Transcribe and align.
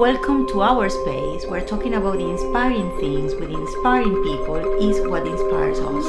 Welcome 0.00 0.46
to 0.46 0.62
our 0.62 0.88
space. 0.88 1.44
We're 1.44 1.66
talking 1.66 1.92
about 1.92 2.16
the 2.16 2.26
inspiring 2.26 2.90
things 3.00 3.34
with 3.34 3.50
inspiring 3.50 4.16
people 4.22 4.56
is 4.80 4.98
what 5.06 5.26
inspires 5.26 5.78
us. 5.78 6.06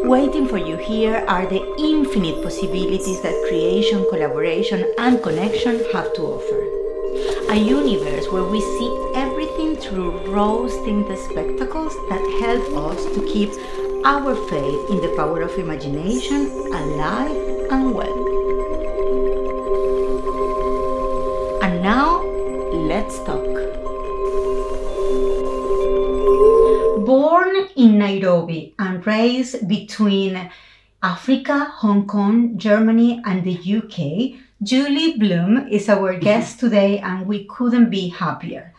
Waiting 0.00 0.48
for 0.48 0.56
you 0.56 0.78
here 0.78 1.22
are 1.28 1.44
the 1.44 1.60
infinite 1.78 2.42
possibilities 2.42 3.20
that 3.20 3.36
creation, 3.46 4.06
collaboration, 4.08 4.90
and 4.96 5.22
connection 5.22 5.84
have 5.92 6.14
to 6.14 6.22
offer. 6.22 7.52
A 7.52 7.56
universe 7.56 8.26
where 8.32 8.44
we 8.44 8.62
see 8.62 9.12
everything 9.14 9.76
through 9.76 10.16
rose 10.32 10.74
tinted 10.86 11.18
spectacles 11.18 11.94
that 12.08 12.24
help 12.40 12.88
us 12.88 13.04
to 13.14 13.20
keep 13.30 13.50
our 14.06 14.34
faith 14.48 14.88
in 14.88 15.02
the 15.02 15.12
power 15.14 15.42
of 15.42 15.58
imagination 15.58 16.46
alive 16.72 17.36
and 17.70 17.94
well. 17.94 18.21
Let's 23.12 23.24
talk. 23.24 23.44
Born 27.04 27.68
in 27.76 27.98
Nairobi 27.98 28.74
and 28.78 29.06
raised 29.06 29.68
between 29.68 30.50
Africa, 31.02 31.72
Hong 31.76 32.06
Kong, 32.06 32.56
Germany, 32.56 33.20
and 33.24 33.44
the 33.44 33.58
UK, 33.58 34.40
Julie 34.62 35.18
Bloom 35.18 35.66
is 35.68 35.88
our 35.88 36.16
guest 36.18 36.60
today, 36.60 37.00
and 37.00 37.26
we 37.26 37.44
couldn't 37.46 37.90
be 37.90 38.08
happier. 38.08 38.71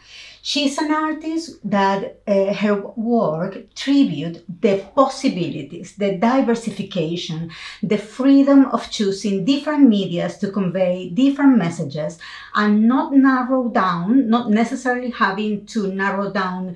She's 0.46 0.78
an 0.78 0.92
artist 0.92 1.58
that 1.64 2.20
uh, 2.28 2.54
her 2.54 2.76
work 2.98 3.74
tribute 3.76 4.44
the 4.62 4.84
possibilities, 4.94 5.96
the 5.96 6.18
diversification, 6.18 7.50
the 7.82 7.98
freedom 7.98 8.66
of 8.66 8.92
choosing 8.92 9.46
different 9.46 9.88
medias 9.88 10.38
to 10.40 10.52
convey 10.52 11.10
different 11.12 11.58
messages 11.58 12.20
and 12.56 12.90
not 12.90 13.14
narrow 13.14 13.70
down, 13.70 14.30
not 14.30 14.50
necessarily 14.50 15.12
having 15.12 15.66
to 15.68 15.94
narrow 15.94 16.30
down 16.30 16.76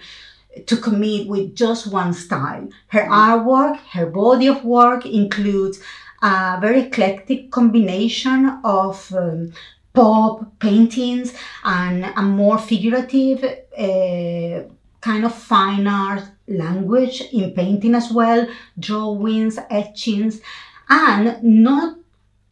to 0.65 0.77
commit 0.77 1.27
with 1.27 1.53
just 1.53 1.91
one 1.91 2.13
style. 2.13 2.69
Her 2.87 3.03
artwork, 3.03 3.79
her 3.91 4.05
body 4.05 4.47
of 4.47 4.63
work 4.63 5.05
includes 5.05 5.81
a 6.21 6.57
very 6.61 6.83
eclectic 6.83 7.51
combination 7.51 8.61
of 8.63 9.13
um, 9.13 9.51
pop 9.97 10.59
paintings 10.59 11.33
and 11.63 12.05
a 12.05 12.21
more 12.21 12.59
figurative 12.59 13.43
uh, 13.43 14.61
kind 15.01 15.25
of 15.25 15.33
fine 15.33 15.87
art 15.87 16.23
language 16.47 17.21
in 17.33 17.51
painting 17.53 17.95
as 17.95 18.11
well, 18.11 18.47
drawings, 18.77 19.57
etchings, 19.71 20.39
and 20.87 21.41
not 21.41 21.97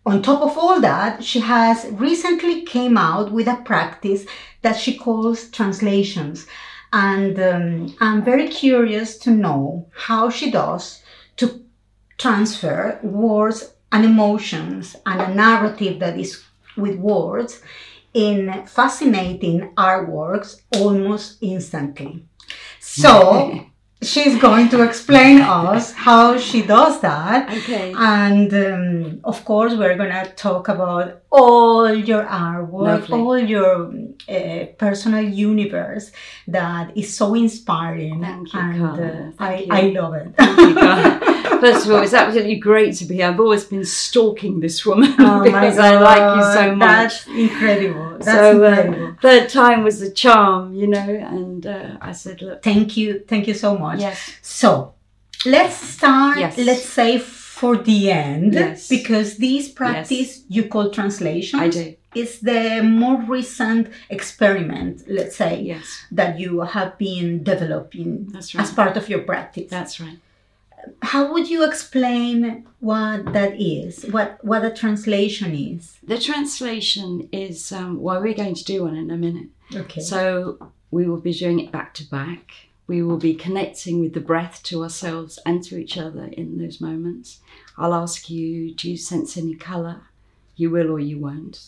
on 0.08 0.24
top 0.24 0.42
of 0.42 0.58
all 0.58 0.82
that, 0.82 1.24
she 1.24 1.40
has 1.40 1.86
recently 1.92 2.64
came 2.64 2.98
out 2.98 3.32
with 3.32 3.48
a 3.48 3.62
practice 3.64 4.26
that 4.64 4.78
she 4.78 4.98
calls 4.98 5.50
translations. 5.50 6.48
And 6.94 7.40
um, 7.40 7.96
I'm 8.00 8.24
very 8.24 8.48
curious 8.48 9.18
to 9.20 9.32
know 9.32 9.88
how 9.92 10.30
she 10.32 10.50
does 10.50 11.04
to 11.38 11.64
transfer 12.18 13.00
words 13.04 13.72
and 13.92 14.06
emotions 14.06 14.96
and 15.06 15.22
a 15.22 15.34
narrative 15.34 16.00
that 16.00 16.20
is 16.20 16.45
with 16.78 16.98
words 16.98 17.62
in 18.14 18.66
fascinating 18.66 19.74
artworks 19.76 20.62
almost 20.76 21.38
instantly. 21.42 22.26
So 22.80 23.66
she's 24.06 24.38
going 24.40 24.70
to 24.70 24.82
explain 24.84 25.42
us 25.42 25.92
how 25.94 26.38
she 26.38 26.62
does 26.62 27.02
that. 27.02 27.50
Okay. 27.50 27.94
And 27.98 28.54
um, 28.54 29.20
of 29.24 29.44
course, 29.46 29.74
we're 29.74 29.98
going 29.98 30.12
to 30.12 30.32
talk 30.36 30.68
about 30.70 31.22
all 31.32 31.94
your 31.94 32.24
artwork, 32.24 33.10
Lovely. 33.10 33.20
all 33.20 33.38
your 33.40 33.94
uh, 34.30 34.66
personal 34.78 35.24
universe 35.24 36.12
that 36.48 36.96
is 36.98 37.16
so 37.16 37.34
inspiring. 37.34 38.22
Thank 38.22 38.54
you, 38.54 38.60
and 38.60 38.84
uh, 38.84 39.32
I, 39.44 39.58
Thank 39.58 39.72
I 39.74 39.82
you. 39.82 40.02
love 40.02 40.14
it. 40.14 40.28
You, 40.40 41.36
First 41.60 41.86
of 41.86 41.92
all, 41.94 42.04
it's 42.04 42.14
absolutely 42.14 42.58
great 42.58 42.96
to 42.98 43.06
be 43.06 43.16
here. 43.16 43.28
I've 43.28 43.40
always 43.40 43.64
been 43.64 43.86
stalking 43.86 44.60
this 44.60 44.86
woman 44.86 45.14
Oh 45.20 45.42
because 45.44 45.78
I 45.80 45.98
like 46.00 46.38
you 46.38 46.44
so 46.54 46.76
much. 46.76 47.26
That's 47.26 47.28
incredible. 47.28 48.18
That's 48.20 48.26
so 48.26 48.64
incredible. 48.64 49.08
uh, 49.08 49.14
third 49.22 49.50
time 49.50 49.84
was 49.84 50.00
the 50.00 50.12
charm, 50.12 50.74
you 50.76 50.88
know. 50.88 51.00
And 51.00 51.66
uh, 51.66 51.98
I 52.02 52.12
said, 52.12 52.42
look, 52.42 52.62
Thank 52.62 52.98
you. 52.98 53.24
Thank 53.28 53.48
you 53.48 53.54
so 53.54 53.78
much. 53.78 53.95
Yes, 54.00 54.20
So 54.42 54.94
let's 55.46 55.76
start, 55.76 56.38
Yes. 56.40 56.58
let's 56.58 56.86
say 56.86 57.20
for 57.20 57.78
the 57.78 58.12
end, 58.12 58.54
Yes. 58.54 58.88
because 58.90 59.38
this 59.38 59.70
practice 59.70 60.44
you 60.50 60.64
call 60.66 60.90
translation 60.90 61.60
I 61.60 61.70
do. 61.70 61.96
is 62.14 62.40
the 62.40 62.82
more 62.84 63.22
recent 63.22 63.88
experiment, 64.10 65.04
let's 65.08 65.36
say, 65.36 65.62
Yes, 65.62 65.86
that 66.12 66.40
you 66.40 66.62
have 66.62 66.98
been 66.98 67.44
developing 67.44 68.28
that's 68.34 68.54
as 68.56 68.72
part 68.72 68.98
of 68.98 69.08
your 69.10 69.20
practice. 69.20 69.70
That's 69.70 70.00
right. 70.00 70.20
How 71.02 71.32
would 71.34 71.50
you 71.50 71.64
explain 71.66 72.66
what 72.80 73.34
that 73.34 73.60
is? 73.60 74.04
What 74.16 74.38
what 74.44 74.64
a 74.64 74.70
translation 74.72 75.56
is? 75.56 75.98
The 76.04 76.20
translation 76.20 77.28
is 77.32 77.72
um, 77.72 78.00
what 78.06 78.22
we're 78.22 78.36
going 78.44 78.54
to 78.56 78.64
do 78.64 78.84
one 78.84 78.96
in 78.96 79.10
a 79.10 79.18
minute. 79.18 79.48
Okay. 79.74 80.02
So 80.02 80.20
we 80.92 81.08
will 81.08 81.20
be 81.30 81.34
doing 81.34 81.60
it 81.60 81.72
back 81.72 81.94
to 81.96 82.04
back. 82.10 82.52
We 82.88 83.02
will 83.02 83.18
be 83.18 83.34
connecting 83.34 84.00
with 84.00 84.14
the 84.14 84.20
breath 84.20 84.62
to 84.64 84.84
ourselves 84.84 85.40
and 85.46 85.64
to 85.64 85.78
each 85.78 85.98
other 85.98 86.26
in 86.26 86.58
those 86.60 86.80
moments. 86.80 87.40
I'll 87.78 87.94
ask 87.96 88.30
you, 88.30 88.74
do 88.74 88.90
you 88.92 88.96
sense 88.98 89.36
any 89.38 89.56
colour? 89.56 90.02
You 90.56 90.70
will 90.70 90.92
or 90.92 91.00
you 91.00 91.18
won't. 91.18 91.68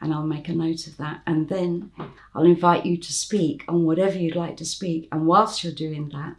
And 0.00 0.12
I'll 0.12 0.26
make 0.26 0.48
a 0.48 0.52
note 0.54 0.86
of 0.88 0.96
that. 0.98 1.22
And 1.26 1.48
then 1.48 1.90
I'll 2.34 2.44
invite 2.44 2.84
you 2.84 2.96
to 2.98 3.12
speak 3.12 3.64
on 3.68 3.84
whatever 3.84 4.18
you'd 4.18 4.34
like 4.36 4.56
to 4.58 4.64
speak. 4.64 5.08
And 5.12 5.26
whilst 5.26 5.62
you're 5.64 5.72
doing 5.72 6.08
that, 6.10 6.34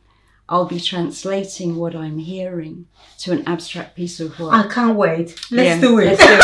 I'll 0.49 0.65
be 0.65 0.79
translating 0.79 1.75
what 1.75 1.95
I'm 1.95 2.19
hearing 2.19 2.85
to 3.19 3.31
an 3.31 3.43
abstract 3.47 3.95
piece 3.95 4.19
of 4.19 4.37
work. 4.39 4.53
I 4.53 4.67
can't 4.67 4.95
wait. 4.97 5.35
Let's 5.51 5.69
Yeah, 5.69 5.79
do 5.81 5.97
it. 5.99 6.05
let's 6.05 6.21
do 6.21 6.27
it. 6.31 6.37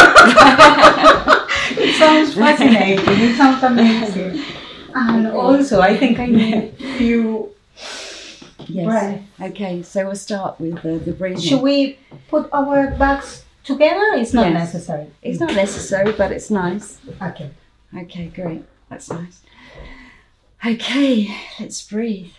it 1.90 1.96
sounds 1.96 2.34
fascinating. 2.36 3.06
It 3.08 3.38
sounds 3.38 3.64
amazing. 3.64 4.44
And 4.96 5.26
also, 5.26 5.82
I 5.82 5.98
think 5.98 6.20
I 6.20 6.28
need 6.28 6.54
a 6.54 6.72
few 7.00 7.50
yes. 8.69 8.85
breath. 8.85 9.22
Okay, 9.51 9.81
so 9.84 10.06
we'll 10.06 10.16
start 10.16 10.59
with 10.59 10.78
uh, 10.85 10.97
the 11.03 11.13
breathing. 11.13 11.41
Should 11.41 11.62
we 11.62 12.00
put 12.28 12.50
our 12.53 12.91
bags 12.91 13.46
together? 13.63 14.13
It's 14.16 14.34
not 14.34 14.47
Yes. 14.47 14.53
necessary. 14.74 15.07
It's 15.22 15.40
not 15.40 15.56
necessary, 15.56 16.12
but 16.13 16.31
it's 16.31 16.50
nice. 16.50 17.00
Okay. 17.22 17.52
Okay, 17.97 18.28
great. 18.28 18.63
That's 18.90 19.09
nice. 19.09 19.41
Okay, 20.66 21.35
let's 21.59 21.81
breathe. 21.85 22.31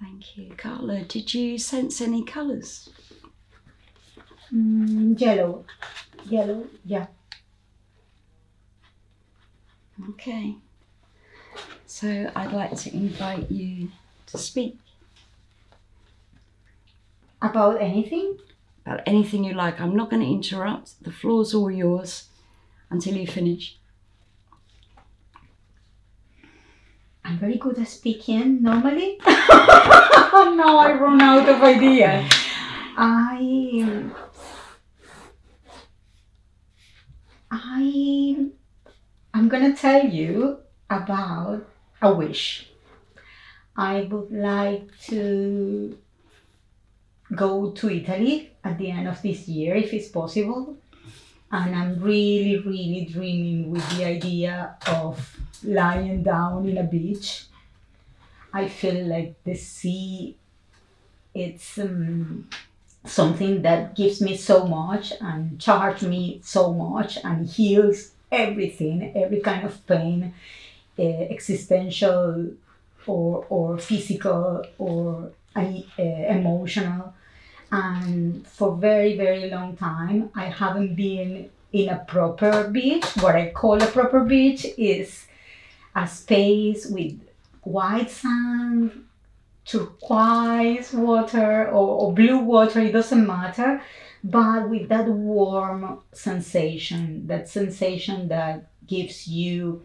Thank 0.00 0.36
you. 0.36 0.54
Carla, 0.56 1.01
did 1.12 1.34
you 1.34 1.58
sense 1.58 2.00
any 2.00 2.24
colours? 2.24 2.88
Mm, 4.52 5.20
yellow. 5.20 5.64
Yellow. 6.24 6.66
Yeah. 6.86 7.06
Okay. 10.10 10.56
So 11.86 12.30
I'd 12.34 12.52
like 12.52 12.74
to 12.78 12.94
invite 12.94 13.50
you 13.50 13.90
to 14.26 14.38
speak 14.38 14.78
About 17.42 17.80
anything? 17.82 18.38
about 18.86 19.02
anything 19.06 19.44
you 19.44 19.52
like. 19.54 19.80
I'm 19.80 19.94
not 19.94 20.10
going 20.10 20.22
to 20.22 20.28
interrupt. 20.28 21.04
The 21.04 21.12
floor's 21.12 21.54
all 21.54 21.70
yours 21.70 22.24
until 22.90 23.14
you 23.16 23.26
finish. 23.26 23.78
Very 27.42 27.58
good 27.58 27.76
at 27.76 27.88
speaking 27.88 28.62
normally. 28.62 29.18
now 29.26 30.78
I 30.78 30.92
run 30.92 31.20
out 31.20 31.48
of 31.48 31.60
ideas. 31.60 32.30
I 32.96 34.12
I 37.50 38.46
I'm 39.34 39.48
gonna 39.48 39.74
tell 39.74 40.06
you 40.06 40.58
about 40.88 41.66
a 42.00 42.14
wish. 42.14 42.68
I 43.76 44.06
would 44.08 44.30
like 44.30 44.86
to 45.10 45.98
go 47.34 47.72
to 47.72 47.90
Italy 47.90 48.52
at 48.62 48.78
the 48.78 48.92
end 48.92 49.08
of 49.08 49.20
this 49.20 49.48
year 49.48 49.74
if 49.74 49.92
it's 49.92 50.08
possible. 50.08 50.76
And 51.50 51.74
I'm 51.74 51.98
really, 52.00 52.58
really 52.58 53.08
dreaming 53.12 53.72
with 53.72 53.84
the 53.98 54.04
idea 54.04 54.76
of 54.86 55.18
lying 55.64 56.22
down 56.22 56.68
in 56.68 56.78
a 56.78 56.84
beach. 56.84 57.44
I 58.52 58.68
feel 58.68 59.06
like 59.06 59.34
the 59.44 59.54
sea, 59.54 60.36
it's 61.34 61.78
um, 61.78 62.48
something 63.04 63.62
that 63.62 63.96
gives 63.96 64.20
me 64.20 64.36
so 64.36 64.66
much 64.66 65.12
and 65.20 65.60
charges 65.60 66.06
me 66.08 66.40
so 66.44 66.72
much 66.72 67.18
and 67.24 67.46
heals 67.46 68.12
everything, 68.30 69.12
every 69.16 69.40
kind 69.40 69.64
of 69.64 69.86
pain, 69.86 70.34
uh, 70.98 71.02
existential 71.02 72.50
or, 73.06 73.46
or 73.48 73.78
physical 73.78 74.64
or 74.78 75.32
uh, 75.56 75.82
emotional. 75.98 77.14
And 77.70 78.46
for 78.46 78.76
very, 78.76 79.16
very 79.16 79.48
long 79.50 79.76
time, 79.76 80.30
I 80.34 80.44
haven't 80.44 80.94
been 80.94 81.48
in 81.72 81.88
a 81.88 82.04
proper 82.06 82.68
beach. 82.68 83.04
What 83.20 83.34
I 83.34 83.50
call 83.50 83.82
a 83.82 83.86
proper 83.86 84.20
beach 84.20 84.66
is 84.76 85.26
a 85.94 86.06
space 86.06 86.86
with 86.86 87.20
white 87.62 88.10
sand, 88.10 89.04
turquoise 89.64 90.92
water 90.92 91.68
or, 91.68 91.88
or 92.00 92.12
blue 92.12 92.38
water, 92.38 92.80
it 92.80 92.92
doesn't 92.92 93.26
matter, 93.26 93.80
but 94.24 94.68
with 94.68 94.88
that 94.88 95.06
warm 95.06 96.00
sensation, 96.12 97.26
that 97.26 97.48
sensation 97.48 98.28
that 98.28 98.70
gives 98.86 99.28
you, 99.28 99.82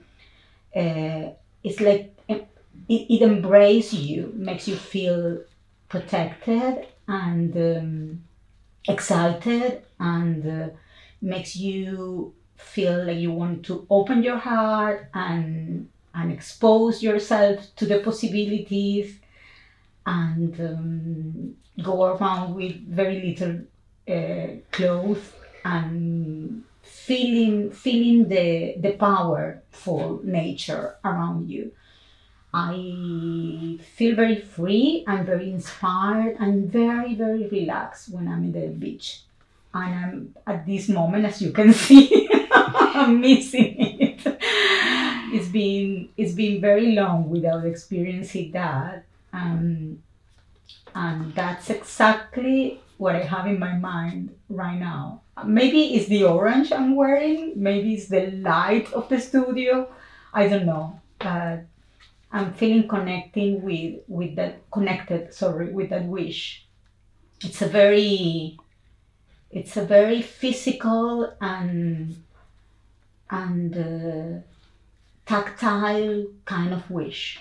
uh, 0.75 1.29
it's 1.63 1.79
like 1.79 2.15
it, 2.27 2.47
it 2.89 3.21
embraces 3.21 3.93
you, 3.93 4.31
makes 4.35 4.67
you 4.67 4.75
feel 4.75 5.41
protected 5.89 6.87
and 7.07 7.55
um, 7.55 8.23
excited 8.87 9.83
and 9.99 10.47
uh, 10.47 10.69
makes 11.21 11.55
you 11.55 12.33
feel 12.55 13.05
like 13.05 13.17
you 13.17 13.31
want 13.31 13.65
to 13.65 13.85
open 13.89 14.23
your 14.23 14.37
heart 14.37 15.09
and 15.13 15.89
and 16.17 16.31
expose 16.31 17.03
yourself 17.03 17.75
to 17.75 17.85
the 17.85 17.99
possibilities 17.99 19.19
and 20.05 20.59
um, 20.59 21.55
go 21.83 22.05
around 22.05 22.55
with 22.55 22.75
very 22.87 23.21
little 23.21 23.61
uh, 24.09 24.47
clothes 24.71 25.31
and 25.63 26.63
feeling 26.81 27.69
feeling 27.71 28.29
the 28.29 28.75
the 28.79 28.93
power 28.93 29.61
for 29.69 30.19
nature 30.23 30.95
around 31.03 31.49
you. 31.49 31.71
I 32.53 33.77
feel 33.95 34.15
very 34.15 34.39
free 34.39 35.03
and 35.05 35.25
very 35.25 35.51
inspired 35.51 36.37
and 36.39 36.71
very 36.71 37.13
very 37.13 37.47
relaxed 37.47 38.09
when 38.09 38.27
I'm 38.27 38.43
in 38.45 38.53
the 38.53 38.67
beach. 38.69 39.21
And 39.73 39.93
I'm 39.93 40.35
at 40.47 40.65
this 40.65 40.89
moment, 40.89 41.25
as 41.25 41.41
you 41.41 41.51
can 41.51 41.73
see, 41.85 42.27
I'm 42.51 43.21
missing 43.21 43.75
it. 43.77 45.06
It's 45.33 45.47
been 45.47 46.09
it's 46.17 46.33
been 46.33 46.61
very 46.61 46.93
long 46.93 47.29
without 47.29 47.65
experiencing 47.65 48.51
that. 48.51 49.05
Um, 49.33 50.03
and 50.95 51.33
that's 51.35 51.69
exactly 51.69 52.79
what 52.97 53.15
I 53.15 53.23
have 53.23 53.45
in 53.45 53.59
my 53.59 53.77
mind 53.77 54.35
right 54.49 54.79
now. 54.79 55.21
Maybe 55.45 55.95
it's 55.95 56.07
the 56.07 56.23
orange 56.23 56.71
I'm 56.71 56.95
wearing, 56.95 57.53
maybe 57.55 57.93
it's 57.93 58.07
the 58.07 58.31
light 58.31 58.91
of 58.93 59.07
the 59.07 59.19
studio. 59.19 59.89
I 60.33 60.47
don't 60.47 60.65
know. 60.65 60.99
But 61.19 61.65
I'm 62.31 62.53
feeling 62.53 62.87
connecting 62.87 63.61
with 63.61 64.01
with 64.07 64.35
that 64.35 64.69
connected, 64.71 65.33
sorry, 65.33 65.71
with 65.71 65.89
that 65.89 66.05
wish. 66.05 66.65
It's 67.43 67.61
a 67.61 67.67
very 67.67 68.57
it's 69.51 69.77
a 69.77 69.85
very 69.85 70.21
physical 70.21 71.33
and 71.39 72.23
and 73.29 73.77
uh, 73.77 74.41
tactile 75.27 76.25
kind 76.45 76.73
of 76.73 76.89
wish. 76.89 77.39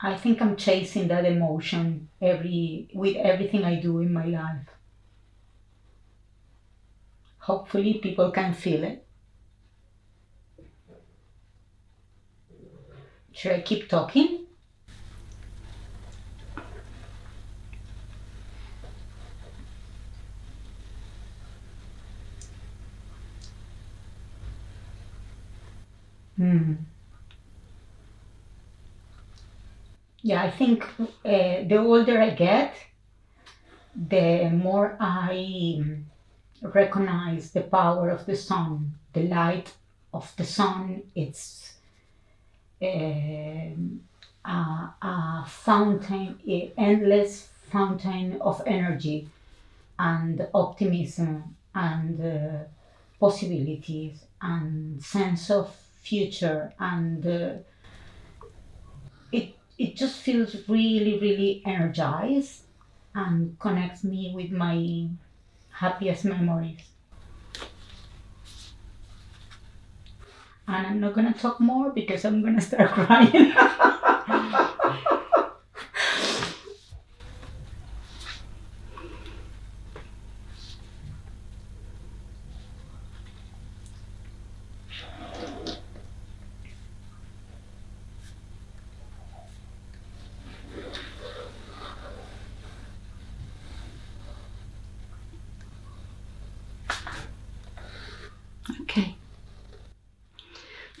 I 0.00 0.16
think 0.16 0.40
I'm 0.40 0.56
chasing 0.56 1.08
that 1.08 1.24
emotion 1.24 2.08
every 2.20 2.88
with 2.94 3.16
everything 3.16 3.64
I 3.64 3.80
do 3.80 3.98
in 3.98 4.12
my 4.12 4.26
life. 4.26 4.68
Hopefully 7.38 7.94
people 7.94 8.30
can 8.30 8.54
feel 8.54 8.84
it. 8.84 9.06
Should 13.32 13.52
I 13.52 13.60
keep 13.62 13.88
talking? 13.88 14.41
Hmm. 26.42 26.72
Yeah, 30.22 30.42
I 30.42 30.50
think 30.50 30.82
uh, 30.98 31.08
the 31.24 31.76
older 31.76 32.20
I 32.20 32.30
get, 32.30 32.74
the 33.94 34.50
more 34.50 34.96
I 34.98 35.84
recognize 36.60 37.52
the 37.52 37.60
power 37.60 38.10
of 38.10 38.26
the 38.26 38.34
sun, 38.34 38.94
the 39.12 39.22
light 39.28 39.72
of 40.12 40.34
the 40.36 40.42
sun. 40.42 41.04
It's 41.14 41.74
uh, 42.82 43.70
a, 44.44 44.94
a 45.00 45.44
fountain, 45.46 46.40
an 46.44 46.72
endless 46.76 47.50
fountain 47.70 48.40
of 48.40 48.60
energy 48.66 49.28
and 49.96 50.44
optimism 50.52 51.54
and 51.72 52.20
uh, 52.20 52.64
possibilities 53.20 54.24
and 54.40 55.00
sense 55.00 55.48
of 55.48 55.81
future 56.02 56.72
and 56.78 57.26
uh, 57.26 57.54
it 59.30 59.56
it 59.78 59.96
just 59.96 60.20
feels 60.20 60.56
really 60.68 61.18
really 61.18 61.62
energized 61.64 62.64
and 63.14 63.58
connects 63.58 64.04
me 64.04 64.32
with 64.34 64.50
my 64.50 65.08
happiest 65.70 66.24
memories. 66.24 66.80
And 70.68 70.86
i'm 70.86 71.00
not 71.00 71.14
going 71.14 71.32
to 71.32 71.38
talk 71.38 71.60
more 71.60 71.90
because 71.90 72.24
i'm 72.24 72.40
going 72.40 72.54
to 72.54 72.60
start 72.62 72.90
crying 72.98 73.52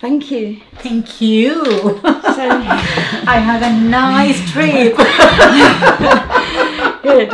Thank 0.02 0.32
you. 0.32 0.60
thank 0.78 1.20
you 1.20 1.64
So, 1.64 2.48
i 3.34 3.38
had 3.48 3.62
a 3.62 3.72
nice 4.00 4.40
trip 4.50 4.96
good. 7.02 7.32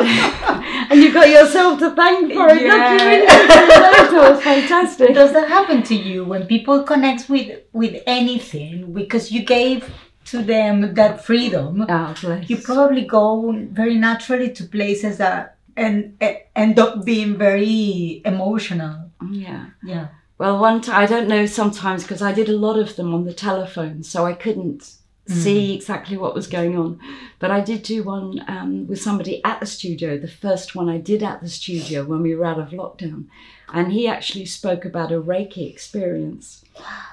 And 0.90 1.02
you 1.02 1.12
got 1.12 1.28
yourself 1.28 1.78
to 1.80 1.94
thank 1.94 2.32
for 2.32 2.48
it. 2.48 2.62
Yeah. 2.62 2.72
Look, 2.72 3.00
you 3.00 3.06
really 3.06 3.26
it. 3.26 4.12
It 4.12 4.30
was 4.30 4.42
fantastic. 4.42 5.14
Does 5.14 5.32
that 5.32 5.48
happen 5.48 5.82
to 5.84 5.94
you 5.94 6.24
when 6.24 6.46
people 6.46 6.82
connect 6.82 7.28
with 7.28 7.60
with 7.72 8.02
anything 8.06 8.92
because 8.92 9.30
you 9.30 9.44
gave 9.44 9.90
to 10.26 10.42
them 10.42 10.94
that 10.94 11.24
freedom? 11.24 11.86
Oh, 11.88 12.14
bless. 12.20 12.48
You 12.50 12.56
probably 12.58 13.02
go 13.02 13.52
very 13.70 13.96
naturally 13.96 14.50
to 14.52 14.64
places 14.64 15.18
that 15.18 15.56
and 15.76 16.20
end 16.56 16.78
up 16.78 17.04
being 17.04 17.36
very 17.38 18.22
emotional. 18.24 19.10
yeah. 19.30 19.66
Yeah. 19.82 20.08
Well, 20.38 20.58
one 20.58 20.80
time, 20.80 21.02
I 21.02 21.06
don't 21.06 21.28
know 21.28 21.46
sometimes 21.46 22.04
because 22.04 22.22
I 22.22 22.32
did 22.32 22.48
a 22.48 22.56
lot 22.56 22.78
of 22.78 22.94
them 22.96 23.12
on 23.12 23.24
the 23.24 23.32
telephone, 23.32 24.04
so 24.04 24.24
I 24.24 24.32
couldn't 24.32 24.94
see 25.26 25.74
exactly 25.74 26.16
what 26.16 26.34
was 26.34 26.46
going 26.46 26.78
on. 26.78 27.00
But 27.38 27.50
I 27.50 27.60
did 27.60 27.82
do 27.82 28.02
one 28.02 28.44
um, 28.48 28.86
with 28.86 29.02
somebody 29.02 29.44
at 29.44 29.60
the 29.60 29.66
studio, 29.66 30.16
the 30.16 30.28
first 30.28 30.74
one 30.74 30.88
I 30.88 30.98
did 30.98 31.22
at 31.22 31.40
the 31.40 31.48
studio 31.48 32.04
when 32.04 32.22
we 32.22 32.34
were 32.34 32.46
out 32.46 32.58
of 32.58 32.70
lockdown. 32.70 33.26
And 33.72 33.92
he 33.92 34.08
actually 34.08 34.46
spoke 34.46 34.84
about 34.84 35.12
a 35.12 35.20
Reiki 35.20 35.70
experience. 35.70 36.64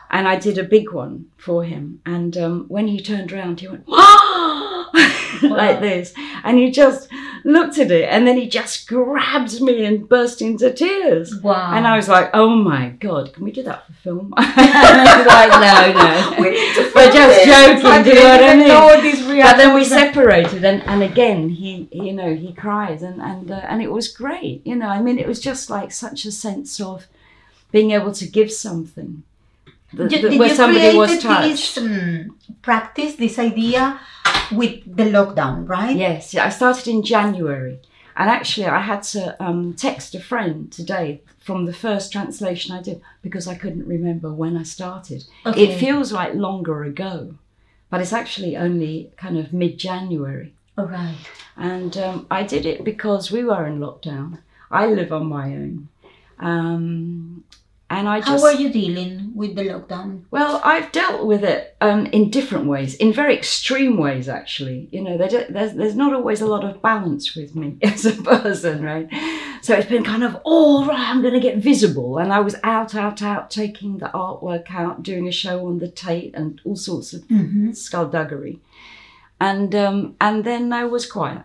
And 0.10 0.28
I 0.28 0.38
did 0.38 0.58
a 0.58 0.64
big 0.64 0.92
one 0.92 1.26
for 1.38 1.64
him. 1.64 2.02
And 2.06 2.38
um, 2.38 2.66
when 2.68 2.88
he 2.88 3.02
turned 3.02 3.34
around, 3.34 3.60
he 3.60 3.68
went, 3.68 3.88
like 5.44 5.82
this. 5.82 6.14
And 6.44 6.58
he 6.58 6.72
just 6.72 7.10
looked 7.46 7.78
at 7.78 7.92
it, 7.92 8.10
and 8.10 8.28
then 8.28 8.38
he 8.38 8.50
just 8.50 8.88
grabbed 8.88 9.62
me 9.62 9.86
and 9.86 10.10
burst 10.10 10.42
into 10.42 10.74
tears. 10.74 11.40
Wow. 11.42 11.74
And 11.74 11.88
I 11.88 11.96
was 11.96 12.10
like, 12.10 12.32
"Oh 12.34 12.50
my 12.50 12.90
god, 12.90 13.34
can 13.34 13.44
we 13.44 13.52
do 13.52 13.64
that 13.64 13.86
for 13.86 13.94
film?" 13.94 14.32
like, 14.38 14.50
no, 14.58 15.94
no. 15.94 16.36
we 16.40 16.50
need 16.52 16.74
to 16.76 16.92
We're 16.96 17.12
just 17.12 17.46
this. 17.46 17.82
joking, 17.82 18.04
do 18.04 18.10
you 18.10 18.16
know 18.16 18.30
what 18.30 18.44
I 18.44 18.56
mean? 18.56 18.68
Know 19.36 19.44
this 19.44 19.52
But 19.52 19.58
then 19.58 19.74
we 19.74 19.82
reaction. 19.82 19.98
separated, 19.98 20.64
and, 20.66 20.82
and 20.84 21.04
again, 21.04 21.50
he, 21.50 21.88
you 21.92 22.14
know, 22.14 22.34
he 22.36 22.54
cried, 22.54 23.02
and 23.02 23.22
and 23.22 23.52
uh, 23.52 23.62
and 23.70 23.82
it 23.82 23.92
was 23.92 24.08
great. 24.08 24.62
You 24.66 24.76
know, 24.76 24.88
I 24.88 25.02
mean, 25.02 25.18
it 25.20 25.28
was 25.28 25.40
just 25.40 25.70
like 25.70 25.92
such 25.92 26.26
a 26.26 26.32
sense 26.32 26.80
of 26.82 27.08
being 27.72 27.92
able 27.92 28.12
to 28.14 28.26
give 28.28 28.52
something 28.52 29.24
that, 29.94 30.12
You- 30.12 30.22
that 30.22 30.30
did 30.32 30.40
where 30.40 30.50
you 30.50 30.56
somebody 30.56 30.98
was 30.98 31.10
created 31.10 31.28
touched. 31.28 31.76
this 31.76 31.78
um, 31.78 32.38
practice, 32.62 33.16
this 33.16 33.38
idea 33.40 34.00
with 34.52 34.84
the 34.98 35.04
lockdown, 35.18 35.68
right? 35.68 35.96
Yes, 35.96 36.34
yeah, 36.34 36.46
I 36.46 36.50
started 36.50 36.88
in 36.88 37.04
January, 37.04 37.80
and 38.16 38.30
actually, 38.30 38.68
I 38.68 38.80
had 38.82 39.04
to 39.14 39.22
um, 39.44 39.74
text 39.74 40.16
a 40.16 40.20
friend 40.20 40.72
today 40.72 41.22
from 41.40 41.66
the 41.66 41.74
first 41.74 42.12
translation 42.12 42.76
I 42.76 42.82
did 42.82 43.02
because 43.22 43.48
I 43.48 43.56
couldn't 43.56 43.88
remember 43.88 44.32
when 44.34 44.58
I 44.58 44.64
started. 44.64 45.26
Okay. 45.46 45.64
It 45.68 45.78
feels 45.80 46.12
like 46.12 46.34
longer 46.34 46.84
ago, 46.84 47.36
but 47.96 48.02
it's 48.02 48.12
actually 48.12 48.58
only 48.58 49.10
kind 49.16 49.38
of 49.38 49.54
mid-January. 49.54 50.54
All 50.78 50.86
right. 50.86 51.16
And 51.56 51.96
um, 51.96 52.28
I 52.30 52.44
did 52.44 52.66
it 52.66 52.84
because 52.84 53.32
we 53.32 53.46
were 53.46 53.66
in 53.66 53.80
lockdown. 53.80 54.40
I 54.70 54.88
live 54.88 55.14
on 55.14 55.28
my 55.28 55.46
own. 55.46 55.88
Um, 56.38 57.45
and 57.90 58.10
I 58.10 58.20
How 58.22 58.32
just. 58.34 58.44
were 58.44 58.52
you 58.54 58.70
dealing 58.72 59.32
with 59.36 59.56
the 59.56 59.64
lockdown? 59.64 60.24
Well, 60.32 60.60
I've 60.64 60.92
dealt 60.92 61.26
with 61.28 61.44
it 61.44 61.76
um, 61.82 62.08
in 62.08 62.30
different 62.32 62.66
ways, 62.66 62.96
in 62.96 63.14
very 63.14 63.36
extreme 63.38 63.98
ways, 63.98 64.28
actually. 64.28 64.90
You 64.92 65.02
know, 65.04 65.18
there 65.18 65.46
there's, 65.50 65.74
there's 65.74 65.96
not 65.96 66.14
always 66.14 66.42
a 66.42 66.48
lot 66.48 66.64
of 66.64 66.82
balance 66.82 67.36
with 67.36 67.56
me 67.56 67.78
as 67.84 68.06
a 68.06 68.14
person, 68.24 68.84
right? 68.84 69.08
So 69.62 69.76
it's 69.76 69.90
been 69.90 70.04
kind 70.04 70.24
of, 70.24 70.36
all 70.44 70.86
right, 70.86 71.00
I'm 71.10 71.22
going 71.22 71.34
to 71.36 71.40
get 71.40 71.58
visible. 71.58 72.18
And 72.18 72.34
I 72.34 72.40
was 72.40 72.56
out, 72.64 72.96
out, 72.96 73.22
out, 73.22 73.52
taking 73.52 73.98
the 74.00 74.08
artwork 74.08 74.72
out, 74.74 75.04
doing 75.04 75.28
a 75.28 75.32
show 75.32 75.68
on 75.68 75.80
the 75.80 75.88
Tate 75.90 76.34
and 76.36 76.60
all 76.66 76.76
sorts 76.76 77.14
of 77.14 77.22
Mm-hmm. 77.28 77.72
skullduggery. 77.74 78.60
And, 79.40 79.76
um, 79.76 80.16
and 80.22 80.44
then 80.44 80.72
I 80.74 80.86
was 80.86 81.06
quiet. 81.06 81.44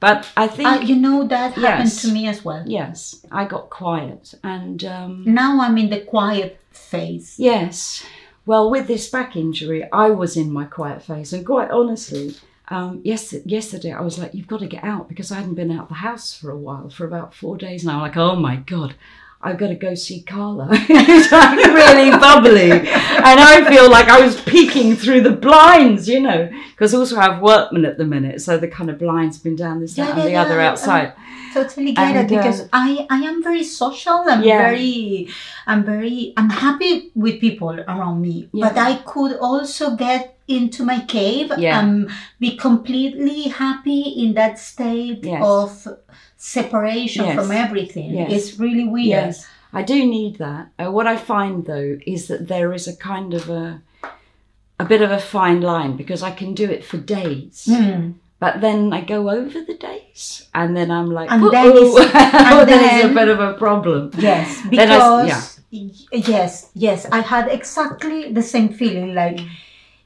But 0.00 0.28
I 0.36 0.46
think. 0.46 0.68
Uh, 0.68 0.80
you 0.84 0.96
know 0.96 1.26
that 1.26 1.54
happened 1.54 1.88
Yes. 1.88 2.02
to 2.02 2.12
me 2.12 2.28
as 2.28 2.44
well. 2.44 2.62
Yes, 2.66 3.24
I 3.32 3.44
got 3.46 3.68
quiet. 3.70 4.34
And 4.44 4.84
um, 4.84 5.24
Now 5.26 5.60
I'm 5.60 5.76
in 5.78 5.90
the 5.90 6.00
quiet 6.00 6.60
phase. 6.70 7.34
yes, 7.38 8.04
well, 8.46 8.70
with 8.70 8.86
this 8.86 9.10
back 9.10 9.36
injury, 9.36 9.82
I 9.92 10.10
was 10.10 10.36
in 10.36 10.50
my 10.52 10.64
quiet 10.64 11.02
phase. 11.02 11.32
And 11.32 11.44
quite 11.44 11.70
honestly, 11.70 12.34
um, 12.68 13.00
yes, 13.04 13.34
yesterday 13.44 13.92
I 13.92 14.00
was 14.00 14.18
like, 14.18 14.32
you've 14.34 14.46
got 14.46 14.60
to 14.60 14.66
get 14.66 14.84
out 14.84 15.08
because 15.08 15.30
I 15.32 15.36
hadn't 15.36 15.54
been 15.54 15.72
out 15.72 15.88
the 15.88 15.94
house 15.96 16.32
for 16.32 16.50
a 16.50 16.56
while, 16.56 16.88
for 16.90 17.04
about 17.06 17.34
four 17.34 17.56
days 17.56 17.84
now. 17.84 17.96
I'm 17.96 18.02
like, 18.02 18.16
oh 18.16 18.36
my 18.36 18.56
God. 18.56 18.94
I've 19.40 19.56
got 19.56 19.68
to 19.68 19.76
go 19.76 19.94
see 19.94 20.22
Carla. 20.22 20.68
It's 20.72 21.30
like 21.30 21.58
really 21.72 22.10
bubbly. 22.10 22.72
And 22.72 23.38
I 23.40 23.64
feel 23.68 23.88
like 23.90 24.08
I 24.08 24.20
was 24.20 24.40
peeking 24.40 24.96
through 24.96 25.20
the 25.20 25.30
blinds, 25.30 26.08
you 26.08 26.20
know, 26.20 26.50
because 26.72 26.92
also 26.92 27.16
I 27.18 27.22
have 27.32 27.40
workmen 27.42 27.84
at 27.84 27.98
the 27.98 28.04
minute. 28.04 28.40
So 28.40 28.58
the 28.58 28.66
kind 28.68 28.90
of 28.90 28.98
blinds 28.98 29.36
have 29.36 29.44
been 29.44 29.56
down 29.56 29.80
this, 29.80 29.94
that, 29.94 30.08
Yeah, 30.08 30.14
and 30.16 30.22
the 30.22 30.32
yeah, 30.32 30.42
other 30.42 30.56
yeah. 30.56 30.70
outside. 30.70 31.12
Totally 31.54 31.92
get 31.92 32.16
And, 32.16 32.30
it 32.32 32.36
because 32.36 32.62
uh, 32.62 32.68
I 32.72 33.06
I 33.10 33.18
am 33.30 33.42
very 33.42 33.62
social. 33.64 34.24
I'm 34.26 34.42
Yeah. 34.42 34.58
very 34.70 35.28
I'm 35.66 35.84
very 35.84 36.32
I'm 36.36 36.50
happy 36.50 37.10
with 37.14 37.40
people 37.40 37.70
around 37.78 38.20
me, 38.20 38.48
but 38.52 38.76
I 38.76 38.96
could 38.96 39.36
also 39.40 39.94
get 39.96 40.36
into 40.48 40.82
my 40.84 41.00
cave 41.00 41.52
Yeah. 41.58 41.78
and 41.80 42.10
be 42.40 42.56
completely 42.56 43.42
happy 43.42 44.00
in 44.22 44.34
that 44.34 44.58
state 44.58 45.20
Yes. 45.22 45.42
of 45.44 45.88
separation 46.36 47.24
Yes. 47.24 47.34
from 47.36 47.50
everything. 47.52 48.10
Yes. 48.14 48.32
It's 48.32 48.58
really 48.58 48.84
weird. 48.88 49.08
Yes, 49.26 49.46
I 49.72 49.82
do 49.82 50.06
need 50.06 50.38
that. 50.38 50.68
Uh, 50.78 50.90
what 50.90 51.06
I 51.06 51.16
find 51.16 51.64
though 51.66 51.98
is 52.06 52.28
that 52.28 52.48
there 52.48 52.72
is 52.72 52.88
a 52.88 52.96
kind 52.96 53.34
of 53.34 53.48
a 53.50 53.82
a 54.80 54.84
bit 54.84 55.02
of 55.02 55.10
a 55.10 55.18
fine 55.18 55.60
line 55.60 55.96
because 55.96 56.22
I 56.22 56.30
can 56.30 56.54
do 56.54 56.64
it 56.70 56.84
for 56.84 56.98
days, 56.98 57.66
Mm. 57.68 58.14
but 58.38 58.60
then 58.60 58.92
I 58.92 59.00
go 59.00 59.28
over 59.28 59.58
the 59.60 59.74
days, 59.74 60.46
and 60.54 60.76
then 60.76 60.88
I'm 60.92 61.10
like, 61.10 61.28
And 61.32 61.42
then 61.50 61.66
ooh." 61.66 61.98
it's- 61.98 62.14
and 62.52 62.68
then 62.68 62.80
it's 62.84 63.04
a 63.10 63.14
bit 63.20 63.28
of 63.28 63.40
a 63.40 63.54
problem. 63.54 64.12
Yes, 64.16 64.46
Then 64.70 64.88
I- 64.92 64.96
because 64.96 66.28
yes, 66.28 66.70
yes, 66.74 67.06
I 67.10 67.20
had 67.22 67.48
exactly 67.48 68.32
the 68.32 68.42
same 68.42 68.68
feeling. 68.68 69.14
Like 69.16 69.40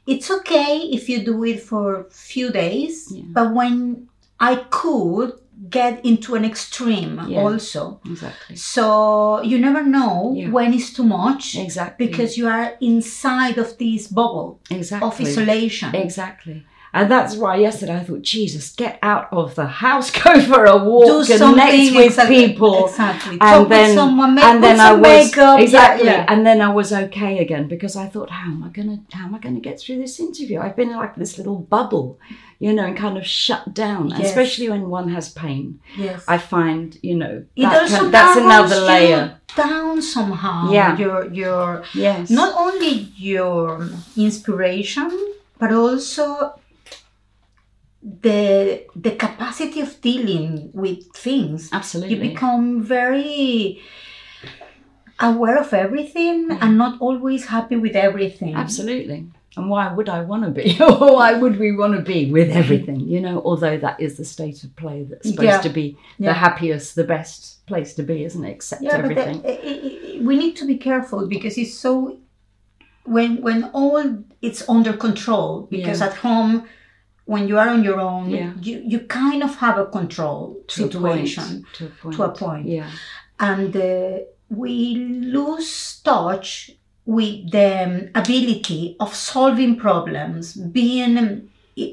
it's 0.07 0.31
okay 0.31 0.79
if 0.93 1.09
you 1.09 1.25
do 1.25 1.45
it 1.45 1.61
for 1.63 2.01
a 2.01 2.05
few 2.11 2.51
days, 2.51 3.09
Yeah. 3.11 3.23
but 3.29 3.55
when 3.55 4.09
I 4.41 4.57
could 4.71 5.33
get 5.71 6.05
into 6.05 6.35
an 6.35 6.45
extreme 6.45 7.21
Yeah. 7.29 7.41
also, 7.43 8.01
Exactly. 8.05 8.57
so 8.57 9.41
you 9.43 9.59
never 9.59 9.83
know 9.85 10.33
Yeah. 10.37 10.51
when 10.51 10.75
it's 10.75 10.93
too 10.93 11.05
much 11.05 11.57
Exactly. 11.57 12.07
because 12.09 12.37
you 12.37 12.49
are 12.49 12.75
inside 12.81 13.59
of 13.59 13.79
this 13.79 14.09
bubble 14.09 14.59
exactly. 14.71 15.07
of 15.09 15.21
isolation. 15.21 15.95
Exactly. 15.95 16.65
And 16.95 17.11
that's 17.11 17.37
why 17.37 17.57
yesterday 17.57 17.97
I 17.97 18.05
thought, 18.05 18.21
Jesus, 18.21 18.75
get 18.75 18.99
out 19.03 19.29
of 19.33 19.55
the 19.55 19.65
house, 19.67 20.11
go 20.23 20.41
for 20.43 20.67
a 20.67 20.77
walk, 20.77 21.27
Do 21.27 21.39
connect 21.39 21.97
with 21.97 22.07
exactly- 22.07 22.49
people. 22.49 22.87
Exactly. 22.87 23.33
and 23.33 23.41
Talk 23.41 23.69
then 23.71 23.95
someone, 23.97 24.35
make, 24.35 24.45
and 24.45 24.63
then 24.63 24.79
I 24.79 24.93
was 24.93 25.03
makeup. 25.03 25.61
exactly, 25.61 26.05
yeah. 26.07 26.27
and 26.29 26.45
then 26.47 26.61
I 26.61 26.69
was 26.69 26.93
okay 26.93 27.39
again 27.39 27.67
because 27.67 27.97
I 27.97 28.07
thought, 28.09 28.29
how 28.29 28.45
am 28.51 28.63
I 28.63 28.69
gonna, 28.69 29.01
how 29.13 29.25
am 29.25 29.35
I 29.35 29.39
gonna 29.39 29.61
get 29.61 29.81
through 29.81 29.99
this 29.99 30.21
interview? 30.21 30.61
I've 30.61 30.77
been 30.77 30.91
like 30.93 31.17
this 31.17 31.39
little 31.39 31.57
bubble, 31.57 32.19
you 32.59 32.75
know, 32.75 32.85
and 32.85 32.97
kind 32.97 33.17
of 33.17 33.27
shut 33.27 33.73
down. 33.73 34.11
Yes. 34.11 34.27
Especially 34.27 34.69
when 34.69 34.91
one 34.91 35.09
has 35.09 35.31
pain, 35.33 35.81
Yes. 35.97 36.23
I 36.29 36.37
find, 36.37 36.99
you 37.03 37.17
know, 37.17 37.45
that 37.57 37.89
can- 37.89 38.11
that's 38.11 38.37
another 38.39 38.81
layer. 38.81 39.39
down 39.57 40.03
somehow. 40.03 40.71
Yeah. 40.71 40.97
Your 40.99 41.33
your 41.33 41.85
Yes, 41.95 42.29
not 42.29 42.55
only 42.55 43.13
your 43.17 43.89
inspiration, 44.17 45.11
but 45.59 45.73
also 45.73 46.55
the 48.03 48.85
the 48.97 49.13
capacity 49.13 49.81
of 49.81 50.01
dealing 50.01 50.71
with 50.73 51.07
things. 51.15 51.71
absolutely. 51.73 52.17
You 52.17 52.31
become 52.31 52.83
very 52.83 53.81
aware 55.21 55.59
of 55.59 55.73
everything 55.73 56.49
Yeah. 56.51 56.59
and 56.61 56.77
not 56.77 57.01
always 57.01 57.47
happy 57.47 57.77
with 57.77 57.95
everything. 57.95 58.55
Absolutely. 58.55 59.27
And 59.57 59.69
why 59.69 59.93
would 59.93 60.09
I 60.09 60.23
want 60.23 60.45
to 60.45 60.51
be? 60.51 60.77
or 60.81 61.15
why 61.15 61.35
would 61.35 61.59
we 61.59 61.73
want 61.73 61.95
to 61.95 62.03
be 62.03 62.31
with 62.33 62.49
mm-hmm. 62.49 62.59
everything? 62.59 63.01
You 63.01 63.21
know, 63.21 63.41
although 63.45 63.79
that 63.79 64.01
is 64.01 64.17
the 64.17 64.25
state 64.25 64.65
of 64.65 64.75
play 64.77 65.05
that's 65.05 65.29
supposed 65.29 65.47
Yeah. 65.47 65.61
to 65.61 65.69
be 65.69 65.97
Yeah. 66.19 66.31
the 66.31 66.35
happiest, 66.35 66.97
the 66.97 67.05
best 67.05 67.65
place 67.67 67.95
to 67.95 68.03
be, 68.03 68.25
isn't 68.25 68.45
it? 68.45 68.51
Accept 68.51 68.83
but 68.83 68.95
uh, 68.95 68.97
everything. 68.97 70.25
we 70.25 70.37
need 70.37 70.57
to 70.57 70.67
be 70.67 70.77
careful 70.77 71.27
because 71.29 71.57
it's 71.57 71.75
so 71.75 72.19
when 73.05 73.43
when 73.43 73.65
all 73.73 74.25
it's 74.41 74.69
under 74.69 74.93
control 74.93 75.67
because 75.71 76.01
at 76.01 76.15
home 76.15 76.65
when 77.25 77.47
you 77.49 77.57
are 77.59 77.69
on 77.69 77.83
your 77.85 78.01
own 78.01 78.31
Yeah. 78.31 78.53
you, 78.61 78.83
you 78.85 78.99
kind 79.01 79.43
of 79.43 79.55
have 79.57 79.79
a 79.79 79.87
control 79.87 80.57
To 80.69 80.75
a 80.85 80.87
situation 80.87 81.65
to 81.75 81.87
a 81.87 81.89
point. 81.89 82.15
to 82.17 82.23
a 82.25 82.29
point. 82.31 82.67
Yeah. 82.69 82.91
and 83.41 83.75
uh, 83.77 84.19
we 84.49 84.95
lose 84.97 86.01
touch 86.05 86.71
with 87.07 87.51
the 87.51 87.83
um, 87.85 88.09
ability 88.15 88.97
of 89.01 89.15
solving 89.15 89.77
problems 89.77 90.55
being 90.55 91.49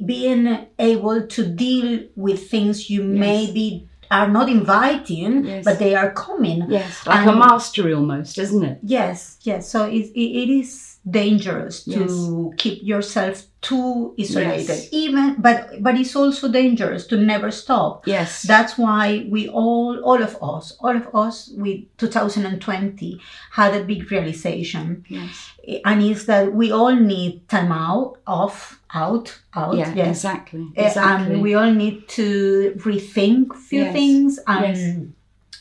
being 0.06 0.68
able 0.78 1.26
to 1.28 1.46
deal 1.46 2.04
with 2.16 2.50
things 2.50 2.90
you 2.90 3.02
Yes. 3.04 3.20
maybe 3.20 3.88
are 4.12 4.28
not 4.28 4.50
inviting 4.50 5.46
Yes. 5.46 5.64
but 5.66 5.80
they 5.80 5.96
are 5.96 6.12
coming 6.12 6.66
Yes, 6.70 7.06
like 7.08 7.26
a 7.26 7.30
And- 7.30 7.40
mastery 7.40 7.94
almost, 7.94 8.38
isn't 8.38 8.64
it? 8.64 8.80
Yes, 8.84 9.38
yes. 9.44 9.70
So 9.72 9.86
it, 9.86 10.06
it, 10.16 10.30
it 10.44 10.50
is 10.50 10.89
dangerous 11.10 11.84
to 11.86 12.54
keep 12.58 12.84
yourself 12.84 13.46
too 13.62 14.14
isolated. 14.20 14.68
Yes. 14.68 14.90
Even, 14.92 15.36
but 15.40 15.82
but 15.82 15.96
it's 15.96 16.16
also 16.16 16.50
dangerous 16.52 17.08
to 17.08 17.18
never 17.18 17.52
stop. 17.52 18.06
Yes. 18.08 18.44
That's 18.44 18.78
why 18.78 19.28
we 19.30 19.50
all, 19.50 20.00
all 20.04 20.22
of 20.22 20.38
us, 20.42 20.78
all 20.80 20.96
of 20.96 21.08
us, 21.16 21.50
with 21.56 21.80
2020 21.98 23.20
had 23.52 23.74
a 23.76 23.84
big 23.84 24.12
realization, 24.12 25.04
yes. 25.10 25.52
and 25.86 26.02
is 26.04 26.26
that 26.28 26.54
we 26.54 26.72
all 26.72 26.96
need 26.96 27.48
time 27.50 27.72
out, 27.72 28.18
off, 28.28 28.80
out, 28.94 29.40
out. 29.56 29.76
Yeah, 29.78 29.94
yes. 29.94 30.08
exactly. 30.18 30.68
Eh, 30.76 30.88
Exactly. 30.88 31.34
And 31.34 31.42
we 31.42 31.54
all 31.56 31.72
need 31.72 32.08
to 32.10 32.74
rethink 32.78 33.56
few 33.56 33.84
Yes. 33.84 33.94
things 33.94 34.40
and 34.48 34.76
Yes. 34.78 34.98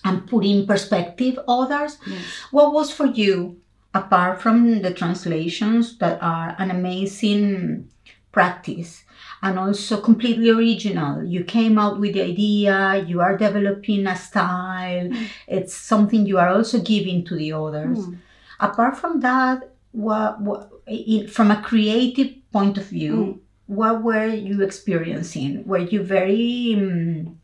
and 0.05 0.27
put 0.29 0.45
in 0.45 0.67
perspective 0.67 1.39
others. 1.49 1.99
Yes. 2.07 2.23
What 2.51 2.73
was 2.73 2.91
for 2.91 3.07
you, 3.07 3.57
apart 3.95 4.41
from 4.41 4.83
the 4.83 4.93
translations 4.93 5.99
that 5.99 6.23
are 6.23 6.55
an 6.59 6.71
amazing 6.71 7.89
practice 8.33 9.05
and 9.43 9.59
also 9.59 10.01
completely 10.01 10.51
original? 10.51 11.25
You 11.25 11.45
came 11.45 11.79
out 11.79 11.99
with 11.99 12.15
the 12.15 12.23
idea, 12.23 13.05
you 13.07 13.21
are 13.21 13.37
developing 13.37 14.07
a 14.07 14.17
style, 14.17 15.11
it's 15.47 15.75
something 15.75 16.27
you 16.27 16.39
are 16.39 16.51
also 16.51 16.81
giving 16.81 17.25
to 17.25 17.37
the 17.37 17.53
others. 17.53 17.99
Mm. 17.99 18.19
Apart 18.61 18.97
from 18.99 19.21
that, 19.21 19.71
what, 19.93 20.41
what, 20.41 20.71
in, 20.87 21.29
from 21.29 21.51
a 21.51 21.63
creative 21.63 22.35
point 22.53 22.79
of 22.79 22.87
view, 22.87 23.41
what 23.67 24.03
were 24.03 24.27
you 24.27 24.63
experiencing? 24.63 25.65
Were 25.67 25.79
you 25.79 26.03
very 26.03 26.75
um, 26.75 27.39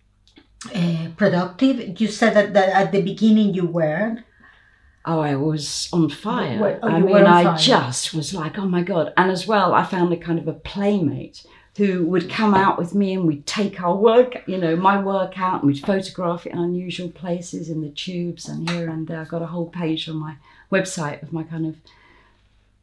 uh, 0.74 1.08
productive? 1.16 2.00
You 2.00 2.08
said 2.08 2.34
that, 2.34 2.54
that 2.54 2.70
at 2.70 2.92
the 2.92 3.02
beginning 3.02 3.54
you 3.54 3.66
were. 3.66 4.24
Oh, 5.06 5.20
I 5.20 5.34
was 5.36 5.88
on 5.92 6.08
fire. 6.08 6.58
Were- 6.58 6.78
oh, 6.82 6.88
I 6.88 7.00
mean, 7.00 7.16
I 7.16 7.44
fire. 7.44 7.58
just 7.58 8.14
was 8.14 8.32
like, 8.32 8.58
oh 8.58 8.66
my 8.66 8.82
God. 8.82 9.12
And 9.16 9.30
as 9.30 9.46
well, 9.46 9.74
I 9.74 9.84
found 9.84 10.12
a 10.12 10.16
kind 10.16 10.38
of 10.38 10.48
a 10.48 10.54
playmate 10.54 11.44
who 11.76 12.06
would 12.06 12.30
come 12.30 12.54
out 12.54 12.78
with 12.78 12.94
me 12.94 13.12
and 13.14 13.26
we'd 13.26 13.46
take 13.46 13.80
our 13.82 13.96
work, 13.96 14.46
you 14.46 14.56
know, 14.56 14.76
my 14.76 14.98
work 15.02 15.38
out 15.38 15.62
and 15.62 15.66
we'd 15.72 15.84
photograph 15.84 16.46
it 16.46 16.52
in 16.52 16.58
unusual 16.58 17.10
places 17.10 17.68
in 17.68 17.80
the 17.82 17.90
tubes 17.90 18.48
and 18.48 18.70
here 18.70 18.88
and 18.88 19.06
there. 19.08 19.20
I've 19.20 19.28
got 19.28 19.42
a 19.42 19.46
whole 19.46 19.68
page 19.68 20.08
on 20.08 20.16
my 20.16 20.36
website 20.70 21.22
of 21.22 21.32
my 21.32 21.42
kind 21.42 21.66
of 21.66 21.76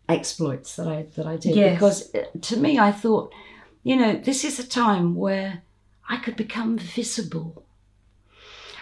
exploits 0.09 0.75
that 0.75 0.87
I 0.87 1.03
that 1.15 1.25
I 1.25 1.37
did 1.37 1.55
Yes. 1.55 1.73
because 1.75 2.13
uh, 2.15 2.23
to 2.41 2.57
me 2.57 2.77
I 2.77 2.91
thought, 2.91 3.33
you 3.83 3.95
know, 3.95 4.13
this 4.17 4.43
is 4.43 4.59
a 4.59 4.67
time 4.67 5.15
where 5.15 5.61
I 6.09 6.17
could 6.17 6.35
become 6.35 6.77
visible. 6.77 7.63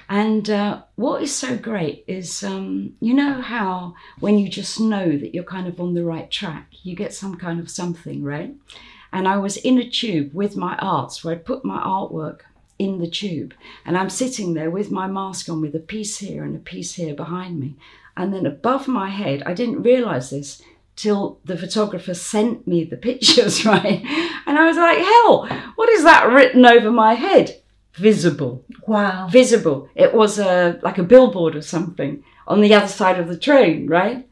And 0.10 0.50
uh, 0.50 0.82
what 0.96 1.22
is 1.22 1.34
so 1.34 1.56
great 1.56 2.04
is, 2.08 2.44
um, 2.44 2.96
you 3.00 3.14
know, 3.14 3.42
how 3.42 3.94
when 4.20 4.40
you 4.40 4.50
just 4.50 4.80
know 4.80 5.16
that 5.16 5.36
you're 5.36 5.44
kind 5.44 5.68
of 5.68 5.80
on 5.80 5.94
the 5.94 6.04
right 6.04 6.30
track, 6.32 6.68
you 6.82 6.96
get 6.96 7.14
some 7.14 7.38
kind 7.38 7.60
of 7.60 7.70
something, 7.70 8.24
right? 8.24 8.56
And 9.14 9.28
I 9.28 9.38
was 9.38 9.58
in 9.58 9.78
a 9.78 9.88
tube 9.88 10.34
with 10.34 10.58
my 10.58 10.76
arts 10.78 11.24
where 11.24 11.36
I 11.36 11.38
put 11.38 11.64
my 11.64 11.80
artwork 11.80 12.42
in 12.80 12.98
the 12.98 13.10
tube. 13.10 13.54
And 13.86 13.96
I'm 13.96 14.10
sitting 14.10 14.56
there 14.56 14.72
with 14.72 14.90
my 14.90 15.06
mask 15.06 15.48
on 15.48 15.62
with 15.62 15.76
a 15.76 15.80
piece 15.80 16.18
here 16.18 16.44
and 16.44 16.56
a 16.56 16.60
piece 16.60 16.94
here 16.94 17.14
behind 17.14 17.60
me. 17.60 17.76
And 18.18 18.34
then 18.34 18.48
above 18.48 18.88
my 18.88 19.10
head, 19.10 19.44
I 19.46 19.54
didn't 19.54 19.84
realize 19.84 20.32
this 20.32 20.62
till 20.96 21.40
the 21.46 21.58
photographer 21.58 22.16
sent 22.16 22.68
me 22.68 22.84
the 22.84 22.98
pictures, 23.10 23.64
right? 23.64 24.04
And 24.48 24.58
I 24.58 24.66
was 24.66 24.78
like, 24.78 24.98
hell, 24.98 25.48
what 25.76 25.90
is 25.90 26.04
that 26.04 26.30
written 26.30 26.66
over 26.66 26.90
my 26.90 27.14
head? 27.14 27.62
Visible 27.96 28.64
Wow. 28.88 29.28
visible. 29.32 29.90
It 29.96 30.14
was 30.14 30.40
a 30.40 30.80
like 30.82 30.98
a 30.98 31.04
billboard 31.04 31.56
or 31.56 31.62
something 31.62 32.24
on 32.48 32.62
the 32.62 32.74
other 32.74 32.88
side 32.88 33.20
of 33.20 33.28
the 33.28 33.38
train, 33.38 33.88
right? 33.88 34.26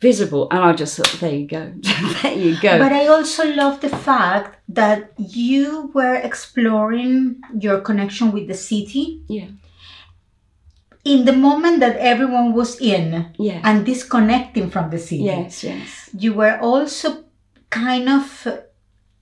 Visible, 0.00 0.48
and 0.50 0.60
I 0.60 0.72
just 0.72 0.96
thought, 0.96 1.20
there 1.20 1.34
you 1.34 1.46
go, 1.46 1.72
there 2.22 2.32
you 2.32 2.56
go. 2.60 2.78
But 2.78 2.92
I 2.92 3.06
also 3.08 3.44
love 3.54 3.80
the 3.82 3.90
fact 3.90 4.58
that 4.68 5.12
you 5.18 5.90
were 5.92 6.14
exploring 6.14 7.42
your 7.60 7.80
connection 7.82 8.32
with 8.32 8.48
the 8.48 8.54
city 8.54 9.20
yeah, 9.28 9.48
in 11.04 11.24
the 11.24 11.32
moment 11.32 11.80
that 11.80 11.96
everyone 11.98 12.54
was 12.54 12.80
in 12.80 13.32
yeah, 13.38 13.60
and 13.64 13.84
disconnecting 13.86 14.70
from 14.70 14.90
the 14.90 14.98
city. 14.98 15.24
yes, 15.24 15.64
yes, 15.64 16.10
You 16.16 16.34
were 16.34 16.58
also 16.60 17.24
kind 17.70 18.08
of 18.08 18.48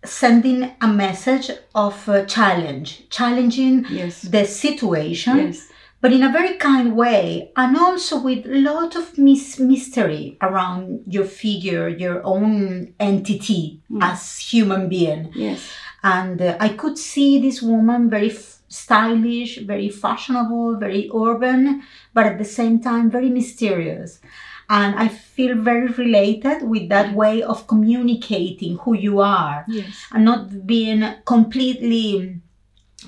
sending 0.09 0.71
a 0.81 0.89
message 0.89 1.51
of 1.75 2.09
uh, 2.09 2.25
challenge, 2.27 3.09
challenging 3.11 3.85
yes, 3.91 4.23
the 4.23 4.45
situation, 4.45 5.37
yes, 5.39 5.69
but 6.01 6.13
in 6.13 6.23
a 6.23 6.33
very 6.33 6.55
kind 6.57 6.97
way, 6.97 7.51
and 7.57 7.77
also 7.77 8.21
with 8.23 8.47
a 8.47 8.61
lot 8.61 8.97
of 8.97 9.19
mis- 9.19 9.59
mystery 9.59 10.37
around 10.41 11.03
your 11.07 11.25
figure, 11.25 11.89
your 11.89 12.21
own 12.25 12.95
entity 13.01 13.83
as 14.01 14.39
human 14.39 14.89
being. 14.89 15.31
yes, 15.35 15.61
And 16.03 16.41
uh, 16.41 16.57
I 16.61 16.69
could 16.71 16.97
see 16.99 17.41
this 17.41 17.61
woman 17.61 18.09
very 18.09 18.31
f- 18.31 18.59
stylish, 18.69 19.59
very 19.67 19.89
fashionable, 19.89 20.77
very 20.77 21.11
urban, 21.15 21.83
but 22.15 22.27
at 22.27 22.39
the 22.39 22.45
same 22.45 22.81
time 22.81 23.11
very 23.11 23.31
mysterious. 23.31 24.21
And 24.71 24.95
I 24.97 25.09
feel 25.09 25.57
very 25.57 25.87
related 25.89 26.63
with 26.63 26.89
that 26.91 27.15
way 27.15 27.43
of 27.43 27.67
communicating 27.67 28.77
who 28.79 28.95
you 28.95 29.21
are. 29.21 29.65
Yes, 29.69 30.07
and 30.13 30.25
not 30.25 30.67
being 30.67 31.03
completely 31.25 32.41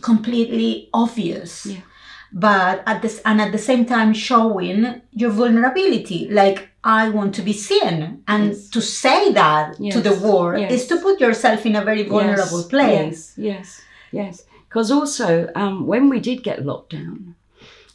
completely 0.00 0.88
obvious. 0.92 1.66
Yeah. 1.66 1.80
but 2.32 2.84
at 2.86 3.02
this 3.02 3.20
and 3.24 3.40
at 3.40 3.50
the 3.50 3.58
same 3.58 3.84
time 3.84 4.12
showing 4.14 5.02
your 5.10 5.30
vulnerability. 5.30 6.28
Like 6.30 6.68
i 6.84 7.08
want 7.10 7.34
to 7.34 7.42
be 7.42 7.52
seen. 7.52 8.22
And 8.28 8.42
Yes. 8.52 8.68
to 8.70 8.80
say 8.80 9.32
that 9.32 9.76
to 9.76 10.00
the 10.00 10.14
world 10.14 10.60
Yes. 10.60 10.72
is 10.72 10.86
to 10.88 10.96
put 10.98 11.20
yourself 11.20 11.66
in 11.66 11.74
a 11.76 11.84
very 11.84 12.04
vulnerable 12.04 12.60
yes, 12.60 12.68
place. 12.68 13.34
Yes, 13.36 13.36
yes, 13.36 13.82
yes. 14.12 14.44
Because 14.68 14.90
also, 14.92 15.50
um, 15.56 15.86
when 15.86 16.08
we 16.08 16.20
did 16.20 16.44
get 16.44 16.64
locked 16.64 16.92
down, 16.92 17.34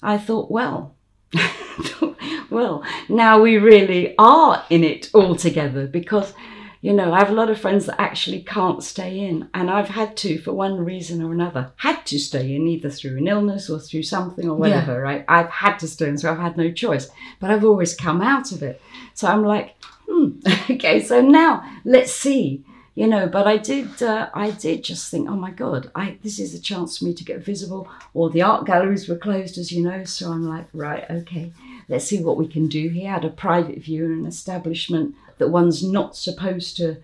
I 0.03 0.17
thought, 0.17 0.51
well, 0.51 0.94
well, 2.49 2.83
now 3.09 3.41
we 3.41 3.57
really 3.57 4.15
are 4.17 4.63
in 4.69 4.83
it 4.83 5.09
all 5.13 5.35
together 5.35 5.87
because, 5.87 6.33
you 6.81 6.93
know, 6.93 7.13
I 7.13 7.19
have 7.19 7.29
a 7.29 7.33
lot 7.33 7.49
of 7.49 7.59
friends 7.59 7.85
that 7.85 7.99
actually 7.99 8.43
can't 8.43 8.83
stay 8.83 9.19
in, 9.19 9.49
and 9.53 9.69
I've 9.69 9.89
had 9.89 10.15
to, 10.17 10.39
for 10.39 10.53
one 10.53 10.83
reason 10.83 11.21
or 11.21 11.31
another, 11.33 11.71
had 11.77 12.05
to 12.07 12.19
stay 12.19 12.55
in 12.55 12.67
either 12.67 12.89
through 12.89 13.17
an 13.17 13.27
illness 13.27 13.69
or 13.69 13.79
through 13.79 14.03
something 14.03 14.47
or 14.47 14.55
whatever, 14.55 15.01
right? 15.01 15.25
I've 15.27 15.49
had 15.49 15.77
to 15.79 15.87
stay 15.87 16.09
in, 16.09 16.17
so 16.17 16.31
I've 16.31 16.39
had 16.39 16.57
no 16.57 16.71
choice, 16.71 17.09
but 17.39 17.51
I've 17.51 17.65
always 17.65 17.95
come 17.95 18.21
out 18.21 18.51
of 18.51 18.63
it. 18.63 18.81
So 19.13 19.27
I'm 19.27 19.43
like, 19.43 19.75
hmm, 20.07 20.39
okay, 20.69 21.01
so 21.01 21.21
now 21.21 21.63
let's 21.83 22.11
see 22.11 22.63
you 22.95 23.07
know 23.07 23.27
but 23.27 23.45
i 23.45 23.57
did 23.57 24.01
uh, 24.01 24.29
i 24.33 24.49
did 24.51 24.83
just 24.83 25.11
think 25.11 25.29
oh 25.29 25.35
my 25.35 25.51
god 25.51 25.91
i 25.95 26.17
this 26.23 26.39
is 26.39 26.53
a 26.53 26.61
chance 26.61 26.97
for 26.97 27.05
me 27.05 27.13
to 27.13 27.23
get 27.23 27.43
visible. 27.43 27.87
Or 28.13 28.29
the 28.29 28.41
art 28.41 28.65
galleries 28.65 29.07
were 29.07 29.17
closed 29.17 29.57
as 29.57 29.71
you 29.71 29.83
know 29.83 30.03
so 30.05 30.31
i'm 30.31 30.47
like 30.47 30.67
right 30.73 31.05
okay 31.09 31.51
let's 31.87 32.05
see 32.05 32.23
what 32.23 32.37
we 32.37 32.47
can 32.47 32.67
do 32.67 32.89
here. 32.89 33.11
At 33.11 33.25
a 33.25 33.29
private 33.29 33.79
view 33.79 34.05
in 34.05 34.11
an 34.11 34.25
establishment 34.25 35.15
that 35.37 35.49
one's 35.49 35.83
not 35.83 36.15
supposed 36.15 36.77
to 36.77 36.97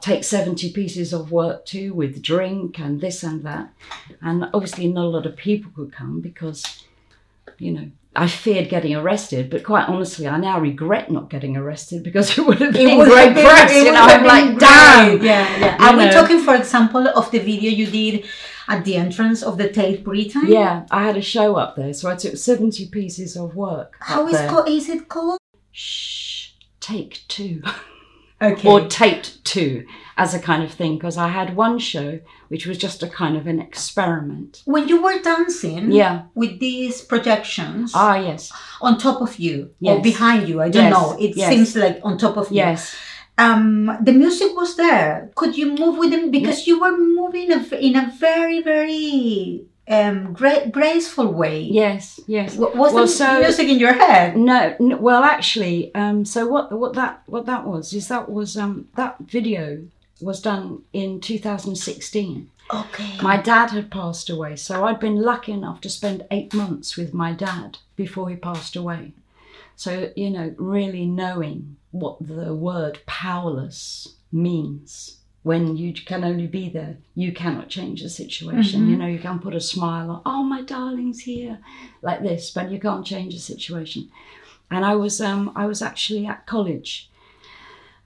take 0.00 0.24
70 0.24 0.72
pieces 0.72 1.12
of 1.12 1.32
work 1.32 1.64
to 1.66 1.94
with 1.94 2.22
drink 2.22 2.78
and 2.78 3.00
this 3.00 3.22
and 3.22 3.42
that. 3.44 3.72
And 4.20 4.48
obviously 4.52 4.88
not 4.88 5.04
a 5.04 5.08
lot 5.08 5.26
of 5.26 5.36
people 5.36 5.70
could 5.74 5.92
come 5.92 6.20
because 6.20 6.84
you 7.58 7.72
know 7.72 7.90
I 8.16 8.28
feared 8.28 8.68
getting 8.68 8.94
arrested, 8.94 9.50
but 9.50 9.64
quite 9.64 9.88
honestly, 9.88 10.28
I 10.28 10.38
now 10.38 10.60
regret 10.60 11.10
not 11.10 11.30
getting 11.30 11.56
arrested 11.56 12.02
because 12.04 12.38
it 12.38 12.46
would 12.46 12.60
have 12.60 12.72
been 12.72 12.96
would 12.98 13.08
great 13.08 13.26
have 13.26 13.34
been- 13.34 13.44
press. 13.44 13.74
You 13.74 13.92
know, 13.92 14.02
I'm 14.02 14.24
like, 14.24 14.58
damn. 14.58 15.22
Yeah, 15.22 15.58
yeah. 15.58 15.76
Are 15.80 15.96
we 15.96 16.04
know. 16.04 16.12
talking, 16.12 16.40
for 16.40 16.54
example, 16.54 17.08
of 17.08 17.30
the 17.32 17.40
video 17.40 17.70
you 17.70 17.86
did 17.86 18.24
at 18.68 18.84
the 18.84 18.96
entrance 18.96 19.42
of 19.42 19.58
the 19.58 19.68
Tate 19.68 20.04
Britain? 20.04 20.42
Yeah, 20.46 20.86
I 20.90 21.02
had 21.04 21.16
a 21.16 21.22
show 21.22 21.56
up 21.56 21.76
there, 21.76 21.92
so 21.92 22.08
I 22.08 22.14
took 22.16 22.36
70 22.36 22.88
pieces 22.88 23.36
of 23.36 23.56
work. 23.56 23.96
How 24.00 24.28
is, 24.28 24.38
co- 24.50 24.64
is 24.64 24.88
it 24.88 25.08
called? 25.08 25.38
Shh, 25.72 26.50
take 26.80 27.22
two. 27.28 27.62
Okay. 28.42 28.68
or 28.68 28.86
taped 28.88 29.44
to 29.44 29.86
as 30.16 30.34
a 30.34 30.38
kind 30.38 30.62
of 30.62 30.70
thing, 30.72 30.96
because 30.96 31.16
I 31.16 31.28
had 31.28 31.56
one 31.56 31.78
show 31.78 32.20
which 32.48 32.66
was 32.66 32.78
just 32.78 33.02
a 33.02 33.08
kind 33.08 33.36
of 33.36 33.46
an 33.46 33.58
experiment. 33.60 34.62
when 34.64 34.86
you 34.88 35.02
were 35.02 35.18
dancing 35.20 35.90
Yeah. 35.90 36.22
with 36.34 36.60
these 36.60 37.00
projections 37.02 37.92
Ah, 37.94 38.16
yes. 38.16 38.52
on 38.80 38.98
top 38.98 39.20
of 39.20 39.38
you 39.38 39.70
or 39.82 40.00
behind 40.00 40.48
you, 40.48 40.60
I 40.60 40.68
don't 40.68 40.84
Yes, 40.84 40.92
know. 40.92 41.16
It 41.18 41.36
yes. 41.36 41.48
seems 41.50 41.74
like 41.76 41.98
on 42.04 42.16
top 42.18 42.36
of 42.36 42.50
you. 42.50 42.56
Yes. 42.58 42.94
Um, 43.36 43.90
the 44.00 44.12
music 44.12 44.54
was 44.54 44.76
there. 44.76 45.30
Could 45.34 45.56
you 45.58 45.74
move 45.74 45.98
with 45.98 46.10
them 46.12 46.30
because 46.30 46.66
you 46.68 46.78
were 46.80 46.96
moving 46.96 47.50
in 47.50 47.96
a 47.96 48.12
very, 48.26 48.62
very 48.62 49.64
um, 49.88 50.32
gra- 50.32 50.68
graceful 50.70 51.32
way? 51.32 51.60
Yes. 51.60 52.20
Yes. 52.26 52.56
W- 52.56 52.76
Was 52.78 52.92
Well, 52.92 53.08
so- 53.08 53.40
music 53.40 53.68
in 53.68 53.78
your 53.78 53.92
head? 53.92 54.36
No, 54.36 54.74
n 54.80 55.00
well, 55.00 55.22
actually, 55.22 55.94
um, 55.94 56.24
so 56.24 56.46
what 56.46 56.72
what 56.72 56.94
that 56.94 57.22
what 57.26 57.46
that 57.46 57.66
was 57.66 57.92
is 57.92 58.08
that 58.08 58.30
was 58.30 58.56
um, 58.56 58.88
that 58.96 59.16
video 59.20 59.82
was 60.20 60.40
done 60.40 60.82
in 60.92 61.20
2016. 61.20 62.50
Okay. 62.72 63.18
My 63.22 63.36
dad 63.36 63.70
had 63.70 63.90
passed 63.90 64.30
away, 64.30 64.56
so 64.56 64.84
I'd 64.84 64.98
been 65.00 65.20
lucky 65.20 65.52
enough 65.52 65.80
to 65.82 65.90
spend 65.90 66.26
eight 66.30 66.54
months 66.54 66.96
with 66.96 67.12
my 67.12 67.32
dad 67.32 67.78
before 67.94 68.30
he 68.30 68.36
passed 68.36 68.74
away. 68.74 69.12
So, 69.76 70.10
you 70.16 70.30
know, 70.30 70.54
really 70.56 71.04
knowing 71.04 71.76
what 71.90 72.16
the 72.26 72.54
word 72.54 73.00
powerless 73.06 74.14
means 74.32 75.18
when 75.44 75.76
you 75.76 75.92
can 75.92 76.24
only 76.24 76.46
be 76.46 76.68
there, 76.70 76.96
you 77.14 77.30
cannot 77.32 77.68
change 77.68 78.02
the 78.02 78.08
situation. 78.08 78.88
You 78.88 78.96
know, 78.96 79.06
you 79.06 79.18
can 79.18 79.38
put 79.38 79.54
a 79.54 79.60
smile 79.60 80.10
on, 80.10 80.22
oh, 80.24 80.42
my 80.42 80.62
darling's 80.62 81.20
here, 81.20 81.58
like 82.00 82.22
this, 82.22 82.50
but 82.50 82.70
you 82.70 82.80
can't 82.80 83.06
change 83.06 83.34
the 83.34 83.40
situation. 83.40 84.10
And 84.70 84.86
I 84.86 84.94
was, 84.96 85.20
um, 85.20 85.52
I 85.54 85.66
was 85.66 85.82
actually 85.82 86.26
at 86.26 86.46
college 86.46 87.10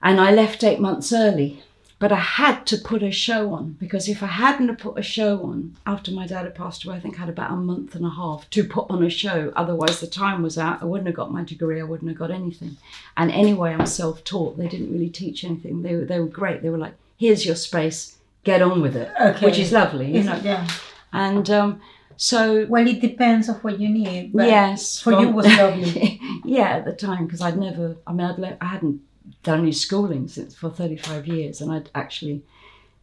and 0.03 0.19
I 0.19 0.31
left 0.31 0.65
eight 0.65 0.81
months 0.81 1.11
early. 1.13 1.63
But 1.97 2.13
I 2.13 2.19
had 2.19 2.65
to 2.67 2.77
put 2.77 3.03
a 3.03 3.11
show 3.11 3.53
on 3.53 3.73
because 3.73 4.07
if 4.07 4.23
I 4.23 4.27
hadn't 4.27 4.73
put 4.77 4.97
a 4.97 5.01
show 5.01 5.43
on 5.43 5.75
after 5.85 6.11
my 6.11 6.25
dad 6.25 6.45
had 6.45 6.55
passed 6.55 6.85
away, 6.85 6.95
I 6.95 7.01
think 7.01 7.15
I 7.15 7.19
had 7.19 7.29
about 7.29 7.51
a 7.51 7.57
month 7.57 7.93
and 7.93 8.05
a 8.05 8.09
half 8.09 8.49
to 8.51 8.63
put 8.63 8.89
on 8.89 9.03
a 9.03 9.09
show. 9.09 9.51
Otherwise, 9.53 9.99
the 9.99 10.07
time 10.07 10.41
was 10.41 10.57
out. 10.57 10.81
I 10.81 10.85
wouldn't 10.85 11.07
have 11.07 11.17
got 11.17 11.33
my 11.33 11.43
degree. 11.43 11.81
I 11.81 11.83
wouldn't 11.83 12.09
have 12.09 12.17
got 12.17 12.31
anything. 12.31 12.77
And 13.17 13.29
anyway, 13.31 13.73
I'm 13.73 13.85
self-taught. 13.85 14.57
They 14.57 14.69
didn't 14.69 14.93
really 14.93 15.09
teach 15.09 15.43
anything. 15.43 15.81
They 15.81 15.95
were 15.97 16.05
they 16.05 16.21
were 16.21 16.27
great. 16.27 16.61
They 16.61 16.69
were 16.69 16.77
like, 16.77 16.95
"Here's 17.23 17.45
your 17.45 17.55
space. 17.55 17.99
Get 18.43 18.61
on 18.61 18.81
with 18.81 18.95
it," 18.95 19.09
Okay. 19.29 19.45
which 19.45 19.59
is 19.59 19.71
lovely, 19.71 20.07
you 20.17 20.23
know. 20.23 20.39
yeah. 20.43 20.65
And 21.11 21.47
um, 21.59 21.81
so 22.17 22.65
Well, 22.69 22.87
it 22.87 22.99
depends 23.01 23.49
of 23.49 23.63
what 23.63 23.79
you 23.81 23.89
need. 23.89 24.31
But 24.33 24.47
yes, 24.47 24.99
For 24.99 25.11
you 25.21 25.27
was 25.29 25.45
lovely. 25.45 26.19
yeah, 26.57 26.69
at 26.77 26.85
the 26.85 26.93
time 27.07 27.25
because 27.25 27.41
I'd 27.41 27.57
never. 27.57 27.85
I 28.07 28.11
mean, 28.13 28.25
I'd 28.29 28.39
le- 28.39 28.57
I 28.61 28.65
hadn't 28.75 29.01
done 29.43 29.59
any 29.59 29.71
schooling 29.73 30.27
since 30.27 30.55
for 30.55 30.69
thirty 30.79 30.97
five 30.97 31.27
years, 31.27 31.61
and 31.61 31.69
I'd 31.75 31.89
actually 32.03 32.37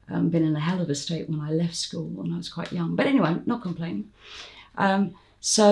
Um, 0.09 0.29
been 0.31 0.45
in 0.51 0.55
a 0.57 0.61
hell 0.69 0.81
of 0.81 0.89
a 0.89 0.95
state 0.95 1.27
when 1.29 1.41
I 1.49 1.51
left 1.63 1.75
school 1.87 2.07
when 2.19 2.33
I 2.33 2.37
was 2.37 2.49
quite 2.57 2.73
young. 2.79 2.91
But 2.99 3.07
anyway, 3.13 3.33
not 3.45 3.61
complaining. 3.69 4.07
Um, 4.85 5.03
so 5.41 5.67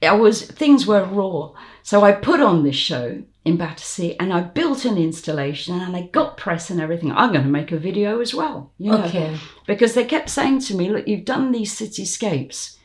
I 0.00 0.14
was 0.24 0.36
things 0.62 0.86
were 0.86 1.04
raw. 1.04 1.38
So 1.82 1.96
I 2.08 2.12
put 2.28 2.40
on 2.40 2.62
this 2.62 2.76
show 2.90 3.06
in 3.44 3.56
Battersea 3.56 4.16
and 4.18 4.32
I 4.32 4.40
built 4.40 4.84
an 4.84 4.96
installation 4.96 5.80
and 5.80 5.94
I 5.94 6.02
got 6.02 6.36
press 6.36 6.70
and 6.70 6.80
everything. 6.80 7.12
I'm 7.12 7.32
going 7.32 7.44
to 7.44 7.50
make 7.50 7.72
a 7.72 7.76
video 7.76 8.20
as 8.20 8.34
well. 8.34 8.72
You 8.78 8.92
know, 8.92 9.04
Okay. 9.04 9.36
Because 9.66 9.94
they 9.94 10.04
kept 10.04 10.30
saying 10.30 10.60
to 10.60 10.74
me, 10.74 10.88
look, 10.90 11.06
you've 11.06 11.24
done 11.24 11.52
these 11.52 11.78
cityscapes. 11.78 12.76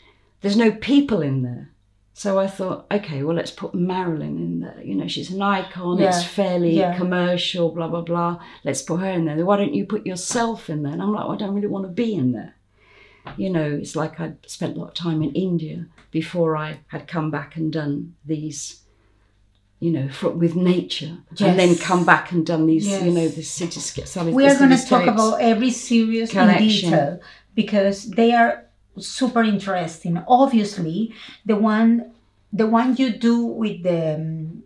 There's 0.42 0.58
no 0.58 0.72
people 0.72 1.22
in 1.22 1.44
there. 1.44 1.72
So 2.14 2.38
I 2.38 2.48
thought, 2.48 2.86
okay, 2.92 3.24
well, 3.24 3.38
let's 3.38 3.52
put 3.52 3.74
Marilyn 3.74 4.38
in 4.38 4.60
there. 4.60 4.82
You 4.84 4.96
know, 4.96 5.08
she's 5.08 5.32
an 5.32 5.42
icon. 5.42 6.02
It's 6.02 6.22
fairly 6.22 6.78
yeah. 6.78 6.98
commercial, 6.98 7.70
blah, 7.72 7.88
blah, 7.88 8.02
blah. 8.02 8.44
Let's 8.66 8.82
put 8.82 9.00
her 9.00 9.10
in 9.10 9.24
there. 9.24 9.46
Why 9.46 9.56
don't 9.56 9.74
you 9.74 9.86
put 9.86 10.06
yourself 10.06 10.70
in 10.70 10.84
there? 10.84 10.92
And 10.92 11.02
I'm 11.02 11.14
like, 11.14 11.24
well, 11.24 11.36
I 11.36 11.38
don't 11.38 11.56
really 11.56 11.68
want 11.68 11.86
to 11.86 11.92
be 11.94 12.14
in 12.14 12.34
there. 12.34 12.56
You 13.38 13.50
know, 13.50 13.64
it's 13.64 13.96
like 13.96 14.20
I'd 14.20 14.38
spent 14.50 14.76
a 14.76 14.80
lot 14.82 14.90
of 14.90 14.94
time 14.96 15.22
in 15.22 15.32
India 15.32 15.86
before 16.12 16.58
I 16.58 16.80
had 16.88 17.08
come 17.08 17.32
back 17.32 17.56
and 17.56 17.72
done 17.72 18.16
these, 18.26 18.82
you 19.80 19.92
know, 19.92 20.10
fro- 20.10 20.32
with 20.32 20.56
nature. 20.56 21.18
And 21.40 21.58
then 21.58 21.76
come 21.78 22.06
back 22.06 22.32
and 22.34 22.46
done 22.46 22.66
these, 22.68 22.88
you 22.88 23.12
know, 23.12 23.28
the 23.28 23.42
cityscapes. 23.42 24.34
We 24.34 24.46
are 24.46 24.58
going 24.58 24.76
to 24.78 24.86
talk 24.86 25.08
about 25.08 25.40
every 25.42 25.72
series 25.72 26.36
in 26.36 26.58
detail 26.58 27.20
because 27.56 28.10
they 28.12 28.34
are 28.34 28.66
super 28.98 29.44
interesting. 29.44 30.22
Obviously, 30.28 31.14
the 31.46 31.56
one 31.56 32.12
the 32.52 32.66
one 32.68 32.96
you 32.98 33.12
do 33.12 33.46
with 33.46 33.84
the 33.84 34.16
um, 34.16 34.64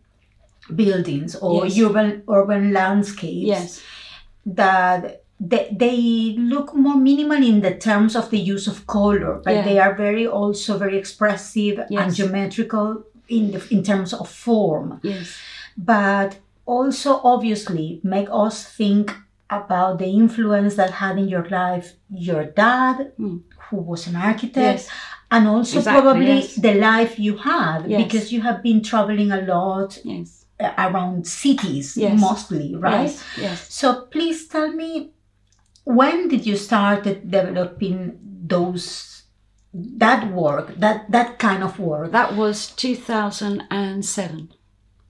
buildings 0.75 1.35
or 1.35 1.65
Yes. 1.67 1.79
urban 1.85 2.23
urban 2.29 2.71
landscapes 2.73 3.47
Yes. 3.47 3.81
that 4.45 5.23
they, 5.39 5.67
they 5.75 6.35
look 6.37 6.73
more 6.73 6.95
minimal 6.95 7.41
in 7.43 7.61
the 7.61 7.75
terms 7.75 8.15
of 8.15 8.29
the 8.29 8.39
use 8.39 8.67
of 8.67 8.87
color, 8.87 9.41
but 9.43 9.53
Yeah. 9.53 9.61
they 9.65 9.77
are 9.79 9.93
very 9.95 10.25
also 10.25 10.77
very 10.77 10.97
expressive 10.97 11.79
and 11.91 12.13
geometrical 12.15 13.03
in 13.37 13.51
the, 13.53 13.61
in 13.75 13.81
terms 13.83 14.11
of 14.21 14.25
form 14.29 14.99
Yes. 15.03 15.27
but 15.77 16.29
also 16.65 17.09
obviously 17.33 17.99
make 18.15 18.27
us 18.45 18.55
think 18.79 19.05
about 19.49 19.93
the 19.99 20.07
influence 20.23 20.73
that 20.79 20.91
had 21.01 21.15
in 21.17 21.27
your 21.35 21.47
life 21.61 21.87
your 22.29 22.43
dad 22.45 22.95
Hmm. 23.17 23.37
who 23.65 23.77
was 23.91 24.01
an 24.07 24.15
architect 24.15 24.81
Yes. 24.83 24.89
and 25.31 25.47
also 25.53 25.77
Exactly, 25.79 26.01
probably 26.01 26.35
yes. 26.39 26.55
the 26.67 26.73
life 26.91 27.13
you 27.25 27.33
had 27.37 27.79
Yes. 27.87 28.03
because 28.03 28.25
you 28.33 28.41
have 28.47 28.59
been 28.67 28.81
traveling 28.91 29.31
a 29.31 29.41
lot 29.55 29.89
Yes. 30.03 30.45
around 30.85 31.27
cities 31.27 31.87
mostly 32.27 32.67
right 32.75 33.11
Yes. 33.11 33.23
Yes. 33.45 33.73
so 33.79 33.87
please 34.15 34.39
tell 34.53 34.71
me 34.81 34.89
when 35.99 36.27
did 36.29 36.45
you 36.49 36.55
start 36.55 37.03
developing 37.37 37.99
those 38.55 39.22
that 39.73 40.31
work 40.31 40.75
that 40.75 41.09
that 41.09 41.39
kind 41.39 41.63
of 41.63 41.79
work 41.79 42.11
That 42.11 42.35
was 42.35 42.67
2007. 42.67 44.53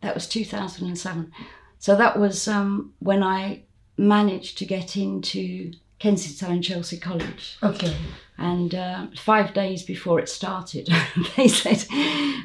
That 0.02 0.14
was 0.16 0.28
2007. 0.28 1.32
So 1.80 1.96
that 1.96 2.18
was 2.18 2.48
um, 2.48 2.94
when 3.00 3.24
I 3.24 3.64
managed 3.98 4.58
to 4.60 4.66
get 4.66 4.96
into 4.96 5.74
Kensington 6.00 6.52
and 6.52 6.64
Chelsea 6.64 6.98
College. 6.98 7.58
okay 7.62 7.96
And 8.38 8.74
uh, 8.74 9.08
five 9.16 9.54
days 9.54 9.84
before 9.84 10.20
it 10.20 10.28
started, 10.28 10.90
they 11.38 11.48
said 11.48 11.86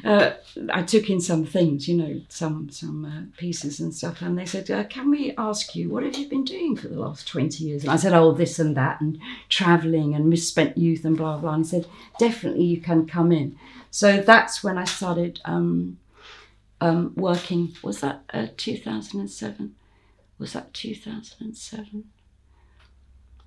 uh, 0.05 0.33
I 0.71 0.83
took 0.83 1.09
in 1.09 1.19
some 1.19 1.45
things, 1.45 1.87
you 1.87 1.97
know, 1.97 2.21
some 2.29 2.69
some 2.69 3.05
uh, 3.05 3.37
pieces 3.37 3.79
and 3.79 3.93
stuff, 3.93 4.21
and 4.21 4.37
they 4.37 4.45
said, 4.45 4.69
uh, 4.69 4.83
"Can 4.83 5.09
we 5.09 5.33
ask 5.37 5.75
you 5.75 5.89
what 5.89 6.03
have 6.03 6.15
you 6.15 6.27
been 6.29 6.45
doing 6.45 6.75
for 6.75 6.89
the 6.89 6.99
last 6.99 7.27
twenty 7.27 7.63
years?" 7.63 7.83
And 7.83 7.91
I 7.91 7.95
said, 7.95 8.13
"Oh, 8.13 8.31
this 8.31 8.59
and 8.59 8.77
that, 8.77 9.01
and 9.01 9.17
travelling 9.49 10.13
and 10.13 10.29
misspent 10.29 10.77
youth 10.77 11.05
and 11.05 11.17
blah 11.17 11.37
blah." 11.37 11.55
And 11.55 11.65
he 11.65 11.69
said, 11.69 11.87
"Definitely, 12.19 12.65
you 12.65 12.81
can 12.81 13.07
come 13.07 13.31
in." 13.31 13.57
So 13.89 14.21
that's 14.21 14.63
when 14.63 14.77
I 14.77 14.83
started 14.83 15.41
um, 15.45 15.97
um, 16.81 17.13
working. 17.15 17.75
Was 17.81 18.01
that 18.01 18.21
uh, 18.31 18.47
two 18.57 18.77
thousand 18.77 19.21
and 19.21 19.31
seven? 19.31 19.75
Was 20.37 20.53
that 20.53 20.71
two 20.73 20.93
thousand 20.93 21.37
and 21.39 21.57
seven? 21.57 22.05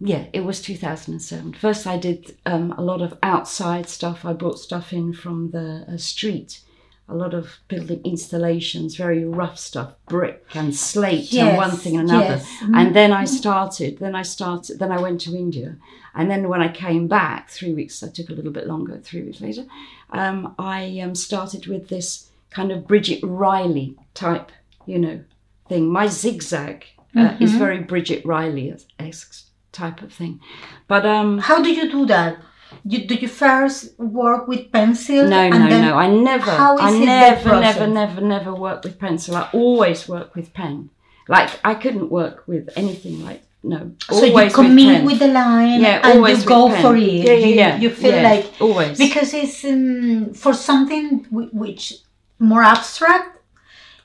Yeah, 0.05 0.25
it 0.33 0.41
was 0.45 0.61
2007. 0.61 1.53
First, 1.55 1.87
I 1.87 1.97
did 1.97 2.37
um, 2.45 2.73
a 2.77 2.83
lot 2.83 3.01
of 3.03 3.17
outside 3.23 3.89
stuff. 3.89 4.25
I 4.25 4.33
brought 4.33 4.59
stuff 4.59 4.93
in 4.93 5.13
from 5.13 5.51
the 5.53 5.85
uh, 5.89 5.97
street, 5.97 6.61
a 7.09 7.15
lot 7.15 7.35
of 7.35 7.59
building 7.69 8.01
installations, 8.05 8.97
very 8.97 9.25
rough 9.25 9.59
stuff, 9.59 9.95
brick 10.09 10.45
and 10.55 10.75
slate 10.75 11.33
and 11.35 11.57
one 11.57 11.71
thing 11.71 11.97
and 11.99 12.09
another. 12.11 12.25
yes. 12.37 12.49
Mm-hmm. 12.63 12.75
And 12.75 12.97
then 12.97 13.13
I 13.13 13.25
started. 13.27 13.99
Then 13.99 14.17
I 14.17 14.23
started. 14.23 14.79
Then 14.81 14.91
I 14.91 15.01
went 15.01 15.21
to 15.23 15.37
India, 15.37 15.77
and 16.15 16.29
then 16.29 16.49
when 16.49 16.61
I 16.63 16.69
came 16.73 17.07
back, 17.07 17.49
three 17.51 17.73
weeks. 17.73 18.03
I 18.03 18.09
took 18.09 18.29
a 18.29 18.33
little 18.35 18.53
bit 18.53 18.67
longer. 18.67 18.99
Three 18.99 19.23
weeks 19.23 19.41
later, 19.41 19.67
um, 20.11 20.55
I 20.59 20.99
um, 21.01 21.15
started 21.15 21.67
with 21.67 21.89
this 21.89 22.29
kind 22.51 22.73
of 22.73 22.89
Bridget 22.89 23.21
Riley 23.23 23.97
type, 24.15 24.51
you 24.85 24.99
know, 24.99 25.23
thing. 25.69 25.89
My 25.89 26.09
zigzag 26.09 26.87
uh, 27.15 27.21
Mm-hmm. 27.21 27.45
is 27.45 27.53
very 27.55 27.79
Bridget 27.81 28.25
Riley 28.25 28.75
esque 28.99 29.52
type 29.73 30.03
of 30.03 30.13
thing. 30.13 30.41
But 30.87 31.07
um, 31.07 31.39
How 31.39 31.63
do 31.63 31.71
you 31.73 31.91
do 31.91 32.07
that? 32.07 32.39
You, 32.85 33.07
do 33.07 33.15
you 33.15 33.29
first 33.29 33.99
work 33.99 34.49
with 34.49 34.73
pencil? 34.73 35.29
no, 35.29 35.49
no, 35.49 35.69
no. 35.69 35.95
I 35.95 36.09
never, 36.09 36.51
how 36.51 36.75
is 36.77 36.83
I 36.83 36.99
never, 36.99 37.61
never, 37.61 37.87
never, 37.87 38.21
never 38.21 38.55
work 38.55 38.83
with 38.85 38.99
pencil. 38.99 39.37
I 39.37 39.49
always 39.53 40.09
work 40.09 40.35
with 40.35 40.53
pen. 40.55 40.91
Like 41.29 41.51
I 41.65 41.75
couldn't 41.75 42.11
work 42.11 42.45
with 42.47 42.69
anything 42.77 43.25
like 43.25 43.43
no. 43.63 43.93
So 44.11 44.25
you 44.25 44.51
commit 44.51 44.97
pen. 44.97 45.05
with, 45.05 45.19
the 45.21 45.29
line 45.29 45.81
yeah, 45.81 46.01
and 46.03 46.19
always 46.19 46.43
you 46.43 46.49
go 46.49 46.69
pen. 46.69 46.83
for 46.83 46.97
it. 46.97 47.03
Yeah, 47.03 47.33
yeah, 47.33 47.47
you, 47.47 47.55
yeah. 47.55 47.77
you 47.79 47.91
feel 47.91 48.15
yeah, 48.15 48.23
like 48.23 48.61
always 48.61 48.99
because 48.99 49.33
it's 49.35 49.65
um, 49.65 50.35
for 50.35 50.53
something 50.53 51.25
whi- 51.31 51.51
which 51.53 51.95
more 52.39 52.63
abstract, 52.63 53.39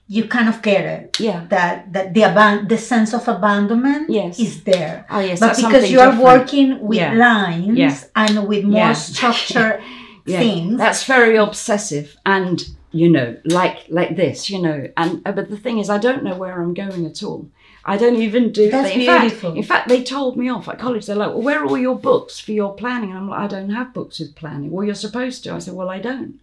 you 0.10 0.24
kind 0.28 0.48
of 0.50 0.62
get 0.62 0.84
it. 0.86 1.20
yeah. 1.20 1.46
That 1.50 1.92
that 1.94 2.14
the 2.14 2.22
aban- 2.22 2.70
the 2.70 2.78
sense 2.78 3.14
of 3.14 3.28
abandonment 3.28 4.10
Yes. 4.10 4.40
is 4.40 4.64
there. 4.64 5.06
Oh 5.10 5.20
yes, 5.20 5.40
but 5.40 5.56
because 5.58 5.92
you 5.92 6.00
are 6.00 6.12
different. 6.12 6.24
working 6.24 6.70
with 6.88 6.98
Yeah. 7.00 7.14
lines 7.14 7.78
Yeah. 7.78 7.96
and 8.16 8.48
with 8.48 8.64
more 8.64 8.78
Yeah. 8.80 8.94
structured 8.94 9.82
Yeah, 10.26 10.40
things, 10.40 10.78
That's 10.78 11.04
very 11.06 11.38
obsessive, 11.38 12.08
and 12.26 12.58
you 12.92 13.10
know, 13.10 13.38
like 13.46 13.78
like 13.90 14.16
this, 14.18 14.50
you 14.50 14.60
know. 14.62 14.80
And 14.98 15.22
uh, 15.26 15.32
but 15.32 15.50
the 15.50 15.56
thing 15.58 15.78
is, 15.80 15.90
I 15.90 16.00
don't 16.00 16.22
know 16.24 16.36
where 16.36 16.62
I'm 16.62 16.74
going 16.74 17.06
at 17.06 17.24
all. 17.24 17.48
I 17.86 17.96
don't 17.96 18.18
even 18.28 18.52
do. 18.52 18.70
That's 18.70 18.92
in 18.94 19.06
fact- 19.06 19.22
beautiful. 19.22 19.54
in 19.54 19.64
fact, 19.64 19.88
they 19.88 20.04
told 20.04 20.36
me 20.36 20.50
off 20.50 20.68
at 20.68 20.80
college. 20.80 21.06
They're 21.06 21.16
like, 21.24 21.30
"Well, 21.30 21.42
where 21.48 21.60
are 21.64 21.66
all 21.66 21.78
your 21.78 21.98
books 21.98 22.34
for 22.42 22.52
your 22.52 22.74
planning?" 22.82 23.12
And 23.12 23.20
I'm 23.20 23.30
like, 23.30 23.40
"I 23.40 23.48
don't 23.48 23.70
have 23.80 23.94
books 23.94 24.20
with 24.20 24.36
planning." 24.36 24.70
Well, 24.72 24.86
you're 24.86 24.96
supposed 25.08 25.44
to. 25.46 25.54
I 25.54 25.60
said, 25.60 25.74
"Well, 25.76 25.90
I 25.90 26.00
don't." 26.00 26.34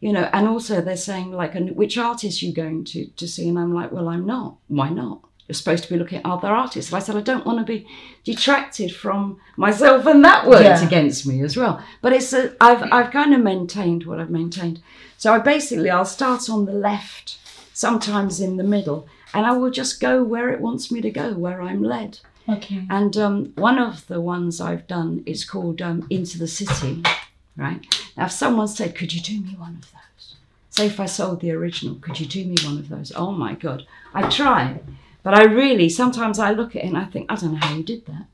You 0.00 0.12
know, 0.14 0.30
and 0.32 0.48
also 0.48 0.80
they're 0.80 0.96
saying 0.96 1.30
like, 1.32 1.54
"And 1.54 1.76
which 1.76 1.98
artist 1.98 2.42
you 2.42 2.52
going 2.54 2.84
to 2.84 3.06
to 3.06 3.28
see?" 3.28 3.48
And 3.48 3.58
I'm 3.58 3.74
like, 3.74 3.92
"Well, 3.92 4.08
I'm 4.08 4.26
not. 4.26 4.56
Why 4.68 4.88
not?" 4.88 5.20
You're 5.46 5.54
supposed 5.56 5.82
to 5.84 5.90
be 5.92 5.98
looking 5.98 6.18
at 6.20 6.26
other 6.26 6.46
artists. 6.48 6.92
And 6.92 6.96
I 6.96 7.04
said, 7.04 7.16
I 7.16 7.22
don't 7.22 7.44
want 7.44 7.58
to 7.58 7.64
be 7.64 7.84
detracted 8.24 8.94
from 8.94 9.38
myself, 9.56 10.06
and 10.06 10.24
that 10.24 10.46
worked 10.46 10.62
Yeah. 10.62 10.86
against 10.86 11.26
me 11.26 11.42
as 11.42 11.56
well. 11.56 11.82
But 12.02 12.12
it's 12.12 12.32
a, 12.32 12.54
I've 12.60 12.82
I've 12.92 13.10
kind 13.10 13.34
of 13.34 13.40
maintained 13.42 14.06
what 14.06 14.20
I've 14.20 14.30
maintained. 14.30 14.80
So 15.18 15.32
I 15.34 15.38
basically 15.38 15.90
I'll 15.90 16.04
start 16.04 16.48
on 16.48 16.66
the 16.66 16.72
left, 16.72 17.38
sometimes 17.74 18.40
in 18.40 18.56
the 18.58 18.64
middle, 18.64 19.06
and 19.34 19.44
I 19.44 19.52
will 19.52 19.70
just 19.70 20.00
go 20.00 20.22
where 20.22 20.50
it 20.50 20.60
wants 20.60 20.90
me 20.92 21.00
to 21.00 21.10
go, 21.10 21.34
where 21.34 21.60
I'm 21.60 21.82
led. 21.82 22.20
okay. 22.48 22.86
And 22.88 23.16
um, 23.16 23.52
one 23.56 23.78
of 23.78 24.06
the 24.06 24.20
ones 24.20 24.60
I've 24.60 24.86
done 24.86 25.22
is 25.26 25.44
called 25.44 25.82
um, 25.82 26.06
Into 26.10 26.38
the 26.38 26.48
City, 26.48 27.02
right? 27.56 27.80
Now, 28.16 28.26
if 28.26 28.32
someone 28.32 28.68
said, 28.68 28.94
Could 28.94 29.12
you 29.14 29.20
do 29.20 29.40
me 29.40 29.54
one 29.58 29.76
of 29.82 29.90
those? 29.92 30.34
Say, 30.70 30.86
if 30.86 31.00
I 31.00 31.06
sold 31.06 31.40
the 31.40 31.50
original, 31.52 31.96
could 31.96 32.20
you 32.20 32.26
do 32.26 32.44
me 32.44 32.56
one 32.64 32.78
of 32.78 32.88
those? 32.88 33.12
Oh 33.14 33.32
my 33.32 33.54
God. 33.54 33.86
I 34.14 34.28
try. 34.28 34.80
But 35.22 35.34
I 35.34 35.44
really, 35.44 35.88
sometimes 35.88 36.38
I 36.38 36.52
look 36.52 36.74
at 36.76 36.82
it 36.84 36.88
and 36.88 36.96
I 36.96 37.04
think, 37.04 37.26
I 37.30 37.34
don't 37.34 37.52
know 37.54 37.58
how 37.66 37.74
you 37.74 37.82
did 37.82 38.06
that. 38.06 38.24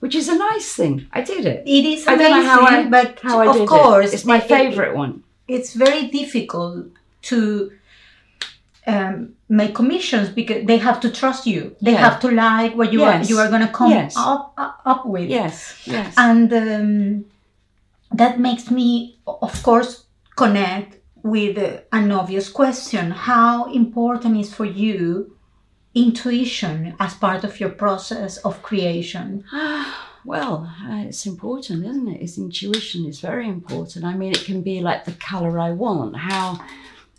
Which 0.00 0.14
is 0.14 0.28
a 0.28 0.36
nice 0.36 0.72
thing. 0.74 1.06
I 1.12 1.22
did 1.22 1.46
it. 1.46 1.62
It 1.66 1.84
is 1.84 2.06
I 2.06 2.16
don't 2.16 2.30
know 2.30 2.46
how 2.46 2.62
I, 2.62 2.84
but 2.88 3.20
how 3.20 3.40
I 3.40 3.46
of 3.48 3.54
did 3.54 3.62
it. 3.62 3.68
course, 3.68 4.12
It's 4.12 4.24
my 4.24 4.40
it- 4.40 4.50
it- 4.50 4.94
one. 4.96 5.22
it's 5.48 5.72
very 5.74 6.08
difficult 6.08 6.86
to 7.22 7.72
um, 8.86 9.34
make 9.48 9.74
commissions 9.74 10.28
because 10.28 10.66
they 10.66 10.76
have 10.76 11.00
to 11.00 11.10
trust 11.10 11.46
you. 11.46 11.74
They 11.80 11.92
Yeah. 11.92 11.98
have 12.10 12.20
to 12.20 12.30
like 12.30 12.74
what 12.76 12.92
you 12.92 13.00
Yes. 13.00 13.26
are 13.26 13.28
you 13.30 13.38
are 13.38 13.48
going 13.48 13.66
to 13.66 13.72
come 13.72 13.90
Yes. 13.90 14.14
up, 14.16 14.52
up 14.58 14.80
up 14.84 15.06
with. 15.06 15.28
Yes, 15.30 15.80
yes. 15.86 16.12
and 16.18 16.52
um, 16.52 17.24
that 18.18 18.40
makes 18.40 18.70
me, 18.70 19.18
of 19.26 19.62
course, 19.62 20.06
connect 20.36 20.98
with 21.22 21.58
an 21.92 22.12
obvious 22.12 22.48
question: 22.48 23.10
How 23.10 23.72
important 23.72 24.36
is 24.36 24.52
for 24.52 24.64
you 24.64 25.36
intuition 25.94 26.94
as 26.98 27.14
part 27.14 27.44
of 27.44 27.60
your 27.60 27.70
process 27.70 28.38
of 28.38 28.62
creation? 28.62 29.44
Well, 30.26 30.72
uh, 30.82 31.04
it's 31.06 31.26
important, 31.26 31.84
isn't 31.84 32.08
it? 32.08 32.22
It's 32.22 32.38
intuition 32.38 33.04
is 33.04 33.20
very 33.20 33.46
important. 33.46 34.06
I 34.06 34.14
mean, 34.14 34.32
it 34.32 34.44
can 34.44 34.62
be 34.62 34.80
like 34.80 35.04
the 35.04 35.12
color 35.12 35.58
I 35.58 35.72
want, 35.72 36.16
how 36.16 36.64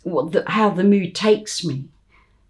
what 0.02 0.32
the, 0.32 0.42
how 0.48 0.70
the 0.70 0.82
mood 0.82 1.14
takes 1.14 1.64
me. 1.64 1.88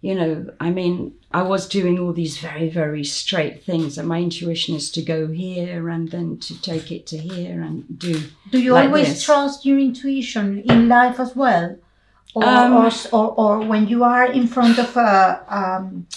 You 0.01 0.15
know, 0.15 0.49
I 0.59 0.69
mean, 0.69 1.13
I 1.31 1.41
was 1.41 1.67
doing 1.67 1.99
all 1.99 2.13
these 2.13 2.37
very, 2.37 2.69
very 2.69 3.03
straight 3.03 3.63
things, 3.63 3.97
and 3.97 4.07
my 4.07 4.19
intuition 4.19 4.75
is 4.75 4.91
to 4.91 5.01
go 5.01 5.27
here 5.27 5.89
and 5.89 6.09
then 6.09 6.37
to 6.39 6.61
take 6.61 6.91
it 6.91 7.07
to 7.07 7.17
here 7.17 7.61
and 7.61 7.99
do. 7.99 8.21
Do 8.51 8.59
you 8.59 8.73
like 8.73 8.87
always 8.87 9.07
this. 9.07 9.23
trust 9.23 9.65
your 9.65 9.79
intuition 9.79 10.61
in 10.61 10.87
life 10.87 11.19
as 11.19 11.35
well? 11.35 11.77
Or, 12.35 12.45
Um, 12.45 12.73
or, 12.73 12.91
or, 13.11 13.33
or 13.37 13.59
when 13.61 13.87
you 13.87 14.03
are 14.03 14.31
in 14.31 14.47
front 14.47 14.77
of 14.77 14.95
a, 14.95 15.43
um, 15.49 16.07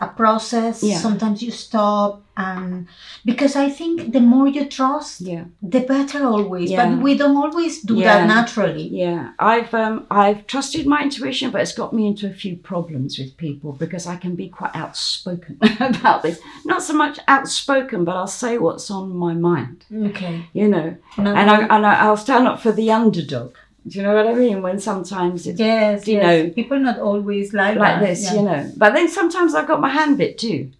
a 0.00 0.06
process, 0.06 0.82
Yeah. 0.82 0.98
sometimes 0.98 1.42
you 1.42 1.50
stop 1.50 2.22
and 2.36 2.86
because 3.24 3.56
I 3.56 3.68
think 3.68 4.12
the 4.12 4.20
more 4.20 4.46
you 4.46 4.64
trust, 4.66 5.20
Yeah, 5.20 5.44
the 5.60 5.80
better 5.80 6.24
always. 6.24 6.70
Yeah. 6.70 6.88
But 6.88 7.02
we 7.02 7.16
don't 7.18 7.36
always 7.36 7.82
do 7.82 7.96
that 8.04 8.28
naturally. 8.28 8.86
yeah. 9.04 9.32
I've 9.40 9.74
um, 9.74 10.06
I've 10.08 10.46
trusted 10.46 10.86
my 10.86 11.02
intuition, 11.02 11.50
but 11.50 11.60
it's 11.62 11.74
got 11.74 11.92
me 11.92 12.06
into 12.06 12.28
a 12.28 12.32
few 12.32 12.54
problems 12.56 13.18
with 13.18 13.36
people 13.36 13.72
because 13.72 14.06
I 14.06 14.16
can 14.16 14.36
be 14.36 14.48
quite 14.48 14.74
outspoken 14.76 15.58
about 15.80 16.22
this. 16.22 16.38
Not 16.64 16.82
so 16.84 16.94
much 16.94 17.18
outspoken, 17.26 18.04
but 18.04 18.14
I'll 18.16 18.26
say 18.44 18.56
what's 18.58 18.90
on 18.92 19.16
my 19.16 19.34
mind. 19.34 19.84
Okay. 19.92 20.46
You 20.52 20.68
know, 20.68 20.96
No, 21.16 21.34
and 21.34 21.50
I 21.50 21.58
and 21.74 21.84
I, 21.84 21.94
I'll 22.04 22.16
stand 22.16 22.46
up 22.46 22.60
for 22.60 22.70
the 22.70 22.92
underdog. 22.92 23.54
Do 23.88 23.98
you 23.98 24.02
know 24.04 24.14
what 24.14 24.26
I 24.26 24.34
mean? 24.34 24.62
When 24.62 24.78
sometimes 24.78 25.46
it's 25.46 25.58
Yes, 25.58 26.06
you 26.06 26.14
yes. 26.18 26.24
know, 26.24 26.50
people 26.52 26.78
not 26.78 26.98
always 26.98 27.52
like, 27.52 27.76
like 27.76 28.00
this, 28.00 28.24
yeah. 28.24 28.34
you 28.34 28.42
know. 28.42 28.72
But 28.76 28.94
then 28.94 29.08
sometimes 29.08 29.54
I've 29.54 29.68
got 29.68 29.80
my 29.80 29.88
hand 29.88 30.18
bit 30.18 30.38
too. 30.38 30.72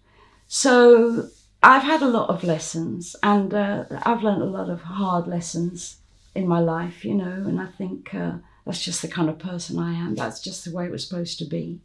So 0.47 1.29
I've 1.61 1.83
had 1.83 2.01
a 2.01 2.07
lot 2.07 2.29
of 2.29 2.43
lessons, 2.43 3.15
and 3.21 3.53
uh, 3.53 3.85
I've 4.03 4.23
learned 4.23 4.41
a 4.41 4.45
lot 4.45 4.69
of 4.69 4.81
hard 4.81 5.27
lessons 5.27 5.97
in 6.35 6.47
my 6.47 6.59
life, 6.59 7.03
you 7.03 7.15
know. 7.15 7.31
And 7.47 7.59
I 7.59 7.67
think 7.67 8.13
uh, 8.13 8.33
that's 8.65 8.83
just 8.83 9.01
the 9.01 9.07
kind 9.07 9.29
of 9.29 9.39
person 9.39 9.79
I 9.79 9.93
am. 9.93 10.15
That's 10.15 10.41
just 10.41 10.65
the 10.65 10.71
way 10.71 10.85
it 10.85 10.91
was 10.91 11.07
supposed 11.07 11.39
to 11.39 11.45
be, 11.45 11.79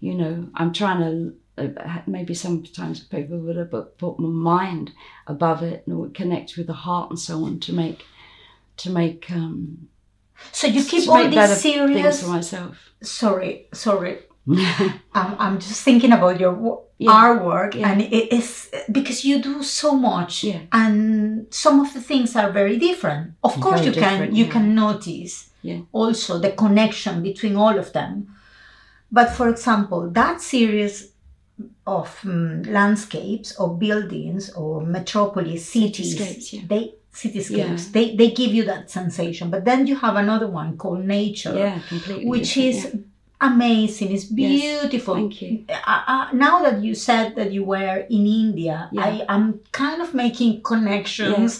you 0.00 0.14
know. 0.14 0.48
I'm 0.54 0.72
trying 0.72 1.00
to. 1.00 1.34
Uh, 1.56 2.00
maybe 2.08 2.34
sometimes 2.34 2.98
people 2.98 3.38
would 3.38 3.54
have 3.54 3.70
put, 3.70 3.96
put 3.96 4.18
my 4.18 4.28
mind 4.28 4.90
above 5.28 5.62
it 5.62 5.84
and 5.86 5.96
would 6.00 6.12
connect 6.12 6.56
with 6.56 6.66
the 6.66 6.72
heart 6.72 7.10
and 7.10 7.18
so 7.18 7.44
on 7.44 7.60
to 7.60 7.72
make 7.72 8.04
to 8.76 8.90
make 8.90 9.30
um 9.30 9.88
So 10.52 10.66
you 10.66 10.84
keep 10.84 11.08
all 11.08 11.28
these 11.28 11.60
serious. 11.60 12.22
for 12.22 12.28
myself. 12.28 12.76
Sorry, 13.02 13.66
sorry. 13.72 14.18
I'm, 14.48 15.36
I'm 15.38 15.58
just 15.58 15.82
thinking 15.82 16.12
about 16.12 16.38
your 16.40 16.82
Yeah. 16.98 17.10
artwork, 17.10 17.74
Yeah. 17.74 17.88
and 17.90 18.00
it 18.02 18.32
is 18.32 18.70
because 18.92 19.24
you 19.24 19.42
do 19.42 19.62
so 19.62 19.94
much, 19.96 20.44
Yeah. 20.44 20.60
and 20.70 21.46
some 21.50 21.80
of 21.80 21.92
the 21.94 22.00
things 22.00 22.36
are 22.36 22.50
very 22.52 22.76
different. 22.78 23.32
Of 23.42 23.58
course, 23.60 23.80
Very 23.80 23.86
you 23.94 24.00
can 24.02 24.34
you 24.34 24.46
can 24.46 24.74
notice 24.74 25.50
also 25.92 26.38
the 26.38 26.52
connection 26.52 27.22
between 27.22 27.56
all 27.56 27.78
of 27.78 27.92
them. 27.92 28.28
But 29.10 29.28
for 29.36 29.48
example, 29.48 30.10
that 30.10 30.40
series 30.40 31.12
of 31.86 32.08
mm, 32.22 32.66
landscapes 32.70 33.56
or 33.60 33.68
buildings 33.78 34.50
or 34.54 34.80
metropolis 34.84 35.62
cities, 35.68 36.16
they 36.68 36.94
cityscapes 37.20 37.50
Yeah. 37.84 37.92
they 37.96 38.06
they 38.18 38.30
give 38.40 38.52
you 38.58 38.64
that 38.72 38.90
sensation. 38.90 39.50
But 39.54 39.64
then 39.64 39.86
you 39.86 39.96
have 40.04 40.16
another 40.16 40.48
one 40.60 40.70
called 40.82 41.04
nature 41.04 41.54
Yeah, 41.56 41.78
completely. 41.88 42.26
which 42.32 42.56
is 42.68 42.76
yeah. 42.84 43.00
amazing. 43.52 44.08
It's 44.16 44.26
Yes, 44.30 44.80
beautiful. 44.80 45.14
Thank 45.14 45.40
you. 45.42 45.64
Uh, 45.68 46.02
uh, 46.14 46.26
now 46.46 46.56
that 46.66 46.76
you 46.86 46.92
said 47.08 47.26
that 47.38 47.52
you 47.56 47.62
were 47.74 47.98
in 48.16 48.24
India, 48.26 48.76
Yeah. 48.92 49.04
I 49.08 49.10
am 49.36 49.44
kind 49.82 50.00
of 50.04 50.08
making 50.24 50.62
connections 50.62 51.50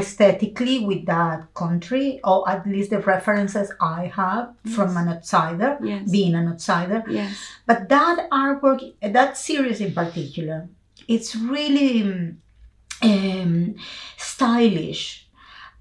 aesthetically 0.00 0.78
with 0.88 1.02
that 1.06 1.38
country, 1.62 2.20
or 2.24 2.38
at 2.48 2.66
least 2.66 2.90
the 2.90 3.00
references 3.00 3.68
I 3.80 4.00
have 4.20 4.44
from 4.74 4.96
an 4.96 5.08
outsider, 5.14 5.70
Yes. 5.82 6.10
being 6.10 6.34
an 6.34 6.46
outsider. 6.52 7.00
Yes. 7.08 7.32
But 7.66 7.88
that 7.94 8.16
artwork, 8.30 8.80
that 9.18 9.36
series 9.36 9.80
in 9.86 9.92
particular, 10.02 10.58
it's 11.14 11.30
really 11.36 11.90
um, 13.02 13.76
stylish 14.16 15.26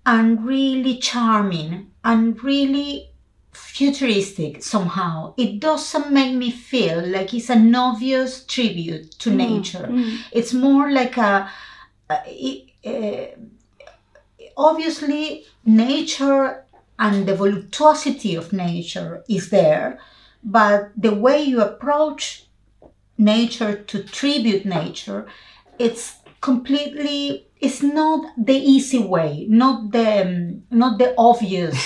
and 0.06 0.46
really 0.46 0.98
charming 0.98 1.92
and 2.04 2.42
really 2.44 3.10
futuristic 3.52 4.62
somehow. 4.64 5.34
It 5.38 5.60
doesn't 5.60 6.12
make 6.12 6.36
me 6.36 6.52
feel 6.52 7.06
like 7.08 7.34
it's 7.34 7.50
an 7.50 7.74
obvious 7.74 8.44
tribute 8.46 9.12
to 9.20 9.32
nature. 9.32 9.88
Mm. 9.90 10.20
It's 10.32 10.54
more 10.54 10.92
like 10.92 11.18
a, 11.18 11.50
a 12.10 12.22
it- 12.28 12.72
uh, 12.86 13.36
obviously 14.58 15.46
nature 15.66 16.64
and 17.00 17.28
the 17.28 17.34
voluptuosity 17.34 18.38
of 18.38 18.54
nature 18.54 19.24
is 19.28 19.50
there, 19.50 20.00
but 20.44 20.92
the 20.96 21.14
way 21.14 21.42
you 21.42 21.62
approach 21.62 22.46
nature 23.18 23.76
to 23.76 24.04
tribute 24.04 24.66
nature, 24.66 25.26
it's 25.80 26.18
completely 26.50 27.48
it's 27.66 27.82
not 27.82 28.22
the 28.50 28.54
easy 28.76 29.00
way, 29.16 29.32
not 29.50 29.92
the 29.96 30.10
um, 30.26 30.64
not 30.82 30.94
the 31.02 31.10
obvious 31.18 31.80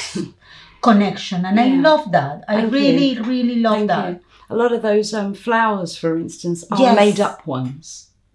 connection, 0.88 1.45
and 1.45 1.60
I 1.60 1.67
love 1.89 2.12
that. 2.17 2.43
I 2.48 2.56
Thank 2.62 2.74
really, 2.74 3.10
really 3.34 3.58
love 3.67 3.78
Thank 3.78 3.88
that. 3.93 4.10
you. 4.13 4.19
A 4.50 4.56
lot 4.62 4.72
of 4.74 4.82
those 4.82 5.13
um, 5.13 5.34
flowers, 5.45 5.91
for 6.02 6.12
instance, 6.26 6.60
are 6.72 6.80
Yes. 6.80 6.95
made 7.04 7.19
up 7.28 7.38
ones. 7.48 7.86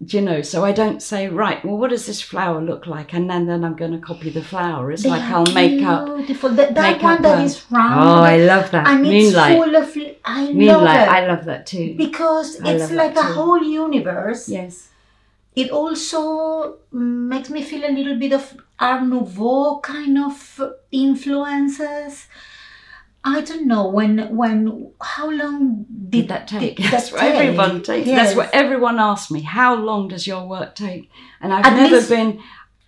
Do 0.07 0.11
you 0.17 0.23
know? 0.29 0.41
So 0.51 0.57
I 0.69 0.71
don't 0.81 1.01
say, 1.11 1.21
right, 1.43 1.59
well, 1.65 1.77
what 1.81 1.89
does 1.93 2.05
this 2.09 2.21
flower 2.31 2.59
look 2.69 2.83
like? 2.95 3.09
And 3.17 3.29
then, 3.29 3.43
then 3.49 3.61
I'm 3.67 3.75
going 3.81 3.91
to 3.97 4.03
copy 4.11 4.29
the 4.29 4.43
flower. 4.51 4.91
It's 4.91 5.03
They 5.03 5.09
like 5.15 5.23
I'll 5.35 5.51
make 5.63 5.81
up. 5.93 6.05
beautiful. 6.17 6.49
That, 6.59 6.75
that 6.75 7.01
one 7.01 7.21
that 7.25 7.39
a- 7.39 7.43
is 7.49 7.55
round. 7.71 7.99
Oh, 8.09 8.23
I 8.33 8.37
love 8.53 8.67
that. 8.71 8.87
and 8.87 9.05
it's 9.05 9.13
Moonlight. 9.13 9.55
full 9.57 9.75
of. 9.81 9.87
I 10.25 10.41
love 10.45 10.55
Moonlight. 10.55 11.07
it 11.07 11.13
I 11.17 11.21
love 11.31 11.43
that 11.51 11.61
too. 11.73 11.89
because 12.05 12.47
I 12.61 12.71
it's 12.73 12.91
like 12.91 13.15
a 13.17 13.21
too. 13.27 13.33
whole 13.37 13.63
universe. 13.63 14.43
Yes. 14.49 14.89
It 15.55 15.69
also 15.71 16.77
makes 16.91 17.49
me 17.49 17.63
feel 17.63 17.85
a 17.85 17.91
little 17.91 18.17
bit 18.19 18.33
of 18.33 18.57
Art 18.79 19.03
Nouveau 19.03 19.79
kind 19.79 20.17
of 20.17 20.61
influences. 20.91 22.27
I 23.23 23.41
don't 23.41 23.65
know 23.65 23.87
when 23.89 24.35
when 24.35 24.91
how 25.01 25.31
long 25.31 25.85
did, 26.09 26.11
Did 26.11 26.27
that 26.27 26.47
take? 26.47 26.77
did 26.77 26.91
That's 26.91 27.09
that 27.09 27.15
what 27.21 27.23
everyone 27.35 27.81
take? 27.81 28.05
takes. 28.05 28.17
That's 28.17 28.35
what 28.35 28.49
everyone 28.53 28.99
asks 28.99 29.31
me. 29.31 29.41
How 29.41 29.75
long 29.75 30.07
does 30.09 30.27
your 30.27 30.45
work 30.47 30.75
take? 30.75 31.09
And 31.41 31.51
I've 31.53 31.65
At 31.65 31.75
never 31.75 31.95
least- 31.95 32.09
been 32.09 32.39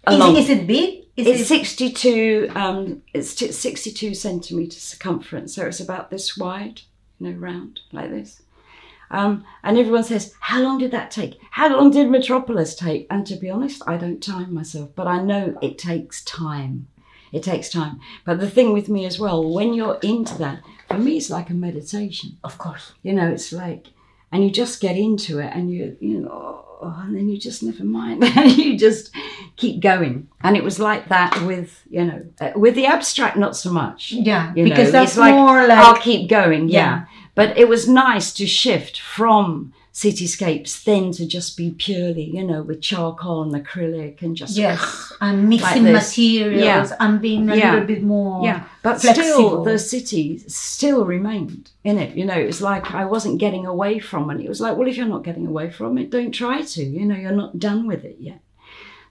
a 0.06 0.14
Is, 0.14 0.20
it, 0.20 0.38
is 0.38 0.50
it 0.50 0.68
big? 0.68 1.04
Is 1.18 1.26
It's 1.28 1.42
it 1.42 1.46
62. 1.46 2.52
Um, 2.54 3.02
it's 3.14 3.34
t- 3.34 3.52
62 3.52 4.14
centimeters 4.14 4.78
circumference, 4.84 5.56
so 5.56 5.66
it's 5.66 5.80
about 5.80 6.12
this 6.12 6.38
wide, 6.38 6.82
you 7.20 7.30
know, 7.32 7.40
round 7.40 7.80
like 7.92 8.12
this. 8.12 8.44
Um, 9.10 9.46
and 9.64 9.78
everyone 9.78 10.04
says, 10.04 10.34
"How 10.40 10.62
long 10.62 10.78
did 10.78 10.92
that 10.92 11.12
take? 11.12 11.40
How 11.52 11.70
long 11.70 11.92
did 11.92 12.10
Metropolis 12.10 12.76
take?" 12.76 13.08
And 13.10 13.26
to 13.28 13.36
be 13.36 13.50
honest, 13.50 13.82
I 13.88 13.98
don't 13.98 14.22
time 14.22 14.54
myself, 14.54 14.90
but 14.96 15.08
I 15.08 15.22
know 15.22 15.58
it 15.62 15.78
takes 15.78 16.24
time. 16.24 16.88
It 17.32 17.44
takes 17.44 17.70
time. 17.70 18.00
But 18.26 18.40
the 18.40 18.50
thing 18.50 18.74
with 18.74 18.90
me 18.90 19.06
as 19.06 19.20
well, 19.20 19.44
when 19.50 19.74
you're 19.74 20.00
into 20.02 20.38
that, 20.38 20.64
for 20.88 20.98
me, 20.98 21.18
it's 21.18 21.30
like 21.30 21.50
a 21.50 21.54
meditation. 21.54 22.38
of 22.44 22.58
course. 22.58 22.94
You 23.04 23.14
know, 23.14 23.28
it's 23.30 23.52
like, 23.52 23.88
and 24.32 24.44
you 24.44 24.52
just 24.52 24.82
get 24.82 24.96
into 24.96 25.40
it, 25.40 25.52
and 25.54 25.72
you, 25.72 25.98
you 26.00 26.20
know, 26.20 26.66
oh, 26.82 27.04
and 27.06 27.16
then 27.16 27.30
you 27.30 27.38
just 27.38 27.64
never 27.64 27.84
mind, 27.84 28.24
and 28.24 28.52
you 28.58 28.78
just 28.78 29.12
keep 29.56 29.82
going. 29.82 30.28
And 30.42 30.56
it 30.58 30.64
was 30.64 30.80
like 30.80 31.10
that 31.10 31.42
with, 31.46 31.84
you 31.90 32.06
know, 32.06 32.26
uh, 32.40 32.52
with 32.56 32.76
the 32.76 32.86
abstract, 32.86 33.38
not 33.38 33.56
so 33.56 33.72
much. 33.72 34.12
Yeah, 34.12 34.52
because 34.54 34.88
know, 34.88 34.92
that's 34.92 35.12
it's 35.12 35.18
like, 35.18 35.36
more 35.36 35.68
like 35.68 35.78
I'll 35.78 36.02
keep 36.02 36.30
going, 36.30 36.70
yeah. 36.70 36.80
Yeah. 36.80 37.06
But 37.36 37.58
it 37.58 37.70
was 37.70 37.88
nice 37.88 38.34
to 38.34 38.48
shift 38.48 39.00
from 39.00 39.74
cityscapes 40.02 40.84
then 40.84 41.12
to 41.12 41.26
just 41.26 41.58
be 41.58 41.72
purely, 41.72 42.24
you 42.38 42.44
know, 42.44 42.62
with 42.62 42.82
charcoal 42.82 43.42
and 43.42 43.54
acrylic 43.66 44.22
and 44.22 44.36
just 44.36 44.56
yes, 44.56 45.12
and 45.22 45.50
mixing 45.50 45.84
this. 45.86 45.94
materials 46.18 46.92
and 47.00 47.20
being 47.20 47.50
a 47.50 47.56
Yeah. 47.56 47.72
little 47.72 47.88
bit 47.88 48.04
more 48.04 48.44
Yeah, 48.46 48.64
but 48.84 49.02
still, 49.02 49.64
the 49.64 49.80
city 49.80 50.38
still 50.48 51.04
remained 51.04 51.72
in 51.84 51.98
it. 51.98 52.16
You 52.16 52.26
know, 52.26 52.36
it 52.40 52.46
was 52.46 52.62
like 52.62 52.94
I 52.94 53.06
wasn't 53.06 53.40
getting 53.40 53.66
away 53.66 53.98
from 54.00 54.30
it. 54.30 54.40
It 54.40 54.50
was 54.50 54.62
like, 54.62 54.78
well, 54.78 54.88
if 54.88 54.96
you're 54.98 55.08
not 55.16 55.24
getting 55.24 55.48
away 55.48 55.72
from 55.72 55.98
it, 55.98 56.12
don't 56.12 56.32
try 56.32 56.62
to. 56.62 56.84
You 56.84 57.06
know, 57.06 57.16
you're 57.16 57.32
not 57.44 57.58
done 57.58 57.88
with 57.88 58.04
it 58.06 58.18
yet. 58.20 58.42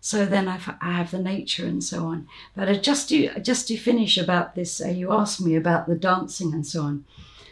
So 0.00 0.24
then 0.24 0.46
I've, 0.46 0.68
I 0.80 0.92
have 1.00 1.10
the 1.10 1.18
nature 1.18 1.66
and 1.66 1.82
so 1.82 1.98
on. 2.12 2.28
But 2.54 2.80
just 2.80 3.08
to 3.08 3.40
just 3.40 3.66
to 3.68 3.76
finish 3.76 4.16
about 4.16 4.54
this, 4.54 4.80
uh, 4.80 4.86
you 5.00 5.10
asked 5.12 5.40
me 5.40 5.56
about 5.56 5.88
the 5.88 5.96
dancing 5.96 6.52
and 6.54 6.64
so 6.64 6.82
on. 6.82 7.04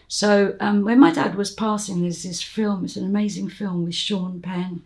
So 0.08 0.56
um, 0.60 0.84
when 0.84 1.00
my 1.00 1.12
dad 1.12 1.34
was 1.34 1.50
passing, 1.50 2.02
there's 2.02 2.22
this 2.22 2.42
film. 2.42 2.84
It's 2.84 2.96
an 2.96 3.04
amazing 3.04 3.48
film 3.48 3.84
with 3.84 3.94
Sean 3.94 4.40
Penn. 4.40 4.82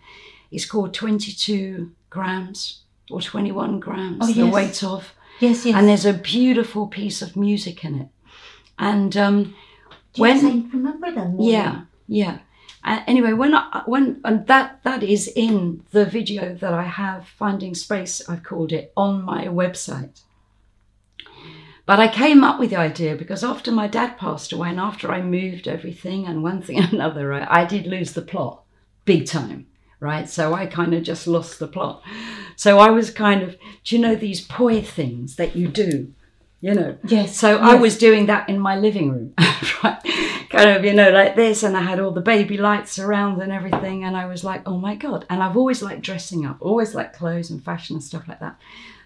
It's 0.51 0.65
called 0.65 0.95
22 0.95 1.91
grams 2.11 2.81
or 3.11 3.21
21 3.21 3.81
grams. 3.81 4.19
Oh, 4.21 4.27
The 4.27 4.45
yes. 4.45 4.55
weight 4.55 4.85
of 4.85 5.13
yes, 5.41 5.67
yes. 5.67 5.75
and 5.77 5.89
there's 5.89 6.07
a 6.07 6.15
beautiful 6.15 6.87
piece 6.87 7.21
of 7.23 7.37
music 7.37 7.85
in 7.85 7.95
it. 8.03 8.09
And 8.79 9.17
um, 9.17 9.55
when 10.17 10.37
I 10.47 10.77
remember 10.77 11.11
that 11.13 11.31
movie. 11.31 11.53
yeah, 11.53 11.83
yeah. 12.07 12.39
Uh, 12.85 13.03
anyway, 13.07 13.33
when 13.33 13.55
I, 13.55 13.83
when 13.87 14.21
and 14.25 14.47
that 14.47 14.83
that 14.85 15.03
is 15.03 15.27
in 15.35 15.83
the 15.91 16.05
video 16.07 16.55
that 16.55 16.73
I 16.73 16.85
have, 16.85 17.27
finding 17.27 17.75
space, 17.75 18.27
I've 18.29 18.45
called 18.45 18.73
it 18.73 18.93
on 18.97 19.23
my 19.23 19.47
website. 19.47 20.21
But 21.89 21.99
I 22.01 22.09
came 22.09 22.45
up 22.45 22.61
with 22.61 22.69
the 22.69 22.77
idea 22.77 23.17
because 23.17 23.43
after 23.43 23.73
my 23.73 23.89
dad 23.89 24.19
passed 24.19 24.53
away 24.53 24.69
and 24.69 24.79
after 24.79 25.11
I 25.11 25.23
moved 25.23 25.67
everything 25.67 26.27
and 26.27 26.43
one 26.43 26.61
thing 26.61 26.77
and 26.83 26.93
another, 26.93 27.29
right, 27.29 27.49
I 27.51 27.65
did 27.65 27.87
lose 27.87 28.13
the 28.13 28.21
plot 28.21 28.63
big 29.07 29.25
time, 29.25 29.67
right? 29.99 30.29
So 30.29 30.53
I 30.53 30.67
kind 30.67 30.93
of 30.93 31.03
just 31.03 31.27
lost 31.27 31.59
the 31.59 31.67
plot. 31.67 32.03
So 32.57 32.79
I 32.79 32.91
was 32.91 33.11
kind 33.11 33.43
of, 33.43 33.57
do 33.85 33.97
you 33.97 34.03
know 34.03 34.15
these 34.15 34.43
poi 34.43 34.83
things 34.83 35.37
that 35.37 35.57
you 35.57 35.67
do? 35.67 36.13
You 36.61 36.75
know, 36.75 36.99
Yes. 37.07 37.35
so 37.39 37.57
I 37.57 37.77
was 37.77 37.97
doing 37.97 38.27
that 38.27 38.51
in 38.51 38.59
my 38.59 38.77
living 38.77 39.11
room, 39.11 39.33
right? 39.83 39.99
Kind 40.51 40.71
of, 40.71 40.85
you 40.85 40.93
know, 40.93 41.09
like 41.09 41.37
this, 41.37 41.63
and 41.63 41.75
I 41.75 41.81
had 41.83 42.01
all 42.01 42.11
the 42.11 42.21
baby 42.21 42.59
lights 42.59 42.99
around 42.99 43.41
and 43.41 43.51
everything, 43.53 44.05
and 44.05 44.15
I 44.15 44.27
was 44.27 44.43
like, 44.45 44.63
oh 44.67 44.77
my 44.77 44.97
god! 44.97 45.25
And 45.31 45.41
I've 45.41 45.57
always 45.57 45.83
liked 45.83 46.03
dressing 46.03 46.45
up, 46.45 46.57
always 46.61 46.97
liked 46.97 47.17
clothes 47.17 47.49
and 47.49 47.65
fashion 47.65 47.95
and 47.97 48.03
stuff 48.03 48.27
like 48.27 48.41
that. 48.41 48.57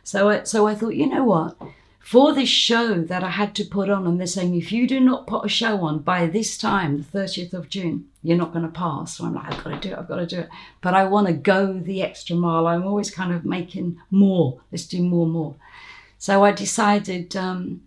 So, 0.03 0.31
I, 0.31 0.43
so 0.45 0.67
I 0.67 0.75
thought, 0.75 0.95
you 0.95 1.07
know 1.07 1.25
what? 1.25 1.57
For 2.03 2.35
this 2.35 2.49
show 2.49 3.01
that 3.01 3.23
I 3.23 3.31
had 3.31 3.55
to 3.55 3.65
put 3.65 3.89
on, 3.89 4.07
and 4.07 4.19
they're 4.19 4.27
saying 4.27 4.55
if 4.55 4.73
you 4.73 4.87
do 4.87 5.01
not 5.01 5.27
put 5.27 5.47
a 5.47 5.49
show 5.49 5.83
on 5.83 6.01
by 6.01 6.27
this 6.27 6.59
time, 6.59 6.99
the 6.99 7.05
thirtieth 7.05 7.55
of 7.55 7.69
June, 7.69 8.09
you're 8.23 8.37
not 8.37 8.53
going 8.53 8.65
to 8.65 8.71
pass. 8.71 9.17
So 9.17 9.25
I'm 9.25 9.35
like, 9.35 9.53
I've 9.53 9.65
got 9.65 9.81
to 9.81 9.89
do 9.89 9.95
it. 9.95 9.99
I've 9.99 10.09
got 10.09 10.17
to 10.17 10.27
do 10.27 10.41
it. 10.41 10.49
But 10.81 10.95
I 10.95 11.05
want 11.05 11.29
to 11.29 11.33
go 11.33 11.73
the 11.73 12.03
extra 12.03 12.37
mile. 12.37 12.67
I'm 12.67 12.87
always 12.87 13.11
kind 13.11 13.33
of 13.33 13.45
making 13.45 13.99
more. 14.11 14.61
Let's 14.71 14.87
do 14.87 15.03
more, 15.03 15.27
more. 15.27 15.55
So 16.19 16.45
I 16.45 16.53
decided 16.53 17.35
um, 17.37 17.83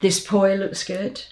this 0.00 0.24
poi 0.24 0.54
looks 0.54 0.84
good. 0.84 1.24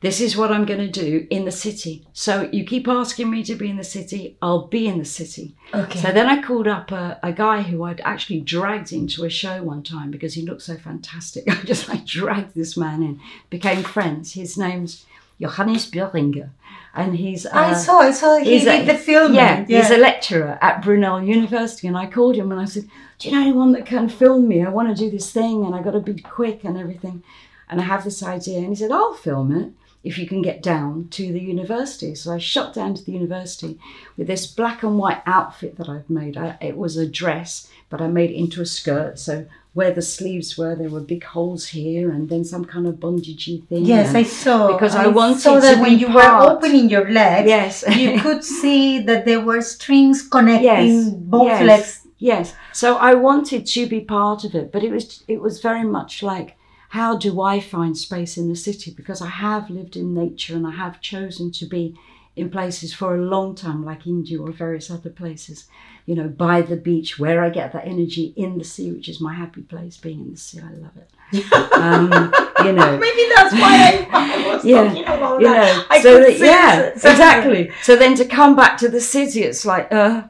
This 0.00 0.22
is 0.22 0.34
what 0.34 0.50
I'm 0.50 0.64
going 0.64 0.80
to 0.80 0.88
do 0.90 1.26
in 1.28 1.44
the 1.44 1.50
city. 1.52 2.06
So 2.14 2.48
you 2.52 2.64
keep 2.64 2.88
asking 2.88 3.30
me 3.30 3.42
to 3.44 3.54
be 3.54 3.68
in 3.68 3.76
the 3.76 3.84
city, 3.84 4.38
I'll 4.40 4.66
be 4.66 4.86
in 4.88 4.98
the 4.98 5.04
city. 5.04 5.54
Okay. 5.74 5.98
So 6.00 6.10
then 6.10 6.26
I 6.26 6.40
called 6.40 6.66
up 6.66 6.90
a, 6.90 7.18
a 7.22 7.32
guy 7.32 7.60
who 7.60 7.82
I'd 7.84 8.00
actually 8.00 8.40
dragged 8.40 8.92
into 8.94 9.24
a 9.24 9.30
show 9.30 9.62
one 9.62 9.82
time 9.82 10.10
because 10.10 10.32
he 10.32 10.42
looked 10.42 10.62
so 10.62 10.76
fantastic. 10.76 11.44
I 11.50 11.62
just 11.64 11.86
like 11.88 12.06
dragged 12.06 12.54
this 12.54 12.78
man 12.78 13.02
in, 13.02 13.20
became 13.50 13.82
friends. 13.82 14.32
His 14.32 14.56
name's 14.56 15.04
Johannes 15.38 15.90
Böhringer, 15.90 16.50
and 16.94 17.16
he's 17.16 17.44
I 17.46 17.70
uh, 17.70 17.74
saw, 17.74 17.98
I 18.00 18.10
saw 18.10 18.38
he 18.38 18.52
he's 18.52 18.64
did 18.64 18.82
a- 18.88 18.92
the 18.92 18.98
film. 18.98 19.34
yeah, 19.34 19.64
he's 19.66 19.90
a 19.90 19.96
lecturer 19.96 20.58
at 20.62 20.82
Brunel 20.82 21.22
University, 21.22 21.88
and 21.88 21.96
I 21.96 22.06
called 22.06 22.36
him 22.36 22.52
and 22.52 22.60
I 22.60 22.66
said, 22.66 22.88
"Do 23.18 23.28
you 23.28 23.34
know 23.34 23.42
anyone 23.42 23.72
that 23.72 23.86
can 23.86 24.08
film 24.10 24.48
me? 24.48 24.62
I 24.64 24.68
want 24.68 24.94
to 24.94 24.94
do 25.04 25.10
this 25.10 25.30
thing, 25.30 25.64
and 25.64 25.74
I 25.74 25.82
got 25.82 25.92
to 25.92 26.00
be 26.00 26.20
quick 26.20 26.64
and 26.64 26.76
everything." 26.78 27.22
And 27.70 27.80
I 27.80 27.84
have 27.84 28.04
this 28.04 28.22
idea, 28.22 28.58
and 28.58 28.68
he 28.68 28.74
said, 28.74 28.90
"I'll 28.90 29.14
film 29.14 29.54
it 29.56 29.72
if 30.02 30.16
you 30.18 30.26
can 30.26 30.42
get 30.42 30.62
down 30.62 31.08
to 31.12 31.32
the 31.32 31.40
university." 31.40 32.14
So 32.14 32.32
I 32.32 32.38
shot 32.38 32.74
down 32.74 32.94
to 32.94 33.04
the 33.04 33.12
university 33.12 33.78
with 34.16 34.26
this 34.26 34.46
black 34.46 34.82
and 34.82 34.98
white 34.98 35.22
outfit 35.26 35.76
that 35.78 35.88
I'd 35.88 36.08
made. 36.10 36.36
I, 36.36 36.56
it 36.60 36.76
was 36.76 36.96
a 36.96 37.06
dress, 37.06 37.68
but 37.88 38.00
I 38.00 38.08
made 38.08 38.30
it 38.30 38.36
into 38.36 38.60
a 38.62 38.66
skirt. 38.66 39.18
So 39.18 39.46
where 39.72 39.92
the 39.92 40.02
sleeves 40.02 40.58
were, 40.58 40.74
there 40.74 40.90
were 40.90 41.00
big 41.00 41.22
holes 41.22 41.66
here, 41.68 42.10
and 42.10 42.28
then 42.28 42.44
some 42.44 42.64
kind 42.64 42.86
of 42.88 42.94
bondagey 42.96 43.64
thing. 43.68 43.84
Yes, 43.84 44.14
I 44.16 44.24
saw. 44.24 44.72
Because 44.72 44.96
I 44.96 45.06
wanted 45.06 45.40
saw 45.40 45.60
that 45.60 45.76
to 45.76 45.80
when 45.80 45.96
you 45.98 46.08
part. 46.08 46.44
were 46.44 46.50
opening 46.56 46.90
your 46.90 47.08
legs, 47.10 47.48
Yes. 47.48 47.84
you 47.96 48.18
could 48.24 48.42
see 48.42 48.98
that 49.00 49.24
there 49.26 49.40
were 49.40 49.60
strings 49.60 50.26
connecting 50.26 50.64
Yes, 50.64 51.10
both 51.10 51.46
yes. 51.46 51.62
legs. 51.64 52.06
Yes. 52.18 52.54
So 52.72 52.96
I 52.96 53.14
wanted 53.14 53.64
to 53.66 53.86
be 53.86 54.00
part 54.00 54.44
of 54.44 54.54
it, 54.54 54.72
but 54.72 54.82
it 54.82 54.90
was 54.90 55.22
it 55.28 55.40
was 55.40 55.60
very 55.62 55.84
much 55.84 56.22
like 56.22 56.56
how 56.90 57.16
do 57.16 57.40
I 57.40 57.60
find 57.60 57.96
space 57.96 58.36
in 58.36 58.48
the 58.48 58.56
city 58.56 58.90
because 58.96 59.22
I 59.22 59.28
have 59.28 59.70
lived 59.70 59.96
in 59.96 60.12
nature 60.14 60.56
and 60.56 60.66
I 60.66 60.72
have 60.72 61.00
chosen 61.00 61.50
to 61.52 61.66
be 61.66 61.96
in 62.36 62.50
places 62.50 62.92
for 62.94 63.14
a 63.14 63.20
long 63.20 63.54
time 63.54 63.84
like 63.84 64.06
India 64.06 64.40
or 64.40 64.50
various 64.50 64.90
other 64.90 65.10
places, 65.10 65.66
you 66.06 66.14
know, 66.14 66.28
by 66.28 66.62
the 66.62 66.76
beach 66.76 67.18
where 67.18 67.42
I 67.44 67.50
get 67.50 67.72
that 67.72 67.86
energy 67.86 68.32
in 68.36 68.58
the 68.58 68.64
sea, 68.64 68.90
which 68.92 69.08
is 69.08 69.20
my 69.20 69.34
happy 69.34 69.62
place 69.62 69.96
being 69.96 70.20
in 70.20 70.30
the 70.32 70.36
sea. 70.36 70.60
I 70.60 70.72
love 70.72 70.96
it. 70.96 71.10
Um, 71.74 72.32
you 72.64 72.72
know, 72.72 72.98
Maybe 72.98 73.24
that's 73.34 73.54
why 73.54 74.06
I, 74.12 74.34
I 74.42 74.46
was 74.48 74.64
Yeah, 74.64 74.84
talking 74.84 75.04
about 75.04 75.40
you 75.40 75.46
that. 75.46 75.76
know, 75.76 75.84
I 75.90 76.00
so 76.02 76.20
that, 76.20 76.38
yeah, 76.38 76.80
it. 76.80 76.94
Exactly. 76.96 77.70
So 77.82 77.96
then 77.96 78.14
to 78.16 78.24
come 78.24 78.54
back 78.56 78.76
to 78.78 78.88
the 78.88 79.00
city, 79.00 79.42
it's 79.44 79.64
like, 79.64 79.90
uh, 79.92 80.24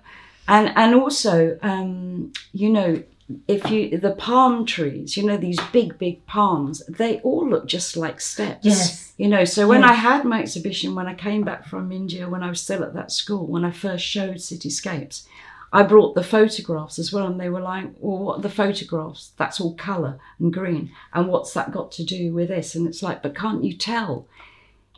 and 0.46 0.72
and 0.76 0.94
also, 0.94 1.58
um, 1.62 2.32
you 2.52 2.68
know, 2.70 3.02
if 3.48 3.70
you 3.70 3.98
the 3.98 4.12
palm 4.12 4.66
trees, 4.66 5.16
you 5.16 5.24
know, 5.24 5.36
these 5.36 5.58
big 5.72 5.98
big 5.98 6.24
palms, 6.26 6.82
they 6.86 7.20
all 7.20 7.48
look 7.48 7.66
just 7.66 7.96
like 7.96 8.20
steps. 8.20 8.64
Yes. 8.64 9.12
You 9.16 9.28
know, 9.28 9.44
so 9.44 9.68
when 9.68 9.84
I 9.84 9.92
had 9.92 10.24
my 10.24 10.40
exhibition, 10.40 10.94
when 10.94 11.06
I 11.06 11.14
came 11.14 11.42
back 11.44 11.66
from 11.66 11.92
India, 11.92 12.28
when 12.28 12.42
I 12.42 12.48
was 12.48 12.60
still 12.60 12.82
at 12.82 12.94
that 12.94 13.12
school, 13.12 13.46
when 13.46 13.64
I 13.66 13.70
first 13.70 14.04
showed 14.04 14.36
cityscapes, 14.36 15.26
I 15.72 15.82
brought 15.82 16.14
the 16.14 16.24
photographs 16.24 16.98
as 16.98 17.12
well, 17.12 17.26
and 17.26 17.38
they 17.38 17.50
were 17.50 17.60
like, 17.60 17.90
"Well, 17.98 18.18
what 18.18 18.38
are 18.38 18.42
the 18.42 18.48
photographs? 18.50 19.32
That's 19.36 19.60
all 19.60 19.74
colour 19.74 20.18
and 20.38 20.52
green, 20.52 20.90
and 21.12 21.28
what's 21.28 21.52
that 21.54 21.70
got 21.70 21.92
to 21.92 22.04
do 22.04 22.32
with 22.32 22.48
this?" 22.48 22.74
And 22.74 22.86
it's 22.88 23.02
like, 23.02 23.22
but 23.22 23.36
can't 23.36 23.62
you 23.62 23.74
tell? 23.76 24.26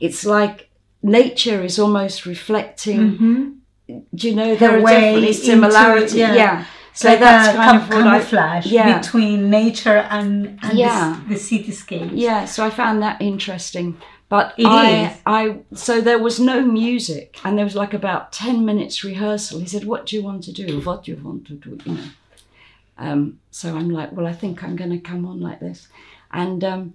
It's 0.00 0.24
like 0.24 0.70
nature 1.02 1.62
is 1.62 1.78
almost 1.78 2.24
reflecting. 2.24 3.18
Mhm. 3.18 4.02
Do 4.14 4.28
you 4.28 4.34
know 4.34 4.54
there 4.54 4.78
are 4.78 4.82
way 4.82 5.00
definitely 5.00 5.32
similarities? 5.32 6.14
yeah. 6.14 6.34
yeah. 6.34 6.64
So 6.94 7.08
like 7.08 7.20
that's 7.20 7.56
kind 7.56 7.76
of 7.76 7.90
I 7.90 8.02
camouflage 8.02 8.66
yeah. 8.66 8.98
between 8.98 9.48
nature 9.50 10.06
and, 10.10 10.58
and 10.62 10.78
Yeah. 10.78 11.20
the, 11.26 11.34
the 11.34 11.40
cityscape. 11.40 12.10
Yeah, 12.12 12.44
so 12.44 12.64
I 12.64 12.70
found 12.70 13.02
that 13.02 13.20
interesting. 13.20 13.96
But 14.28 14.54
It 14.56 14.66
I, 14.66 15.06
is. 15.10 15.18
I, 15.26 15.56
so 15.74 16.00
there 16.00 16.18
was 16.18 16.40
no 16.40 16.62
music, 16.64 17.38
and 17.44 17.56
there 17.58 17.66
was 17.66 17.74
like 17.74 17.92
about 17.92 18.32
ten 18.32 18.64
minutes 18.64 19.04
rehearsal. 19.04 19.60
He 19.60 19.66
said, 19.66 19.84
"What 19.84 20.06
do 20.06 20.16
you 20.16 20.22
want 20.22 20.44
to 20.44 20.52
do? 20.52 20.80
What 20.80 21.04
do 21.04 21.12
you 21.12 21.18
want 21.22 21.46
to 21.48 21.52
do?" 21.54 21.78
You 21.84 21.94
know. 21.96 22.04
Um, 22.96 23.40
so 23.50 23.76
I'm 23.76 23.90
like, 23.90 24.12
"Well, 24.12 24.26
I 24.26 24.32
think 24.32 24.64
I'm 24.64 24.74
going 24.74 24.90
to 24.90 24.98
come 24.98 25.26
on 25.26 25.40
like 25.40 25.60
this." 25.60 25.86
And 26.32 26.64
um, 26.64 26.94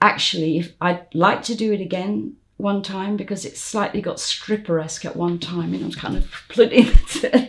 actually, 0.00 0.56
if 0.56 0.72
I'd 0.80 1.14
like 1.14 1.42
to 1.44 1.54
do 1.54 1.74
it 1.74 1.82
again 1.82 2.36
one 2.58 2.82
time 2.82 3.16
because 3.16 3.44
it 3.44 3.56
slightly 3.56 4.00
got 4.00 4.18
stripper-esque 4.20 5.04
at 5.04 5.16
one 5.16 5.38
time, 5.38 5.72
You 5.72 5.80
know, 5.80 5.90
kind 5.90 6.16
of 6.16 6.30
put 6.48 6.72
into, 6.82 7.48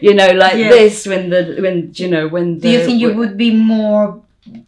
you 0.00 0.14
know, 0.14 0.28
like 0.28 0.56
Yeah. 0.56 0.68
this 0.68 1.06
when 1.06 1.30
the 1.30 1.56
when 1.60 1.90
you 1.94 2.08
know 2.08 2.28
when. 2.28 2.58
Do 2.58 2.68
you 2.68 2.84
think 2.84 3.00
you 3.00 3.14
would 3.14 3.36
be 3.36 3.50
more 3.50 4.22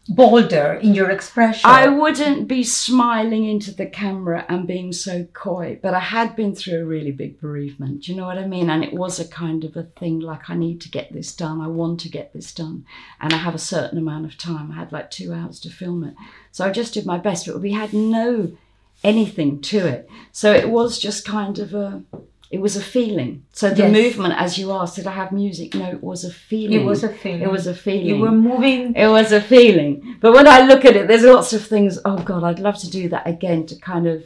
bolder 0.08 0.78
in 0.82 0.94
your 0.94 1.10
expression? 1.10 1.68
I 1.68 1.88
wouldn't 1.88 2.48
be 2.48 2.62
smiling 2.62 3.44
into 3.44 3.74
the 3.74 3.86
camera 3.86 4.46
and 4.48 4.66
being 4.66 4.92
so 4.92 5.24
coy, 5.32 5.78
but 5.82 5.94
I 5.94 6.00
had 6.00 6.36
been 6.36 6.54
through 6.54 6.80
a 6.80 6.84
really 6.84 7.10
big 7.12 7.40
bereavement. 7.40 8.04
Do 8.04 8.12
you 8.12 8.16
know 8.18 8.26
what 8.26 8.38
I 8.38 8.46
mean? 8.46 8.70
And 8.70 8.84
it 8.84 8.94
was 8.94 9.18
a 9.20 9.28
kind 9.28 9.64
of 9.64 9.76
a 9.76 9.82
thing 9.82 10.20
like, 10.20 10.48
I 10.48 10.54
need 10.54 10.80
to 10.82 10.88
get 10.90 11.12
this 11.12 11.34
done. 11.34 11.60
I 11.60 11.66
want 11.68 12.00
to 12.00 12.08
get 12.08 12.32
this 12.32 12.52
done. 12.54 12.84
And 13.20 13.32
I 13.32 13.38
have 13.38 13.54
a 13.54 13.58
certain 13.58 13.98
amount 13.98 14.26
of 14.26 14.38
time. 14.38 14.70
I 14.72 14.76
had 14.76 14.92
like 14.92 15.10
two 15.10 15.32
hours 15.32 15.60
to 15.60 15.70
film 15.70 16.04
it. 16.04 16.14
So 16.52 16.64
I 16.64 16.70
just 16.70 16.94
did 16.94 17.04
my 17.04 17.18
best, 17.18 17.46
but 17.46 17.60
we 17.60 17.72
had 17.72 17.92
no 17.92 18.52
anything 19.04 19.60
to 19.60 19.78
it. 19.86 20.08
So 20.32 20.52
it 20.52 20.68
was 20.70 20.98
just 20.98 21.24
kind 21.26 21.58
of 21.58 21.74
a. 21.74 22.02
It 22.50 22.60
was 22.60 22.76
a 22.76 22.80
feeling. 22.96 23.42
So 23.52 23.70
the 23.70 23.82
Yes. 23.88 23.92
movement, 23.92 24.34
as 24.44 24.58
you 24.58 24.70
asked, 24.70 24.94
did 24.96 25.06
I 25.08 25.12
have 25.12 25.32
music? 25.32 25.74
No, 25.74 25.86
it 25.90 26.02
was 26.04 26.24
a 26.24 26.30
feeling. 26.30 26.80
It 26.80 26.84
was 26.84 27.02
a 27.02 27.08
feeling. 27.08 27.42
It 27.42 27.50
was 27.50 27.66
a 27.66 27.74
feeling. 27.74 28.06
You 28.06 28.18
were 28.18 28.30
moving. 28.30 28.94
It 28.94 29.08
was 29.08 29.32
a 29.32 29.40
feeling. 29.40 30.16
But 30.20 30.32
when 30.34 30.46
I 30.46 30.60
look 30.70 30.84
at 30.84 30.94
it, 30.94 31.08
there's 31.08 31.24
lots 31.24 31.52
of 31.52 31.62
things. 31.66 31.98
Oh 32.04 32.18
God, 32.30 32.44
I'd 32.44 32.60
love 32.60 32.78
to 32.84 32.90
do 32.90 33.08
that 33.08 33.26
again 33.26 33.66
to 33.66 33.74
kind 33.76 34.06
of 34.06 34.22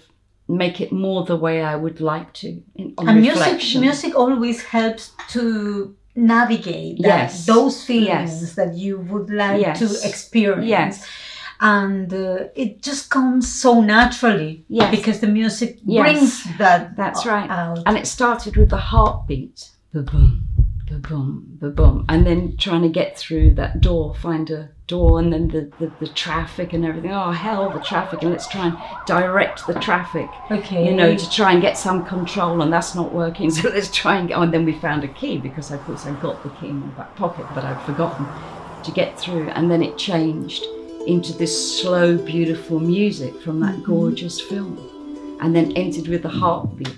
make 0.47 0.81
it 0.85 0.91
more 0.93 1.25
the 1.25 1.37
way 1.37 1.63
I 1.63 1.77
would 1.77 2.01
like 2.01 2.33
to 2.43 2.49
in, 2.75 2.95
And 2.99 3.21
music, 3.21 3.81
music 3.81 4.13
always 4.15 4.63
helps 4.63 5.13
to 5.35 5.95
navigate 6.15 7.01
that, 7.03 7.09
Yes. 7.09 7.47
those 7.47 7.83
feelings 7.85 8.43
Yes. 8.43 8.55
that 8.55 8.75
you 8.77 8.99
would 9.11 9.31
like 9.31 9.61
Yes. 9.61 9.79
to 9.79 10.09
experience. 10.09 10.67
Yes. 10.69 11.07
And 11.61 12.13
uh, 12.13 12.45
it 12.55 12.83
just 12.83 13.11
comes 13.11 13.53
so 13.53 13.81
naturally 13.81 14.65
Yes. 14.69 14.95
because 14.97 15.21
the 15.21 15.27
music 15.27 15.79
Yes. 15.85 16.03
brings 16.45 16.59
that 16.59 16.97
That's 16.97 17.27
right. 17.27 17.51
out. 17.51 17.83
And 17.87 17.97
it 17.99 18.07
started 18.07 18.57
with 18.57 18.71
the 18.71 18.77
heartbeat, 18.77 19.71
the 19.93 20.03
boom, 20.03 20.45
the 20.89 20.99
boom, 20.99 21.59
the 21.61 21.71
boom, 21.71 22.05
and 22.09 22.25
then 22.27 22.57
trying 22.57 22.83
to 22.83 22.89
get 22.89 23.19
through 23.19 23.55
that 23.55 23.81
door, 23.81 24.15
find 24.15 24.49
a 24.51 24.71
door, 24.87 25.19
and 25.19 25.33
then 25.33 25.49
the, 25.49 25.71
the, 25.81 25.91
the 26.01 26.07
traffic 26.15 26.73
and 26.73 26.85
everything. 26.85 27.13
Oh 27.13 27.33
hell, 27.33 27.71
the 27.71 27.81
traffic, 27.81 28.23
and 28.23 28.31
let's 28.31 28.49
try 28.49 28.67
and 28.69 28.79
direct 29.07 29.67
the 29.67 29.75
traffic. 29.75 30.29
okay. 30.51 30.87
you 30.89 30.95
know, 30.95 31.15
to 31.17 31.31
try 31.31 31.53
and 31.53 31.61
get 31.61 31.77
some 31.77 32.07
control, 32.07 32.63
and 32.63 32.73
that's 32.73 32.95
not 32.95 33.13
working. 33.13 33.51
So 33.59 33.69
let's 33.69 33.91
try 33.91 34.17
and 34.17 34.29
get. 34.29 34.39
Oh, 34.39 34.43
and 34.43 34.55
then 34.55 34.65
we 34.65 34.73
found 34.79 35.03
a 35.05 35.09
key 35.09 35.39
because 35.39 35.71
of 35.73 35.81
course 35.83 36.07
I 36.07 36.13
got 36.23 36.43
the 36.45 36.51
key 36.51 36.69
in 36.69 36.81
my 36.81 36.87
back 36.99 37.17
pocket, 37.17 37.47
but 37.55 37.65
I'd 37.65 37.83
forgotten 37.85 38.27
to 38.85 38.91
get 38.93 39.19
through. 39.19 39.49
And 39.51 39.69
then 39.71 39.83
it 39.83 39.99
changed 39.99 40.65
into 41.09 41.33
this 41.33 41.81
slow, 41.81 42.17
beautiful 42.19 42.79
music 42.81 43.35
from 43.41 43.61
that 43.61 43.83
gorgeous 43.83 44.41
film, 44.41 45.37
and 45.41 45.55
then 45.57 45.73
entered 45.73 46.07
with 46.09 46.23
the 46.23 46.29
heartbeat 46.29 46.97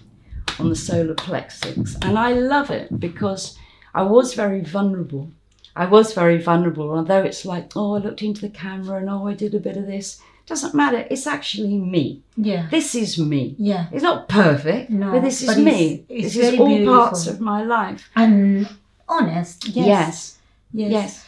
on 0.58 0.68
the 0.68 0.76
solar 0.76 1.14
plexus. 1.14 1.96
And 2.02 2.18
I 2.18 2.32
love 2.32 2.70
it 2.70 2.98
because 3.00 3.56
I 3.94 4.02
was 4.02 4.34
very 4.34 4.60
vulnerable. 4.62 5.30
I 5.76 5.86
was 5.86 6.12
very 6.12 6.38
vulnerable, 6.38 6.90
although 6.90 7.22
it's 7.22 7.44
like, 7.44 7.72
oh, 7.76 7.94
I 7.94 7.98
looked 7.98 8.22
into 8.22 8.40
the 8.42 8.48
camera 8.50 8.98
and 8.98 9.08
oh, 9.08 9.26
I 9.28 9.34
did 9.34 9.54
a 9.54 9.60
bit 9.60 9.76
of 9.76 9.86
this. 9.86 10.20
Doesn't 10.46 10.74
matter. 10.74 11.06
It's 11.10 11.28
actually 11.28 11.78
me. 11.78 12.22
yeah. 12.36 12.66
This 12.70 12.94
is 12.96 13.16
me. 13.18 13.54
Yeah. 13.56 13.86
It's 13.92 14.02
not 14.02 14.28
perfect, 14.28 14.90
No, 14.90 15.12
but 15.12 15.22
this 15.22 15.42
is 15.42 15.46
but 15.54 15.58
me. 15.58 16.04
it's- 16.08 16.26
it's 16.26 16.34
this 16.34 16.52
is 16.54 16.58
all 16.60 16.66
beautiful. 16.66 16.94
parts 16.96 17.26
of 17.28 17.40
my 17.40 17.62
life. 17.62 18.10
And 18.16 18.68
honest. 19.08 19.68
Yes. 19.68 19.86
Yes. 19.86 20.38
Yes. 20.72 20.90
Yes. 20.92 21.26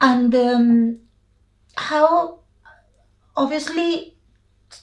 And 0.00 0.34
um, 0.34 0.98
how 1.76 2.40
obviously, 3.36 4.14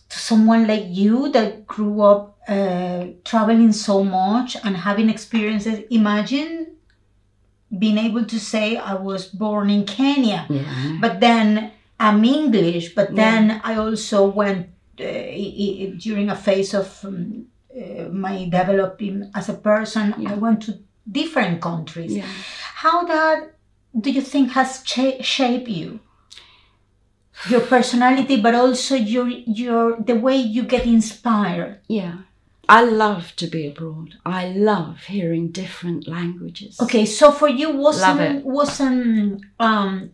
someone 0.10 0.68
like 0.68 0.86
you 0.88 1.30
that 1.32 1.66
grew 1.66 2.02
up 2.02 2.38
uh, 2.48 3.06
traveling 3.24 3.72
so 3.72 4.04
much 4.04 4.56
and 4.64 4.78
having 4.78 5.10
experiences, 5.10 5.80
imagine 5.90 6.76
being 7.78 7.98
able 7.98 8.24
to 8.26 8.40
say, 8.40 8.78
I 8.78 8.94
was 8.94 9.26
born 9.28 9.70
in 9.70 9.86
Kenya, 9.86 10.46
Yeah. 10.50 10.98
but 11.02 11.20
then 11.20 11.72
I'm 12.00 12.24
English, 12.24 12.94
but 12.96 13.10
Yeah. 13.10 13.16
then 13.16 13.62
I 13.64 13.76
also 13.78 14.26
went 14.28 14.68
uh, 15.00 15.98
during 15.98 16.30
a 16.30 16.36
phase 16.36 16.74
of 16.76 17.04
um, 17.04 17.46
uh, 17.76 18.10
my 18.10 18.44
developing 18.50 19.32
as 19.34 19.50
a 19.50 19.54
person, 19.56 20.14
Yeah. 20.20 20.34
I 20.34 20.36
went 20.36 20.62
to 20.64 20.78
different 21.12 21.62
countries. 21.62 22.24
How 22.76 23.04
that 23.06 23.56
do 24.00 24.12
you 24.12 24.22
think 24.22 24.52
has 24.52 24.84
cha- 24.84 25.22
shaped 25.22 25.68
you? 25.68 26.00
Your 27.50 27.62
personality, 27.62 28.40
but 28.40 28.56
also 28.56 28.96
your 28.96 29.28
your 29.28 29.98
the 30.00 30.16
way 30.16 30.38
you 30.38 30.64
get 30.64 30.86
inspired. 30.86 31.80
Yeah. 31.88 32.18
I 32.70 32.84
love 32.86 33.36
to 33.38 33.48
be 33.48 33.68
abroad. 33.68 34.16
I 34.26 34.48
love 34.48 35.04
hearing 35.06 35.50
different 35.50 36.08
languages. 36.08 36.80
Okay, 36.80 37.06
so 37.06 37.32
for 37.32 37.50
you 37.50 37.72
wasn't 37.76 38.22
it. 38.22 38.46
wasn't 38.46 39.42
um 39.60 40.12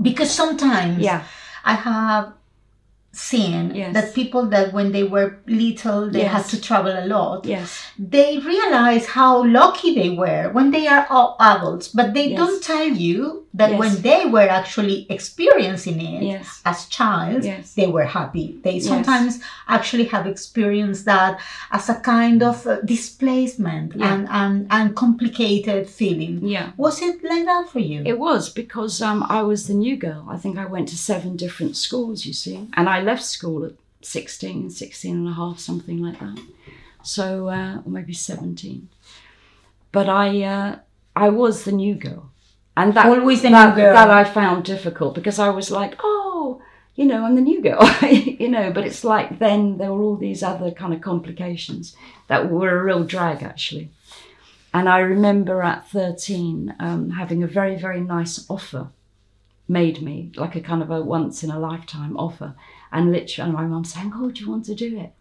because 0.00 0.30
sometimes 0.30 0.98
Yeah. 0.98 1.24
I 1.64 1.74
have 1.74 2.32
seen 3.16 3.74
Yes. 3.74 3.94
that 3.94 4.14
people 4.14 4.46
that 4.54 4.72
when 4.72 4.92
they 4.92 5.04
were 5.04 5.38
little 5.46 6.10
they 6.10 6.24
had 6.24 6.44
to 6.52 6.60
travel 6.60 6.92
a 6.92 7.06
lot 7.06 7.44
Yes. 7.46 7.80
they 7.98 8.38
realize 8.38 9.06
how 9.06 9.44
lucky 9.44 9.94
they 9.94 10.10
were 10.10 10.50
when 10.52 10.70
they 10.70 10.86
are 10.86 11.06
all 11.10 11.36
adults 11.40 11.88
but 11.88 12.12
they 12.14 12.28
Yes. 12.30 12.38
don't 12.38 12.62
tell 12.62 12.88
you 12.88 13.40
that 13.54 13.70
Yes. 13.70 13.78
when 13.80 13.94
they 14.02 14.26
were 14.26 14.48
actually 14.60 15.06
experiencing 15.08 16.00
it 16.00 16.22
Yes. 16.22 16.60
as 16.64 16.86
child 16.86 17.44
Yes. 17.44 17.74
they 17.74 17.86
were 17.86 18.04
happy 18.18 18.58
they 18.64 18.74
Yes. 18.76 18.86
sometimes 18.86 19.40
actually 19.68 20.04
have 20.14 20.26
experienced 20.26 21.04
that 21.04 21.38
as 21.70 21.88
a 21.88 21.94
kind 22.16 22.42
of 22.42 22.66
uh, 22.66 22.80
displacement 22.94 23.92
Yeah. 23.94 24.12
and, 24.14 24.28
and 24.30 24.66
and 24.70 24.94
complicated 24.96 25.88
feeling 25.88 26.40
Yeah. 26.42 26.70
was 26.76 27.00
it 27.02 27.22
like 27.30 27.44
that 27.44 27.68
for 27.72 27.78
you 27.80 28.02
It 28.04 28.18
was 28.18 28.48
because 28.62 29.00
um, 29.02 29.24
I 29.28 29.42
was 29.42 29.66
the 29.66 29.74
new 29.74 29.96
girl. 29.96 30.22
I 30.28 30.36
think 30.36 30.58
I 30.58 30.66
went 30.66 30.88
to 30.88 30.96
seven 31.10 31.36
different 31.36 31.76
schools, 31.76 32.26
you 32.26 32.32
see. 32.32 32.58
And 32.76 32.88
I 32.88 32.98
left 33.04 33.22
school 33.24 33.64
at 33.64 33.72
16, 34.02 34.70
16 34.70 35.16
and 35.16 35.28
a 35.28 35.32
half, 35.32 35.58
something 35.58 36.02
like 36.02 36.18
that. 36.20 36.38
So, 37.02 37.48
uh, 37.48 37.82
or 37.84 37.90
maybe 37.90 38.12
17. 38.12 38.88
But 39.92 40.08
I, 40.08 40.42
uh, 40.42 40.78
I 41.14 41.28
was 41.28 41.64
the 41.64 41.72
new 41.72 41.94
girl. 41.94 42.30
And 42.76 42.94
that, 42.94 43.06
Always 43.06 43.42
the 43.42 43.50
that, 43.50 43.76
new 43.76 43.82
girl. 43.82 43.94
that 43.94 44.10
I 44.10 44.24
found 44.24 44.64
difficult 44.64 45.14
because 45.14 45.38
I 45.38 45.48
was 45.50 45.70
like, 45.70 45.94
oh, 46.02 46.60
you 46.96 47.04
know, 47.04 47.24
I'm 47.24 47.34
the 47.34 47.40
new 47.40 47.62
girl, 47.62 47.88
you 48.02 48.48
know. 48.48 48.72
But 48.72 48.86
it's 48.86 49.04
like 49.04 49.38
then 49.38 49.78
there 49.78 49.92
were 49.92 50.02
all 50.02 50.16
these 50.16 50.42
other 50.42 50.70
kind 50.70 50.92
of 50.92 51.00
complications 51.00 51.96
that 52.28 52.50
were 52.50 52.76
a 52.78 52.82
real 52.82 53.04
drag, 53.04 53.42
actually. 53.42 53.90
And 54.72 54.88
I 54.88 54.98
remember 54.98 55.62
at 55.62 55.88
13 55.88 56.74
um, 56.80 57.10
having 57.10 57.44
a 57.44 57.46
very, 57.46 57.76
very 57.76 58.00
nice 58.00 58.44
offer 58.50 58.88
made 59.68 60.02
me, 60.02 60.32
like 60.34 60.56
a 60.56 60.60
kind 60.60 60.82
of 60.82 60.90
a 60.90 61.00
once 61.00 61.44
in 61.44 61.50
a 61.50 61.58
lifetime 61.60 62.16
offer. 62.16 62.54
And 62.94 63.12
literally, 63.12 63.48
and 63.50 63.58
my 63.58 63.66
mum 63.66 63.84
saying, 63.84 64.12
Oh, 64.14 64.30
do 64.30 64.40
you 64.42 64.50
want 64.50 64.64
to 64.66 64.74
do 64.74 64.98
it? 64.98 65.12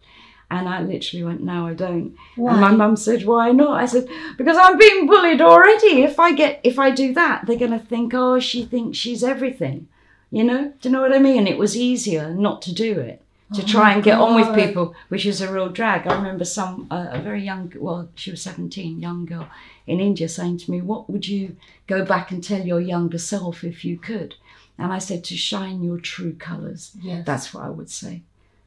And 0.51 0.69
I 0.69 0.81
literally 0.81 1.23
went, 1.25 1.41
No, 1.43 1.67
I 1.67 1.73
don't. 1.73 2.15
And 2.51 2.61
my 2.61 2.71
mum 2.71 2.95
said, 2.95 3.25
Why 3.25 3.51
not? 3.51 3.81
I 3.81 3.87
said, 3.87 4.07
Because 4.37 4.57
I'm 4.57 4.77
being 4.77 5.07
bullied 5.07 5.41
already. 5.41 6.03
If 6.03 6.19
I 6.19 6.33
get, 6.33 6.61
if 6.63 6.77
I 6.77 6.91
do 6.91 7.13
that, 7.15 7.45
they're 7.45 7.57
going 7.57 7.71
to 7.71 7.79
think, 7.79 8.13
Oh, 8.13 8.39
she 8.39 8.63
thinks 8.63 8.97
she's 8.99 9.23
everything. 9.23 9.87
You 10.29 10.43
know? 10.43 10.73
Do 10.79 10.89
you 10.89 10.93
know 10.93 11.01
what 11.01 11.13
I 11.13 11.19
mean? 11.19 11.39
And 11.39 11.47
it 11.47 11.57
was 11.57 11.75
easier 11.75 12.33
not 12.33 12.61
to 12.63 12.73
do 12.73 12.99
it. 12.99 13.19
To 13.55 13.61
Oh 13.61 13.65
try 13.67 13.93
and 13.93 14.03
get 14.03 14.19
on 14.19 14.33
with 14.35 14.55
people, 14.55 14.95
which 15.09 15.25
is 15.27 15.41
a 15.41 15.51
real 15.51 15.69
drag. 15.69 16.07
I 16.07 16.15
remember 16.15 16.45
some 16.45 16.87
uh, 16.89 17.09
a 17.11 17.21
very 17.21 17.43
young, 17.43 17.71
well, 17.75 18.09
she 18.15 18.31
was 18.31 18.41
seventeen, 18.41 18.99
young 18.99 19.25
girl 19.25 19.47
in 19.85 19.99
India, 19.99 20.27
saying 20.27 20.57
to 20.59 20.71
me, 20.71 20.81
"What 20.81 21.07
would 21.07 21.27
you 21.27 21.55
go 21.85 22.03
back 22.03 22.31
and 22.31 22.43
tell 22.43 22.65
your 22.65 22.79
younger 22.79 23.19
self 23.19 23.63
if 23.63 23.85
you 23.85 23.99
could?" 23.99 24.33
And 24.77 24.91
I 24.91 24.99
said, 24.99 25.23
"To 25.25 25.37
shine 25.37 25.83
your 25.83 25.99
true 25.99 26.33
colors. 26.33 26.91
yes 27.01 27.25
That's 27.25 27.53
what 27.53 27.63
I 27.63 27.69
would 27.69 27.89
say, 27.89 28.21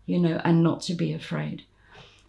you 0.07 0.19
know, 0.19 0.41
and 0.45 0.63
not 0.63 0.81
to 0.83 0.95
be 0.95 1.13
afraid. 1.13 1.63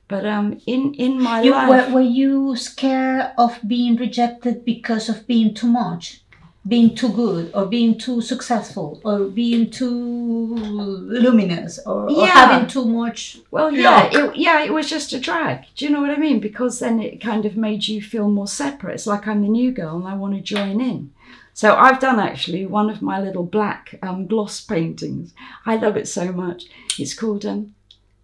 But 0.07 0.25
um, 0.25 0.59
in 0.65 0.93
in 0.95 1.21
my 1.21 1.41
You, 1.41 1.51
life, 1.51 1.69
were, 1.69 1.95
were 1.95 2.09
you 2.21 2.55
scared 2.55 3.31
of 3.37 3.59
being 3.67 3.95
rejected 3.97 4.63
because 4.65 5.09
of 5.09 5.27
being 5.27 5.53
too 5.53 5.67
much, 5.67 6.21
being 6.67 6.95
too 6.95 7.09
good, 7.09 7.51
or 7.53 7.65
being 7.65 7.97
too 7.97 8.21
successful, 8.21 9.01
or 9.03 9.17
being 9.25 9.69
too 9.69 10.55
luminous, 10.55 11.79
or, 11.85 12.03
or 12.09 12.11
Yeah. 12.11 12.33
having 12.33 12.67
too 12.67 12.85
much? 12.85 13.39
Well, 13.51 13.71
yeah, 13.71 14.09
it, 14.11 14.35
yeah, 14.35 14.63
it 14.63 14.73
was 14.73 14.89
just 14.89 15.13
a 15.13 15.19
drag. 15.19 15.65
Do 15.75 15.85
you 15.85 15.91
know 15.91 16.01
what 16.01 16.09
I 16.11 16.17
mean? 16.17 16.39
Because 16.39 16.79
then 16.79 16.99
it 17.01 17.21
kind 17.21 17.45
of 17.45 17.55
made 17.57 17.87
you 17.87 18.01
feel 18.01 18.29
more 18.29 18.47
separate. 18.47 18.95
It's 18.95 19.07
like 19.07 19.27
I'm 19.27 19.41
the 19.41 19.49
new 19.49 19.71
girl 19.71 19.97
and 19.97 20.07
I 20.07 20.15
want 20.15 20.35
to 20.35 20.41
join 20.41 20.81
in. 20.81 21.11
So 21.57 21.75
I've 21.75 21.99
done 21.99 22.19
actually 22.19 22.67
one 22.67 22.87
of 22.91 23.01
my 23.01 23.19
little 23.19 23.41
black 23.41 23.95
um, 24.03 24.27
gloss 24.27 24.61
paintings. 24.61 25.33
I 25.65 25.77
love 25.77 25.97
it 25.97 26.07
so 26.07 26.31
much. 26.31 26.65
It's 26.99 27.15
called 27.15 27.47
um, 27.47 27.73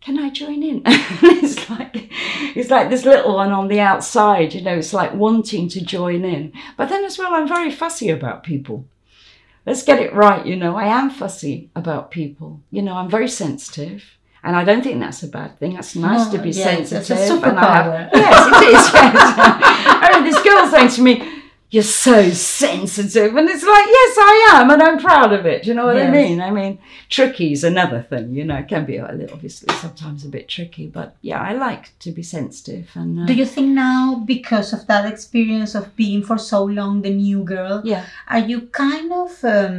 "Can 0.01 0.19
I 0.19 0.29
Join 0.29 0.61
In?" 0.61 0.83
it's 0.85 1.67
like 1.67 2.11
it's 2.55 2.69
like 2.69 2.91
this 2.91 3.05
little 3.05 3.33
one 3.33 3.51
on 3.51 3.69
the 3.69 3.79
outside. 3.79 4.53
You 4.53 4.61
know, 4.61 4.77
it's 4.77 4.93
like 4.93 5.15
wanting 5.15 5.67
to 5.69 5.83
join 5.83 6.23
in. 6.23 6.53
But 6.77 6.89
then 6.89 7.03
as 7.05 7.17
well, 7.17 7.33
I'm 7.33 7.47
very 7.47 7.71
fussy 7.71 8.11
about 8.11 8.43
people 8.43 8.85
let's 9.65 9.81
get 9.83 9.99
it 9.99 10.13
right. 10.13 10.45
You 10.45 10.55
know, 10.55 10.75
I 10.75 10.85
am 10.85 11.09
fussy 11.09 11.71
about 11.75 12.11
people. 12.11 12.61
You 12.69 12.83
know, 12.83 12.93
I'm 12.93 13.09
very 13.09 13.29
sensitive. 13.29 14.03
And 14.43 14.55
I 14.57 14.63
don't 14.65 14.83
think 14.83 14.99
that's 14.99 15.23
a 15.23 15.27
bad 15.29 15.57
thing. 15.57 15.73
That's 15.73 15.95
nice 15.95 16.25
No, 16.25 16.37
to 16.37 16.43
be 16.43 16.49
yes, 16.49 16.91
it's 16.91 16.91
a 16.91 17.15
sensitive. 17.15 17.43
and 17.45 17.57
I 17.59 17.81
have- 17.81 17.85
superpower. 17.85 18.09
yes, 18.13 18.61
it 18.61 18.67
is. 18.67 18.93
Yes. 18.93 19.15
I 20.03 20.11
mean, 20.13 20.23
this 20.25 20.43
girl 20.43 20.67
saying 20.69 20.89
to 20.89 21.01
me, 21.01 21.42
"You're 21.73 21.91
so 22.07 22.29
sensitive," 22.29 23.35
and 23.35 23.49
it's 23.49 23.63
like, 23.63 23.87
yes, 23.99 24.13
I 24.31 24.35
am, 24.55 24.69
and 24.69 24.81
I'm 24.85 24.99
proud 24.99 25.31
of 25.33 25.43
it. 25.51 25.63
Do 25.63 25.69
you 25.69 25.75
know 25.77 25.87
what 25.87 25.97
I 25.97 26.09
mean? 26.19 26.39
I 26.39 26.51
mean, 26.59 26.73
tricky 27.09 27.51
is 27.51 27.63
another 27.63 28.01
thing. 28.09 28.25
You 28.37 28.45
know, 28.45 28.57
it 28.63 28.67
can 28.67 28.85
be 28.85 28.97
a 28.97 29.11
little, 29.11 29.33
obviously 29.33 29.73
sometimes 29.85 30.23
a 30.23 30.29
bit 30.29 30.47
tricky, 30.47 30.85
but 30.87 31.15
yeah, 31.29 31.41
I 31.49 31.53
like 31.53 31.85
to 32.05 32.11
be 32.11 32.21
sensitive. 32.21 32.85
And 32.93 33.11
uh, 33.21 33.25
Do 33.25 33.33
you 33.33 33.47
think 33.53 33.69
now, 33.69 34.21
because 34.33 34.69
of 34.71 34.85
that 34.91 35.11
experience 35.11 35.73
of 35.73 35.95
being 35.95 36.21
for 36.29 36.37
so 36.37 36.63
long 36.63 37.01
the 37.01 37.15
new 37.25 37.43
girl, 37.43 37.81
yeah, 37.83 38.05
are 38.27 38.45
you 38.51 38.57
kind 38.85 39.11
of 39.11 39.31
um, 39.43 39.77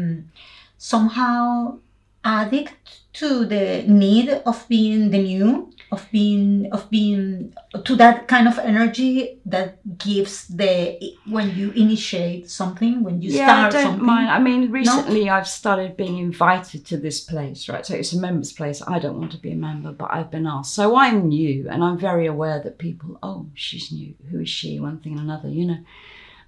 somehow 0.76 1.78
addict 2.24 3.02
to 3.20 3.44
the 3.44 3.84
need 3.86 4.28
of 4.50 4.66
being 4.68 5.10
the 5.10 5.22
new 5.32 5.72
of 5.94 6.00
being 6.10 6.46
of 6.72 6.82
being 6.90 7.54
to 7.88 7.94
that 7.96 8.16
kind 8.26 8.46
of 8.48 8.58
energy 8.58 9.14
that 9.46 9.68
gives 9.98 10.34
the 10.48 10.98
when 11.26 11.54
you 11.58 11.70
initiate 11.84 12.50
something 12.50 13.04
when 13.06 13.22
you 13.22 13.30
yeah, 13.30 13.46
start 13.46 13.66
I 13.66 13.70
don't 13.70 13.84
something 13.84 14.06
mind. 14.06 14.28
I 14.30 14.40
mean, 14.48 14.70
recently 14.70 15.30
I've 15.30 15.48
started 15.48 15.96
being 15.96 16.18
invited 16.18 16.84
to 16.86 16.96
this 16.96 17.20
place, 17.20 17.68
right? 17.68 17.86
So 17.86 17.94
it's 17.94 18.12
a 18.12 18.18
members' 18.18 18.52
place. 18.52 18.82
I 18.94 18.98
don't 18.98 19.18
want 19.20 19.32
to 19.32 19.38
be 19.46 19.52
a 19.52 19.60
member, 19.70 19.92
but 19.92 20.08
I've 20.12 20.30
been 20.30 20.46
asked. 20.46 20.74
So 20.74 20.96
I'm 20.96 21.28
new, 21.28 21.68
and 21.70 21.84
I'm 21.84 21.98
very 21.98 22.26
aware 22.26 22.60
that 22.64 22.78
people, 22.78 23.18
oh, 23.22 23.46
she's 23.54 23.92
new. 23.92 24.14
Who 24.30 24.40
is 24.40 24.48
she? 24.48 24.80
One 24.80 24.98
thing 24.98 25.12
and 25.12 25.22
another, 25.22 25.48
you 25.48 25.66
know. 25.66 25.78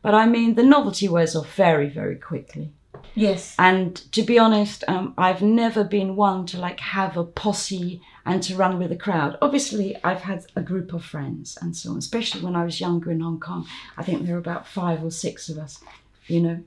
But 0.03 0.15
I 0.15 0.27
mean, 0.27 0.55
the 0.55 0.63
novelty 0.63 1.09
wears 1.09 1.35
off 1.37 1.55
very, 1.55 1.89
very 1.89 2.17
quickly. 2.17 2.73
yes 3.15 3.55
And 3.59 3.97
to 4.13 4.23
be 4.23 4.39
honest, 4.39 4.85
um, 4.89 5.15
I've 5.27 5.43
never 5.43 5.83
been 5.85 6.17
one 6.17 6.47
to 6.47 6.59
like 6.59 6.81
have 6.81 7.17
a 7.17 7.25
posse 7.25 8.01
and 8.27 8.43
to 8.43 8.57
run 8.57 8.79
with 8.79 8.91
the 8.91 8.97
crowd. 8.97 9.39
Obviously, 9.41 9.97
I've 10.03 10.23
had 10.23 10.45
a 10.57 10.61
group 10.61 10.93
of 10.93 11.05
friends 11.05 11.57
and 11.63 11.77
so 11.77 11.93
on, 11.93 11.99
especially 11.99 12.43
when 12.43 12.57
I 12.57 12.65
was 12.65 12.81
younger 12.81 13.13
in 13.13 13.21
Hong 13.21 13.39
Kong. 13.39 13.67
I 13.97 14.03
think 14.03 14.25
there 14.27 14.35
were 14.35 14.41
about 14.41 14.67
five 14.67 15.03
or 15.05 15.13
six 15.13 15.49
of 15.49 15.59
us, 15.59 15.81
you 16.27 16.41
know. 16.41 16.63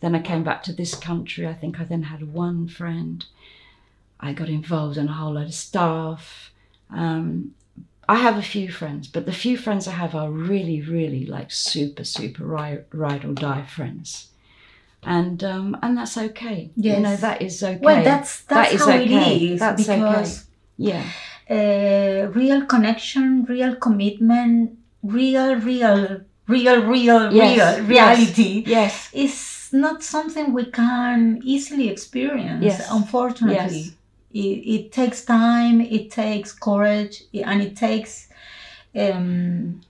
Then 0.00 0.14
I 0.14 0.20
came 0.20 0.42
back 0.42 0.62
to 0.64 0.72
this 0.72 0.94
country. 0.94 1.46
I 1.46 1.54
think 1.54 1.78
I 1.78 1.84
then 1.84 2.04
had 2.04 2.32
one 2.32 2.66
friend. 2.66 3.24
I 4.18 4.32
got 4.32 4.48
involved 4.48 4.96
in 4.96 5.08
a 5.08 5.12
whole 5.12 5.34
load 5.34 5.48
of 5.48 5.54
stuff. 5.54 6.52
Um, 6.90 7.54
I 8.08 8.16
have 8.16 8.36
a 8.36 8.42
few 8.42 8.70
friends, 8.72 9.06
but 9.06 9.26
the 9.26 9.32
few 9.32 9.56
friends 9.56 9.86
I 9.86 9.92
have 9.92 10.14
are 10.14 10.30
really, 10.30 10.80
really 10.80 11.26
like 11.26 11.52
super, 11.52 12.04
super 12.04 12.44
ride, 12.44 12.84
ride 12.92 13.24
or 13.24 13.32
die 13.32 13.64
friends. 13.66 14.28
And 15.04 15.42
um, 15.44 15.76
and 15.82 15.96
that's 15.98 16.16
okay. 16.16 16.70
Yes. 16.76 16.96
You 16.96 17.02
know, 17.02 17.16
that 17.16 17.42
is 17.42 17.62
okay. 17.62 17.78
well 17.82 18.04
that's 18.04 18.42
that's 18.42 18.70
That 18.70 18.74
is 18.74 18.80
how 18.80 18.92
okay. 18.92 19.36
it 19.36 19.42
is 19.42 19.60
That's 19.60 19.88
okay. 19.88 20.51
Yeah. 20.90 21.04
uh, 21.56 22.20
real 22.40 22.60
connection 22.74 23.24
real 23.54 23.74
commitment 23.86 24.54
real 25.18 25.50
real 25.70 26.00
real 26.54 26.76
real 26.94 27.22
Yes, 27.32 27.78
real 27.78 27.86
reality 27.94 28.52
Yes. 28.76 28.94
is 29.12 29.34
not 29.84 29.96
something 30.14 30.46
we 30.60 30.66
can 30.82 31.18
easily 31.54 31.86
experience 31.94 32.64
Yes. 32.70 32.88
unfortunately 32.98 33.84
Yes. 33.84 33.96
it, 34.44 34.58
it 34.76 34.84
takes 34.98 35.18
time 35.24 35.76
it 35.98 36.04
takes 36.22 36.50
courage 36.68 37.14
and 37.50 37.58
it 37.68 37.74
takes 37.76 38.12
um, 39.02 39.80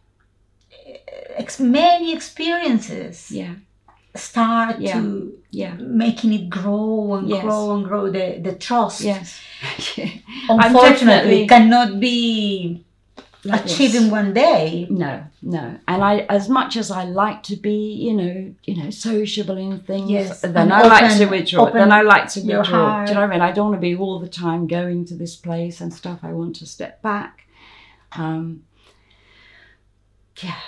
ex- 1.36 1.60
many 1.60 2.12
experiences 2.12 3.30
Yeah. 3.30 3.54
Start 4.14 4.78
Yeah. 4.80 5.00
to 5.00 5.32
Yeah. 5.50 5.74
making 5.74 6.32
it 6.32 6.50
grow 6.50 7.14
and 7.14 7.28
Yes. 7.28 7.42
grow 7.42 7.74
and 7.74 7.84
grow 7.84 8.10
the, 8.10 8.38
the 8.42 8.54
trust 8.54 9.00
Yes. 9.00 9.40
unfortunately 10.48 11.46
cannot 11.46 12.00
be 12.00 12.84
Like 13.44 13.80
in 13.80 14.10
one 14.10 14.32
day 14.34 14.86
No, 14.88 15.24
no. 15.42 15.76
And 15.88 16.04
I, 16.04 16.18
as 16.28 16.48
much 16.48 16.76
as 16.76 16.90
I 16.92 17.04
like 17.04 17.42
to 17.44 17.56
be, 17.56 17.92
you 18.06 18.14
know, 18.14 18.54
you 18.64 18.76
know, 18.82 18.90
sociable 18.90 19.56
in 19.56 19.80
things, 19.80 20.10
Yes, 20.10 20.40
then 20.42 20.56
and 20.56 20.72
I 20.72 20.86
like 20.86 21.16
to 21.18 21.26
withdraw. 21.26 21.70
Then 21.70 21.90
I 21.90 22.02
like 22.02 22.28
to 22.34 22.40
withdraw. 22.40 22.62
heart. 22.64 23.06
Do 23.06 23.12
you 23.12 23.14
know 23.16 23.22
what 23.26 23.30
I 23.30 23.32
mean? 23.32 23.40
I 23.42 23.50
don't 23.52 23.70
want 23.70 23.76
to 23.78 23.80
be 23.80 23.96
all 23.96 24.20
the 24.20 24.28
time 24.28 24.66
going 24.68 25.04
to 25.06 25.14
this 25.16 25.34
place 25.34 25.80
and 25.80 25.92
stuff. 25.92 26.20
I 26.22 26.32
want 26.32 26.54
to 26.56 26.66
step 26.66 27.02
back. 27.02 27.46
Um, 28.16 28.62
yeah. 30.40 30.60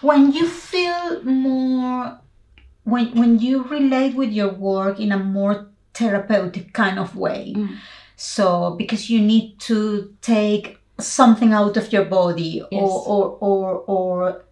when 0.00 0.32
you 0.32 0.46
feel 0.46 1.22
more 1.24 2.20
when 2.84 3.06
when 3.20 3.38
you 3.38 3.62
relate 3.64 4.14
with 4.14 4.30
your 4.32 4.52
work 4.52 5.00
in 5.00 5.12
a 5.12 5.18
more 5.18 5.66
therapeutic 5.94 6.72
kind 6.72 6.98
of 6.98 7.16
way 7.16 7.52
Mm. 7.56 7.76
so 8.16 8.74
because 8.80 9.08
you 9.12 9.20
need 9.20 9.58
to 9.70 9.78
take 10.20 10.78
something 11.00 11.52
out 11.52 11.76
of 11.76 11.92
your 11.92 12.04
body 12.04 12.62
Yes. 12.70 12.82
or, 12.82 12.94
or 13.14 13.24
or 13.50 13.68
or 13.96 14.44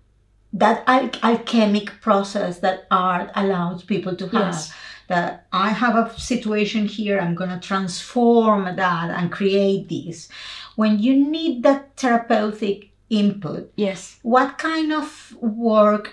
that 0.52 0.82
al- 0.86 1.10
alchemic 1.22 1.88
process 2.00 2.58
that 2.60 2.78
art 2.90 3.30
allows 3.34 3.82
people 3.84 4.14
to 4.16 4.26
have 4.28 4.54
Yes. 4.54 4.72
that 5.08 5.46
i 5.52 5.68
have 5.82 5.94
a 5.96 6.06
situation 6.32 6.86
here 6.86 7.16
i'm 7.22 7.34
going 7.34 7.50
to 7.50 7.68
transform 7.68 8.64
that 8.76 9.10
and 9.10 9.30
create 9.38 9.88
this 9.88 10.28
when 10.76 10.98
you 11.04 11.14
need 11.36 11.62
that 11.62 11.80
therapeutic 11.96 12.90
input 13.10 13.62
Yes. 13.76 14.18
what 14.22 14.58
kind 14.58 14.92
of 14.92 15.34
work 15.40 16.04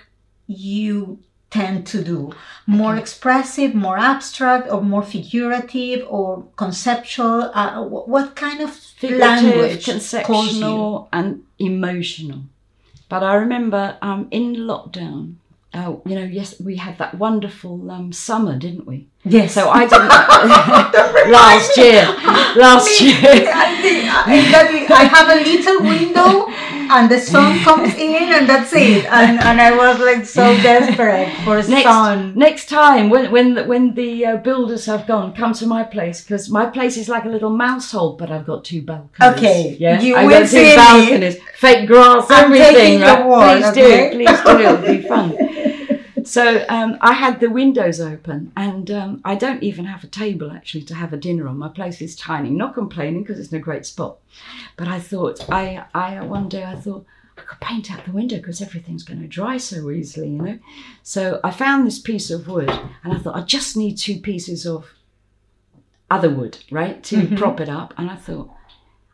you 0.46 1.18
tend 1.50 1.86
to 1.86 2.02
do 2.04 2.32
more 2.66 2.92
Okay. 2.92 3.00
expressive 3.00 3.74
more 3.74 3.98
abstract 3.98 4.70
or 4.70 4.80
more 4.82 5.02
figurative 5.02 6.06
or 6.08 6.44
conceptual 6.56 7.50
uh, 7.54 7.82
what 7.82 8.36
kind 8.36 8.60
of 8.60 8.70
language 9.02 9.84
conceptual, 9.84 11.08
and 11.12 11.42
emotional. 11.58 12.40
But 13.08 13.22
I 13.24 13.34
remember 13.34 13.96
um, 14.02 14.28
in 14.30 14.54
lockdown, 14.54 15.34
uh, 15.74 15.96
you 16.06 16.14
know, 16.14 16.24
yes, 16.24 16.60
we 16.60 16.76
had 16.76 16.98
that 16.98 17.14
wonderful 17.16 17.90
um, 17.90 18.12
summer, 18.12 18.56
didn't 18.56 18.86
we? 18.86 19.06
yes 19.24 19.54
So 19.54 19.68
I 19.70 19.86
didn't 19.86 20.08
last 21.32 21.76
year. 21.76 22.02
Last 22.56 23.00
Me, 23.00 23.06
year. 23.08 23.50
I, 23.52 23.78
think, 23.82 24.90
I, 24.90 25.00
I 25.00 25.04
have 25.04 25.28
a 25.28 25.38
little 25.50 25.80
window 25.82 26.46
and 26.90 27.10
the 27.10 27.18
sun 27.18 27.58
comes 27.60 27.94
in 27.94 28.32
and 28.32 28.48
that's 28.48 28.72
it 28.72 29.04
and, 29.20 29.40
and 29.40 29.60
I 29.60 29.70
was 29.76 29.98
like 30.00 30.26
so 30.26 30.54
desperate 30.56 31.32
for 31.44 31.56
Next, 31.70 31.84
sun 31.84 32.34
next 32.34 32.68
time 32.68 33.10
when 33.10 33.30
when 33.30 33.54
the, 33.54 33.64
when 33.64 33.94
the 33.94 34.26
uh, 34.26 34.36
builders 34.38 34.86
have 34.86 35.06
gone, 35.06 35.34
come 35.34 35.52
to 35.54 35.66
my 35.66 35.84
place 35.84 36.22
because 36.22 36.50
my 36.50 36.66
place 36.66 36.96
is 36.96 37.08
like 37.08 37.24
a 37.24 37.28
little 37.28 37.50
mouse 37.50 37.92
hole, 37.92 38.16
but 38.16 38.30
I've 38.30 38.46
got 38.46 38.64
two 38.64 38.82
balconies. 38.82 39.36
Okay, 39.36 39.76
yeah, 39.78 40.00
you 40.00 40.16
I've 40.16 40.26
will 40.26 40.40
got 40.40 40.48
see 40.48 40.62
me. 40.62 40.70
two 40.70 40.76
balconies, 40.76 41.36
fake 41.56 41.86
grass, 41.86 42.26
I'm 42.30 42.52
everything. 42.52 43.00
your 43.00 43.08
right? 43.08 43.62
please 43.62 43.66
okay? 43.70 44.10
do, 44.10 44.16
please 44.16 44.40
do. 44.44 44.58
It'll 44.58 44.86
be 44.86 45.08
fun. 45.08 45.76
So 46.30 46.64
um, 46.68 46.96
I 47.00 47.12
had 47.12 47.40
the 47.40 47.50
windows 47.50 48.00
open, 48.00 48.52
and 48.56 48.88
um, 48.88 49.20
I 49.24 49.34
don't 49.34 49.64
even 49.64 49.84
have 49.86 50.04
a 50.04 50.06
table 50.06 50.52
actually 50.52 50.84
to 50.84 50.94
have 50.94 51.12
a 51.12 51.16
dinner 51.16 51.48
on. 51.48 51.58
My 51.58 51.66
place 51.68 52.00
is 52.00 52.14
tiny. 52.14 52.50
Not 52.50 52.74
complaining 52.74 53.24
because 53.24 53.40
it's 53.40 53.50
in 53.50 53.58
a 53.58 53.60
great 53.60 53.84
spot, 53.84 54.18
but 54.76 54.86
I 54.86 55.00
thought 55.00 55.50
I 55.50 55.84
I 55.92 56.20
one 56.22 56.48
day 56.48 56.62
I 56.62 56.76
thought 56.76 57.04
I 57.36 57.40
could 57.40 57.58
paint 57.60 57.90
out 57.90 58.04
the 58.04 58.12
window 58.12 58.36
because 58.36 58.62
everything's 58.62 59.02
going 59.02 59.20
to 59.22 59.26
dry 59.26 59.56
so 59.56 59.90
easily, 59.90 60.28
you 60.28 60.40
know. 60.40 60.58
So 61.02 61.40
I 61.42 61.50
found 61.50 61.84
this 61.84 61.98
piece 61.98 62.30
of 62.30 62.46
wood, 62.46 62.70
and 63.02 63.12
I 63.12 63.18
thought 63.18 63.34
I 63.34 63.40
just 63.42 63.76
need 63.76 63.96
two 63.98 64.20
pieces 64.20 64.64
of 64.64 64.86
other 66.08 66.30
wood, 66.30 66.58
right, 66.70 67.02
to 67.04 67.16
Mhm. 67.26 67.38
prop 67.38 67.60
it 67.60 67.68
up. 67.68 67.92
And 67.98 68.08
I 68.08 68.14
thought 68.14 68.48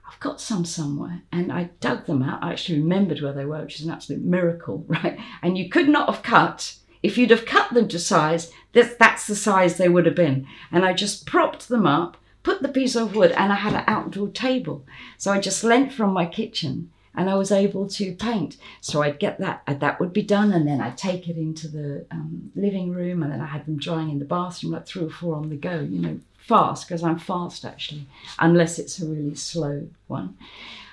I've 0.06 0.20
got 0.20 0.38
some 0.38 0.66
somewhere, 0.66 1.22
and 1.32 1.50
I 1.50 1.70
dug 1.80 2.04
them 2.04 2.22
out. 2.22 2.44
I 2.44 2.52
actually 2.52 2.78
remembered 2.80 3.22
where 3.22 3.32
they 3.32 3.46
were, 3.46 3.62
which 3.62 3.80
is 3.80 3.86
an 3.86 3.92
absolute 3.92 4.22
miracle, 4.22 4.84
right? 4.96 5.18
And 5.42 5.56
you 5.56 5.70
could 5.70 5.88
not 5.88 6.12
have 6.12 6.22
cut. 6.22 6.74
If 7.06 7.16
you'd 7.16 7.30
have 7.30 7.46
cut 7.46 7.72
them 7.72 7.86
to 7.88 8.00
size, 8.00 8.50
this, 8.72 8.96
that's 8.98 9.28
the 9.28 9.36
size 9.36 9.76
they 9.76 9.88
would 9.88 10.06
have 10.06 10.16
been. 10.16 10.44
And 10.72 10.84
I 10.84 10.92
just 10.92 11.24
propped 11.24 11.68
them 11.68 11.86
up, 11.86 12.16
put 12.42 12.62
the 12.62 12.68
piece 12.68 12.96
of 12.96 13.14
wood, 13.14 13.30
and 13.30 13.52
I 13.52 13.56
had 13.56 13.74
an 13.74 13.84
outdoor 13.86 14.28
table. 14.28 14.84
So 15.16 15.30
I 15.30 15.38
just 15.38 15.62
leant 15.62 15.92
from 15.92 16.12
my 16.12 16.26
kitchen 16.26 16.90
and 17.14 17.30
I 17.30 17.36
was 17.36 17.52
able 17.52 17.86
to 17.90 18.12
paint. 18.12 18.56
So 18.80 19.02
I'd 19.02 19.20
get 19.20 19.38
that, 19.38 19.62
uh, 19.68 19.74
that 19.74 20.00
would 20.00 20.12
be 20.12 20.22
done, 20.22 20.52
and 20.52 20.66
then 20.66 20.80
I'd 20.80 20.98
take 20.98 21.28
it 21.28 21.36
into 21.36 21.68
the 21.68 22.04
um, 22.10 22.50
living 22.56 22.90
room, 22.90 23.22
and 23.22 23.32
then 23.32 23.40
I 23.40 23.46
had 23.46 23.64
them 23.66 23.78
drying 23.78 24.10
in 24.10 24.18
the 24.18 24.24
bathroom, 24.24 24.72
like 24.72 24.86
three 24.86 25.04
or 25.04 25.10
four 25.10 25.36
on 25.36 25.48
the 25.48 25.56
go, 25.56 25.78
you 25.78 26.00
know, 26.00 26.18
fast, 26.36 26.86
because 26.86 27.04
I'm 27.04 27.18
fast 27.18 27.64
actually, 27.64 28.06
unless 28.38 28.78
it's 28.80 29.00
a 29.00 29.06
really 29.06 29.36
slow 29.36 29.88
one. 30.08 30.36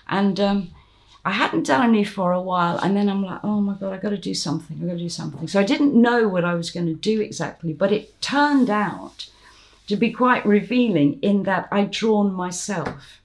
And 0.07 0.39
um, 0.39 0.69
I 1.25 1.31
hadn't 1.31 1.67
done 1.67 1.87
any 1.87 2.03
for 2.03 2.33
a 2.33 2.41
while, 2.41 2.77
and 2.79 2.97
then 2.97 3.07
I'm 3.07 3.23
like, 3.23 3.39
oh 3.43 3.61
my 3.61 3.75
God, 3.75 3.93
i 3.93 3.97
got 3.97 4.09
to 4.09 4.17
do 4.17 4.33
something, 4.33 4.77
i 4.81 4.85
got 4.85 4.93
to 4.93 4.97
do 4.97 5.09
something. 5.09 5.47
So 5.47 5.59
I 5.59 5.63
didn't 5.63 5.93
know 5.99 6.27
what 6.27 6.43
I 6.43 6.53
was 6.53 6.69
going 6.69 6.87
to 6.87 6.93
do 6.93 7.21
exactly, 7.21 7.71
but 7.71 7.93
it 7.93 8.21
turned 8.21 8.69
out 8.69 9.29
to 9.87 9.95
be 9.95 10.11
quite 10.11 10.45
revealing 10.45 11.19
in 11.21 11.43
that 11.43 11.67
I'd 11.71 11.91
drawn 11.91 12.33
myself 12.33 13.21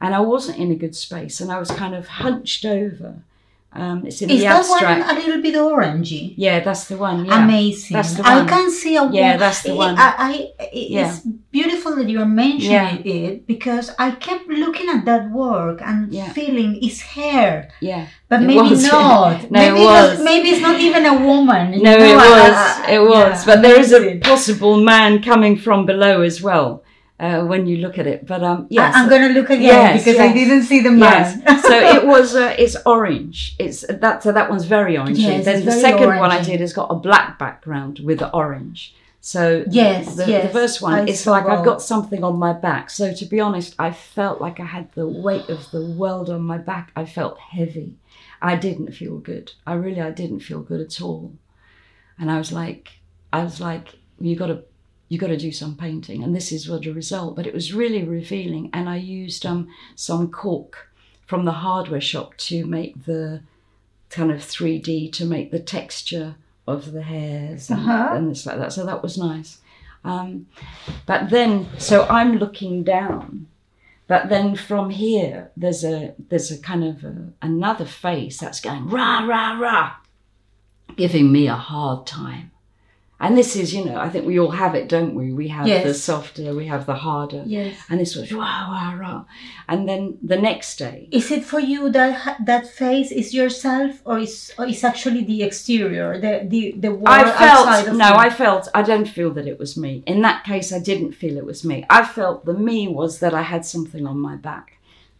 and 0.00 0.14
I 0.14 0.20
wasn't 0.20 0.58
in 0.58 0.70
a 0.70 0.76
good 0.76 0.96
space 0.96 1.40
and 1.40 1.50
I 1.50 1.58
was 1.58 1.70
kind 1.70 1.94
of 1.94 2.08
hunched 2.08 2.64
over. 2.64 3.22
Um, 3.74 4.04
it's 4.06 4.20
in 4.20 4.28
is 4.28 4.40
the 4.40 4.44
that 4.44 4.58
abstract. 4.60 5.00
one 5.08 5.16
a 5.16 5.18
little 5.20 5.40
bit 5.40 5.54
orangey 5.54 6.34
yeah, 6.36 6.60
that's 6.60 6.88
the 6.88 6.96
one. 6.98 7.24
Yeah. 7.24 7.42
Amazing. 7.44 7.94
that's 7.96 8.12
the 8.14 8.22
one. 8.22 8.32
I 8.32 8.44
can 8.46 8.70
see 8.70 8.96
a 8.96 9.08
Yeah, 9.10 9.38
that's 9.38 9.62
the 9.62 9.74
one. 9.74 9.96
I, 9.98 10.14
I, 10.28 10.48
it's 10.72 10.90
Yeah. 10.90 11.16
beautiful 11.50 11.96
that 11.96 12.06
you're 12.08 12.26
mentioning 12.26 12.70
Yeah. 13.04 13.14
it 13.22 13.46
because 13.46 13.90
I 13.98 14.10
kept 14.10 14.46
looking 14.48 14.90
at 14.90 15.06
that 15.06 15.30
work 15.30 15.80
and 15.82 16.12
Yeah. 16.12 16.28
feeling 16.32 16.78
it's 16.82 17.00
hair, 17.00 17.70
Yeah. 17.80 18.08
but 18.28 18.42
It 18.42 18.46
maybe 18.46 18.60
was. 18.76 18.84
not. 18.92 19.50
No, 19.50 19.58
maybe 19.60 19.80
it 19.80 19.84
was. 19.84 20.20
maybe 20.22 20.48
it's 20.50 20.60
not 20.60 20.78
even 20.78 21.06
a 21.06 21.14
woman. 21.26 21.70
No, 21.70 21.96
know, 21.96 22.04
it 22.12 22.16
was. 22.16 22.56
It 22.96 23.02
was. 23.02 23.44
but 23.46 23.62
there 23.62 23.80
is 23.80 23.90
a 23.94 24.18
possible 24.18 24.76
man 24.82 25.22
coming 25.22 25.56
from 25.56 25.86
below 25.86 26.20
as 26.20 26.42
well 26.42 26.81
uh, 27.22 27.44
when 27.44 27.66
you 27.66 27.76
look 27.78 27.98
at 27.98 28.06
it. 28.06 28.26
But 28.26 28.42
um, 28.42 28.66
yes. 28.68 28.94
I, 28.94 29.02
am 29.02 29.08
gonna 29.08 29.28
look 29.28 29.48
again 29.48 29.62
Yes, 29.62 30.04
because 30.04 30.18
I 30.18 30.32
didn't 30.32 30.64
see 30.64 30.80
the 30.80 30.90
man. 30.90 31.42
Yes. 31.46 31.62
so 31.62 31.78
it 31.78 32.06
was. 32.14 32.34
Uh, 32.34 32.54
it's 32.58 32.76
orange. 32.84 33.54
It's 33.58 33.86
that. 33.88 34.22
So 34.24 34.32
that 34.32 34.50
one's 34.50 34.64
very 34.64 34.96
orangey. 34.96 35.18
Yes, 35.18 35.44
then 35.44 35.64
the 35.64 35.72
second 35.72 36.08
one 36.08 36.30
I 36.30 36.40
orangey. 36.40 36.46
did 36.46 36.60
has 36.60 36.72
got 36.72 36.90
a 36.90 36.96
black 36.96 37.38
background 37.38 38.00
with 38.00 38.18
the 38.18 38.30
orange. 38.34 38.94
So 39.24 39.64
Yes, 39.70 40.16
the, 40.16 40.26
yes, 40.26 40.48
the 40.48 40.52
first 40.52 40.82
one, 40.82 40.94
I 40.94 41.04
it's 41.04 41.24
like 41.26 41.46
I've 41.46 41.64
got 41.64 41.80
something 41.80 42.24
on 42.24 42.40
my 42.40 42.52
back. 42.52 42.90
So 42.90 43.14
to 43.14 43.24
be 43.24 43.38
honest, 43.38 43.76
I 43.78 43.92
felt 43.92 44.40
like 44.40 44.58
I 44.58 44.64
had 44.64 44.92
the 44.94 45.06
weight 45.06 45.48
of 45.48 45.70
the 45.70 45.86
world 45.86 46.28
on 46.28 46.42
my 46.42 46.58
back. 46.58 46.90
I 46.96 47.04
felt 47.06 47.38
heavy. 47.38 47.94
I 48.42 48.56
didn't 48.56 48.90
feel 48.90 49.18
good. 49.18 49.52
I 49.64 49.74
really, 49.74 50.00
I 50.00 50.10
didn't 50.10 50.40
feel 50.40 50.60
good 50.60 50.80
at 50.80 51.00
all. 51.00 51.34
And 52.18 52.32
I 52.32 52.38
was 52.38 52.50
like, 52.50 52.90
I 53.32 53.44
was 53.44 53.60
like, 53.60 53.94
you 54.18 54.34
got 54.34 54.48
to, 54.48 54.64
you 55.12 55.18
got 55.18 55.26
to 55.36 55.36
do 55.48 55.52
some 55.52 55.74
painting, 55.76 56.22
and 56.24 56.34
this 56.34 56.50
is 56.52 56.68
what 56.70 56.82
the 56.84 56.90
result. 57.02 57.36
But 57.36 57.46
it 57.46 57.52
was 57.58 57.74
really 57.82 58.02
revealing, 58.02 58.70
and 58.72 58.88
I 58.88 58.96
used 58.96 59.44
um 59.44 59.68
some 59.94 60.30
cork 60.30 60.72
from 61.26 61.44
the 61.44 61.58
hardware 61.66 62.00
shop 62.12 62.28
to 62.48 62.64
make 62.78 63.04
the 63.04 63.42
kind 64.16 64.30
of 64.30 64.38
3D 64.40 65.12
to 65.18 65.24
make 65.34 65.50
the 65.50 65.58
texture 65.78 66.28
of 66.66 66.92
the 66.92 67.02
hairs 67.02 67.70
and, 67.70 67.80
Uh-huh. 67.80 68.14
and 68.16 68.30
it's 68.30 68.46
like 68.46 68.58
that. 68.58 68.72
So 68.72 68.86
that 68.86 69.02
was 69.02 69.16
nice. 69.18 69.50
Um, 70.04 70.46
but 71.06 71.30
then, 71.30 71.52
so 71.78 71.96
I'm 72.18 72.32
looking 72.38 72.82
down, 72.84 73.46
but 74.06 74.28
then 74.28 74.56
from 74.56 74.90
here, 74.90 75.50
there's 75.62 75.84
a 75.84 76.14
there's 76.28 76.50
a 76.50 76.58
kind 76.70 76.84
of 76.90 77.04
a, 77.04 77.14
another 77.50 77.84
face 77.86 78.36
that's 78.42 78.60
going 78.60 78.84
rah 78.88 79.20
rah 79.30 79.52
rah, 79.64 79.92
giving 80.96 81.30
me 81.36 81.46
a 81.48 81.54
hard 81.70 82.06
time. 82.06 82.50
And 83.24 83.38
this 83.38 83.54
is, 83.54 83.72
you 83.72 83.84
know, 83.84 83.98
I 84.06 84.08
think 84.10 84.26
we 84.26 84.40
all 84.40 84.50
have 84.64 84.74
it, 84.80 84.88
don't 84.88 85.14
we? 85.14 85.32
We 85.32 85.46
have 85.58 85.66
the 85.88 85.94
softer, 85.94 86.46
we 86.60 86.66
have 86.66 86.84
the 86.86 86.94
harder, 87.06 87.42
Yes. 87.46 87.76
and 87.88 88.00
this 88.00 88.16
was 88.16 88.32
rah 88.32 88.62
rah 88.72 88.92
rah. 89.02 89.24
And 89.68 89.88
then 89.88 90.02
the 90.32 90.40
next 90.48 90.70
day, 90.86 90.98
Is 91.20 91.30
it 91.36 91.44
for 91.52 91.60
you 91.72 91.80
that 91.90 92.14
that 92.50 92.64
face 92.84 93.10
is 93.20 93.32
yourself, 93.40 93.92
or 94.04 94.16
is 94.26 94.34
or 94.58 94.66
is 94.66 94.82
actually 94.90 95.22
the 95.32 95.40
exterior, 95.48 96.08
the 96.24 96.34
the 96.52 96.62
the 96.84 96.92
world 97.00 97.16
I 97.18 97.20
outside 97.30 97.84
felt 97.84 97.88
of 97.90 97.96
no, 98.02 98.08
you? 98.08 98.14
I 98.26 98.30
felt 98.42 98.62
I 98.80 98.82
don't 98.90 99.08
feel 99.16 99.30
that 99.36 99.46
it 99.52 99.58
was 99.62 99.72
me. 99.84 99.92
In 100.12 100.18
that 100.26 100.38
case, 100.50 100.68
I 100.78 100.80
didn't 100.90 101.12
feel 101.20 101.34
it 101.38 101.46
was 101.52 101.60
me. 101.70 101.76
I 101.98 102.02
felt 102.04 102.36
the 102.50 102.58
me 102.70 102.78
was 103.00 103.12
that 103.22 103.34
I 103.42 103.44
had 103.52 103.64
something 103.74 104.04
on 104.12 104.18
my 104.28 104.36
back. 104.50 104.66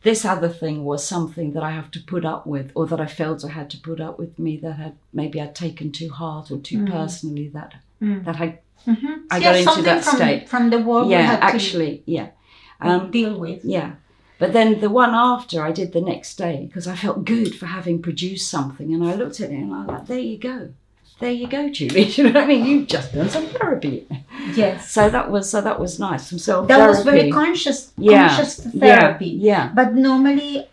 This 0.09 0.25
other 0.25 0.49
thing 0.63 0.77
was 0.91 1.07
something 1.15 1.49
that 1.55 1.63
I 1.63 1.73
have 1.79 1.91
to 1.93 2.01
put 2.13 2.25
up 2.25 2.43
with, 2.55 2.67
or 2.75 2.85
that 2.91 3.01
I 3.07 3.07
felt 3.21 3.45
I 3.45 3.53
had 3.61 3.71
to 3.71 3.79
put 3.89 4.01
up 4.07 4.19
with 4.23 4.33
me 4.45 4.53
that 4.65 4.77
had 4.85 4.95
maybe 5.21 5.41
I'd 5.41 5.55
taken 5.55 5.93
too 5.93 6.11
hard 6.21 6.51
or 6.51 6.59
too 6.59 6.79
Mm. 6.81 6.91
personally 6.99 7.49
that 7.59 7.73
Mm. 8.03 8.25
that 8.25 8.37
I 8.41 8.59
Mhm. 8.87 9.15
I 9.31 9.39
So 9.39 9.43
got 9.45 9.55
yeah, 9.55 9.57
into 9.71 9.83
that 9.83 10.05
from, 10.05 10.17
state. 10.17 10.49
from 10.49 10.71
the 10.71 10.79
world 10.89 11.07
we 11.07 11.13
yeah 11.15 11.39
actually 11.41 12.03
yeah 12.07 12.29
um, 12.81 13.11
deal 13.13 13.39
with. 13.39 13.65
yeah. 13.65 13.91
But 14.41 14.53
then 14.53 14.81
the 14.81 14.91
one 14.91 15.15
after 15.15 15.57
I 15.69 15.71
did 15.71 15.93
the 15.93 16.01
next 16.01 16.31
day 16.37 16.57
because 16.67 16.89
I 16.89 16.97
felt 16.97 17.25
good 17.25 17.55
for 17.55 17.67
having 17.67 18.03
produced 18.03 18.51
something, 18.51 18.93
and 18.93 19.05
I 19.11 19.15
looked 19.15 19.39
at 19.41 19.51
it 19.51 19.61
and 19.65 19.73
I 19.73 19.79
was 19.81 19.87
like, 19.89 20.07
there 20.09 20.19
you 20.19 20.37
go, 20.37 20.71
there 21.21 21.31
you 21.31 21.47
go, 21.47 21.69
Julie. 21.71 22.03
you 22.15 22.25
know 22.25 22.33
what 22.33 22.43
I 22.43 22.47
mean? 22.47 22.67
You've 22.67 22.89
just 22.89 23.15
done 23.15 23.29
some 23.29 23.47
therapy. 23.47 24.09
Yes. 24.57 24.91
So 24.91 25.09
that 25.09 25.31
was 25.31 25.49
so 25.49 25.61
that 25.61 25.79
was 25.79 26.01
nice. 26.01 26.27
Some 26.29 26.41
self 26.41 26.67
That 26.67 26.89
was 26.89 27.05
very 27.05 27.31
conscious, 27.31 27.93
Yeah, 27.97 28.27
conscious 28.29 28.57
therapy. 28.85 29.27
Yeah. 29.29 29.53
Yeah. 29.67 29.71
But 29.79 29.95
normally, 29.95 30.67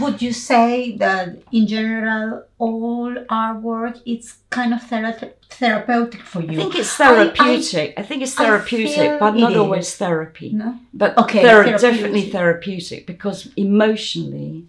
would 0.00 0.20
you 0.22 0.32
say 0.32 0.96
that 0.98 1.26
in 1.52 1.66
general, 1.66 2.44
all 2.58 3.14
our 3.28 3.58
work 3.58 3.96
is 4.06 4.34
kind 4.50 4.72
of 4.74 4.80
thera- 4.80 5.32
therapeutic 5.48 6.20
for 6.22 6.40
you? 6.42 6.52
I 6.52 6.56
think 6.56 6.74
it's 6.76 7.00
I- 7.00 7.04
I- 7.04 7.08
therapeutic. 7.14 7.94
I, 7.98 8.02
think 8.02 8.22
it's 8.22 8.34
therapeutic, 8.34 9.18
but 9.20 9.32
not 9.36 9.52
is. 9.52 9.58
always 9.58 9.94
therapy. 9.96 10.52
no. 10.52 10.78
But 10.92 11.16
Okay, 11.18 11.42
thera- 11.42 11.64
therapeutic. 11.64 11.80
definitely 11.80 12.30
therapeutic 12.30 13.06
because 13.06 13.48
emotionally, 13.56 14.66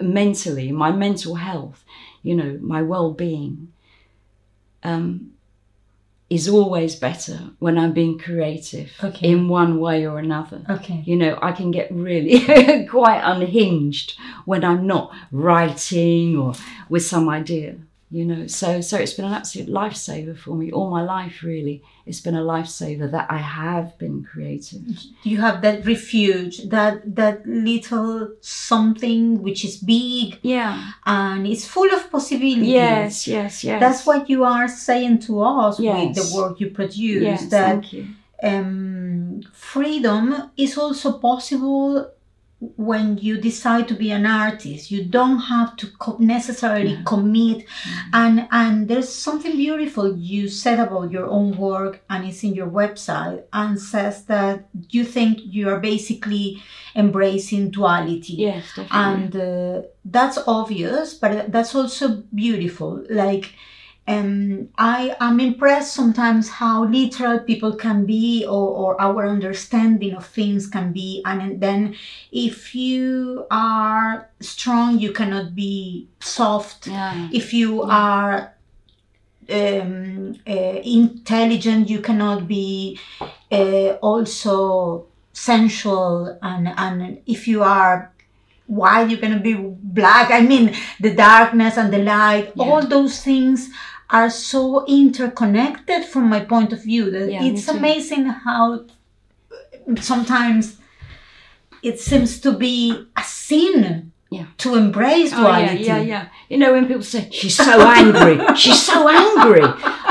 mentally, 0.00 0.72
my 0.72 0.90
mental 0.92 1.34
health, 1.36 1.84
you 2.22 2.34
know, 2.34 2.58
my 2.60 2.82
well-being, 2.82 3.72
um, 4.82 5.32
is 6.30 6.48
always 6.48 6.94
better 6.94 7.50
when 7.58 7.76
I'm 7.76 7.92
being 7.92 8.16
creative 8.16 8.92
Okay. 9.02 9.28
in 9.30 9.48
one 9.48 9.80
way 9.80 10.06
or 10.06 10.18
another. 10.20 10.62
Okay. 10.70 11.02
You 11.04 11.16
know, 11.16 11.36
I 11.42 11.50
can 11.52 11.72
get 11.72 11.90
really 11.90 12.86
quite 12.88 13.20
unhinged 13.24 14.14
when 14.44 14.64
I'm 14.64 14.86
not 14.86 15.12
writing 15.32 16.36
or 16.38 16.54
with 16.88 17.04
some 17.04 17.28
idea. 17.28 17.74
You 18.12 18.24
know, 18.24 18.46
so 18.48 18.80
so 18.80 18.96
it's 18.98 19.12
been 19.12 19.24
an 19.24 19.34
absolute 19.34 19.68
lifesaver 19.68 20.36
for 20.36 20.56
me 20.56 20.72
all 20.72 20.90
my 20.90 21.02
life. 21.02 21.44
Really, 21.44 21.80
it's 22.06 22.20
been 22.20 22.34
a 22.34 22.42
lifesaver 22.42 23.08
that 23.12 23.26
I 23.30 23.36
have 23.36 23.96
been 23.98 24.24
creative. 24.24 24.82
You 25.22 25.36
have 25.46 25.62
that 25.62 25.86
refuge, 25.86 26.54
that 26.70 27.14
that 27.14 27.46
little 27.46 28.30
something 28.40 29.42
which 29.42 29.64
is 29.64 29.76
big 29.76 30.38
Yeah. 30.42 30.90
and 31.06 31.46
it's 31.46 31.64
full 31.64 31.90
of 31.94 32.10
possibilities. 32.10 32.66
Yes. 32.68 33.26
Yes. 33.28 33.62
Yes. 33.62 33.80
That's 33.80 34.04
what 34.04 34.28
you 34.28 34.42
are 34.44 34.66
saying 34.66 35.20
to 35.26 35.42
us 35.42 35.78
with 35.78 36.14
the 36.16 36.26
work 36.36 36.58
you 36.60 36.70
produce. 36.70 37.22
Yes. 37.22 37.46
that 37.50 37.68
thank 37.82 37.92
you. 37.92 38.06
um, 38.42 39.42
freedom 39.52 40.50
is 40.56 40.76
also 40.76 41.18
possible 41.18 42.10
when 42.76 43.16
you 43.16 43.38
decide 43.40 43.88
to 43.88 43.94
be 43.94 44.10
an 44.10 44.26
artist 44.26 44.90
you 44.90 45.02
don't 45.02 45.38
have 45.38 45.74
to 45.76 45.86
co- 45.98 46.16
necessarily 46.18 46.94
No. 46.96 47.02
commit 47.04 47.64
and 48.12 48.46
and 48.50 48.86
there's 48.86 49.08
something 49.08 49.56
beautiful 49.56 50.14
you 50.16 50.46
said 50.48 50.78
about 50.78 51.10
your 51.10 51.26
own 51.26 51.56
work 51.56 52.02
and 52.10 52.28
it's 52.28 52.42
in 52.44 52.54
your 52.54 52.68
website 52.68 53.42
and 53.54 53.80
says 53.80 54.24
that 54.24 54.68
you 54.90 55.04
think 55.04 55.38
you 55.42 55.70
are 55.70 55.80
basically 55.80 56.62
embracing 56.94 57.70
duality 57.70 58.34
Yes. 58.34 58.64
Definitely. 58.76 58.88
and 59.04 59.36
uh, 59.36 59.82
that's 60.04 60.38
obvious 60.46 61.14
but 61.14 61.50
that's 61.52 61.74
also 61.74 62.06
beautiful 62.34 63.04
like 63.08 63.54
um, 64.10 64.68
I 64.76 65.16
am 65.20 65.40
impressed 65.40 65.92
sometimes 65.94 66.48
how 66.48 66.84
literal 66.84 67.38
people 67.40 67.74
can 67.76 68.06
be 68.06 68.44
or, 68.46 68.68
or 68.68 69.00
our 69.00 69.26
understanding 69.26 70.14
of 70.14 70.26
things 70.26 70.66
can 70.66 70.92
be. 70.92 71.22
And 71.24 71.60
then 71.60 71.94
if 72.32 72.74
you 72.74 73.46
are 73.50 74.28
strong 74.40 74.98
you 74.98 75.12
cannot 75.12 75.54
be 75.54 76.08
soft. 76.20 76.86
Yeah. 76.86 77.28
if 77.32 77.52
you 77.54 77.82
are 77.82 78.54
um, 79.50 80.34
uh, 80.46 80.80
intelligent 80.84 81.88
you 81.88 82.00
cannot 82.00 82.48
be 82.48 82.98
uh, 83.50 83.98
also 84.02 85.06
sensual. 85.32 86.38
And, 86.42 86.68
and 86.68 87.20
if 87.26 87.46
you 87.48 87.62
are 87.62 88.12
white 88.66 89.10
you're 89.10 89.20
going 89.20 89.34
to 89.34 89.40
be 89.40 89.54
black. 89.54 90.30
I 90.30 90.40
mean 90.40 90.74
the 91.00 91.14
darkness 91.14 91.76
and 91.76 91.92
the 91.92 91.98
light 91.98 92.52
Yeah. 92.54 92.64
all 92.64 92.86
those 92.86 93.20
things 93.22 93.68
are 94.12 94.30
so 94.30 94.84
interconnected 94.86 96.04
from 96.04 96.28
my 96.28 96.40
point 96.40 96.72
of 96.72 96.82
view 96.82 97.10
that 97.10 97.30
Yeah, 97.30 97.44
it's 97.44 97.68
amazing 97.68 98.26
how 98.26 98.84
sometimes 100.00 100.76
it 101.82 101.98
seems 102.00 102.40
to 102.40 102.52
be 102.52 103.06
a 103.16 103.22
sin 103.22 104.12
Yeah. 104.30 104.46
to 104.58 104.74
embrace 104.76 105.32
Oh, 105.32 105.40
yeah, 105.42 105.58
duality 105.58 105.84
yeah, 105.84 106.00
yeah. 106.00 106.26
You 106.48 106.58
know, 106.58 106.72
when 106.72 106.86
people 106.86 107.02
say, 107.02 107.28
she's 107.32 107.56
so 107.56 107.80
angry, 107.98 108.38
she's 108.56 108.82
so 108.82 109.08
angry. 109.08 109.62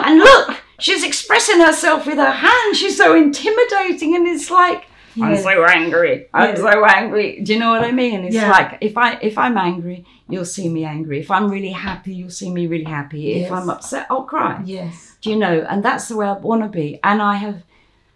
And 0.06 0.20
look, 0.20 0.58
she's 0.80 1.04
expressing 1.04 1.60
herself 1.62 2.06
with 2.06 2.18
her 2.18 2.32
hand. 2.32 2.76
She's 2.76 2.98
so 2.98 3.16
intimidating. 3.16 4.16
And 4.16 4.28
it's 4.28 4.50
like, 4.52 4.86
I'm 5.22 5.38
so 5.38 5.64
angry. 5.66 6.28
I'm 6.34 6.50
Yes. 6.50 6.60
so 6.60 6.86
angry. 6.86 7.42
Do 7.42 7.54
you 7.54 7.60
know 7.60 7.72
what 7.72 7.84
I 7.84 7.92
mean? 7.92 8.24
It's 8.26 8.36
Yeah. 8.36 8.50
like 8.52 8.78
if 8.82 8.98
I 8.98 9.14
if 9.22 9.38
I'm 9.38 9.58
angry, 9.58 10.06
you'll 10.28 10.46
see 10.46 10.70
me 10.70 10.86
angry. 10.86 11.20
If 11.20 11.30
I'm 11.32 11.50
really 11.50 11.72
happy, 11.72 12.14
you'll 12.16 12.30
see 12.42 12.50
me 12.52 12.68
really 12.68 12.84
happy. 13.00 13.22
Yes. 13.22 13.48
If 13.48 13.52
I'm 13.52 13.70
upset, 13.70 14.08
I'll 14.10 14.24
cry. 14.24 14.62
Yes. 14.66 15.16
Do 15.22 15.30
you 15.30 15.36
know? 15.36 15.66
And 15.70 15.84
that's 15.84 16.08
the 16.08 16.16
way 16.18 16.28
I 16.28 16.34
want 16.34 16.62
to 16.64 16.70
be. 16.70 17.00
And 17.04 17.22
I 17.22 17.36
have 17.36 17.64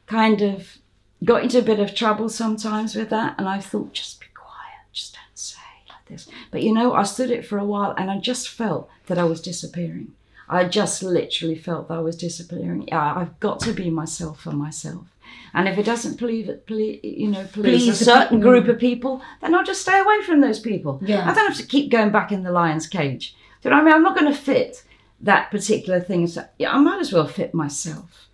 kind 0.07 0.41
of 0.41 0.77
got 1.23 1.43
into 1.43 1.59
a 1.59 1.61
bit 1.61 1.79
of 1.79 1.95
trouble 1.95 2.29
sometimes 2.29 2.95
with 2.95 3.09
that. 3.09 3.35
And 3.37 3.47
I 3.47 3.59
thought, 3.59 3.93
just 3.93 4.19
be 4.19 4.27
quiet, 4.35 4.79
just 4.91 5.13
don't 5.13 5.37
say 5.37 5.59
like 5.89 6.05
this. 6.07 6.27
But 6.51 6.63
you 6.63 6.73
know, 6.73 6.93
I 6.93 7.03
stood 7.03 7.31
it 7.31 7.45
for 7.45 7.57
a 7.57 7.65
while 7.65 7.93
and 7.97 8.11
I 8.11 8.19
just 8.19 8.49
felt 8.49 8.89
that 9.07 9.17
I 9.17 9.23
was 9.23 9.41
disappearing. 9.41 10.11
I 10.49 10.65
just 10.65 11.01
literally 11.01 11.55
felt 11.55 11.87
that 11.87 11.97
I 11.97 12.01
was 12.01 12.17
disappearing. 12.17 12.85
Yeah, 12.89 13.15
I've 13.15 13.39
got 13.39 13.59
to 13.61 13.71
be 13.73 13.89
myself 13.89 14.41
for 14.41 14.51
myself. 14.51 15.05
And 15.53 15.67
if 15.67 15.77
it 15.77 15.85
doesn't 15.85 16.17
please, 16.17 16.49
please 16.65 16.99
you 17.03 17.27
know, 17.29 17.45
please, 17.53 17.83
Please 17.85 18.01
a 18.01 18.05
certain 18.05 18.39
people. 18.39 18.51
group 18.51 18.67
of 18.67 18.79
people, 18.79 19.21
then 19.41 19.53
I'll 19.53 19.63
just 19.63 19.81
stay 19.81 19.99
away 19.99 20.21
from 20.25 20.41
those 20.41 20.59
people. 20.59 20.99
Yeah. 21.03 21.29
I 21.29 21.33
don't 21.33 21.47
have 21.47 21.57
to 21.57 21.65
keep 21.65 21.91
going 21.91 22.11
back 22.11 22.31
in 22.31 22.43
the 22.43 22.51
lion's 22.51 22.87
cage. 22.87 23.35
Do 23.61 23.69
you 23.69 23.75
know 23.75 23.77
what 23.77 23.81
I 23.83 23.85
mean? 23.85 23.93
I'm 23.95 24.03
not 24.03 24.17
going 24.17 24.31
to 24.31 24.37
fit 24.37 24.83
that 25.21 25.51
particular 25.51 25.99
thing. 25.99 26.27
So, 26.27 26.45
yeah, 26.57 26.73
I 26.73 26.79
might 26.79 26.99
as 26.99 27.13
well 27.13 27.27
fit 27.27 27.53
myself. 27.53 28.27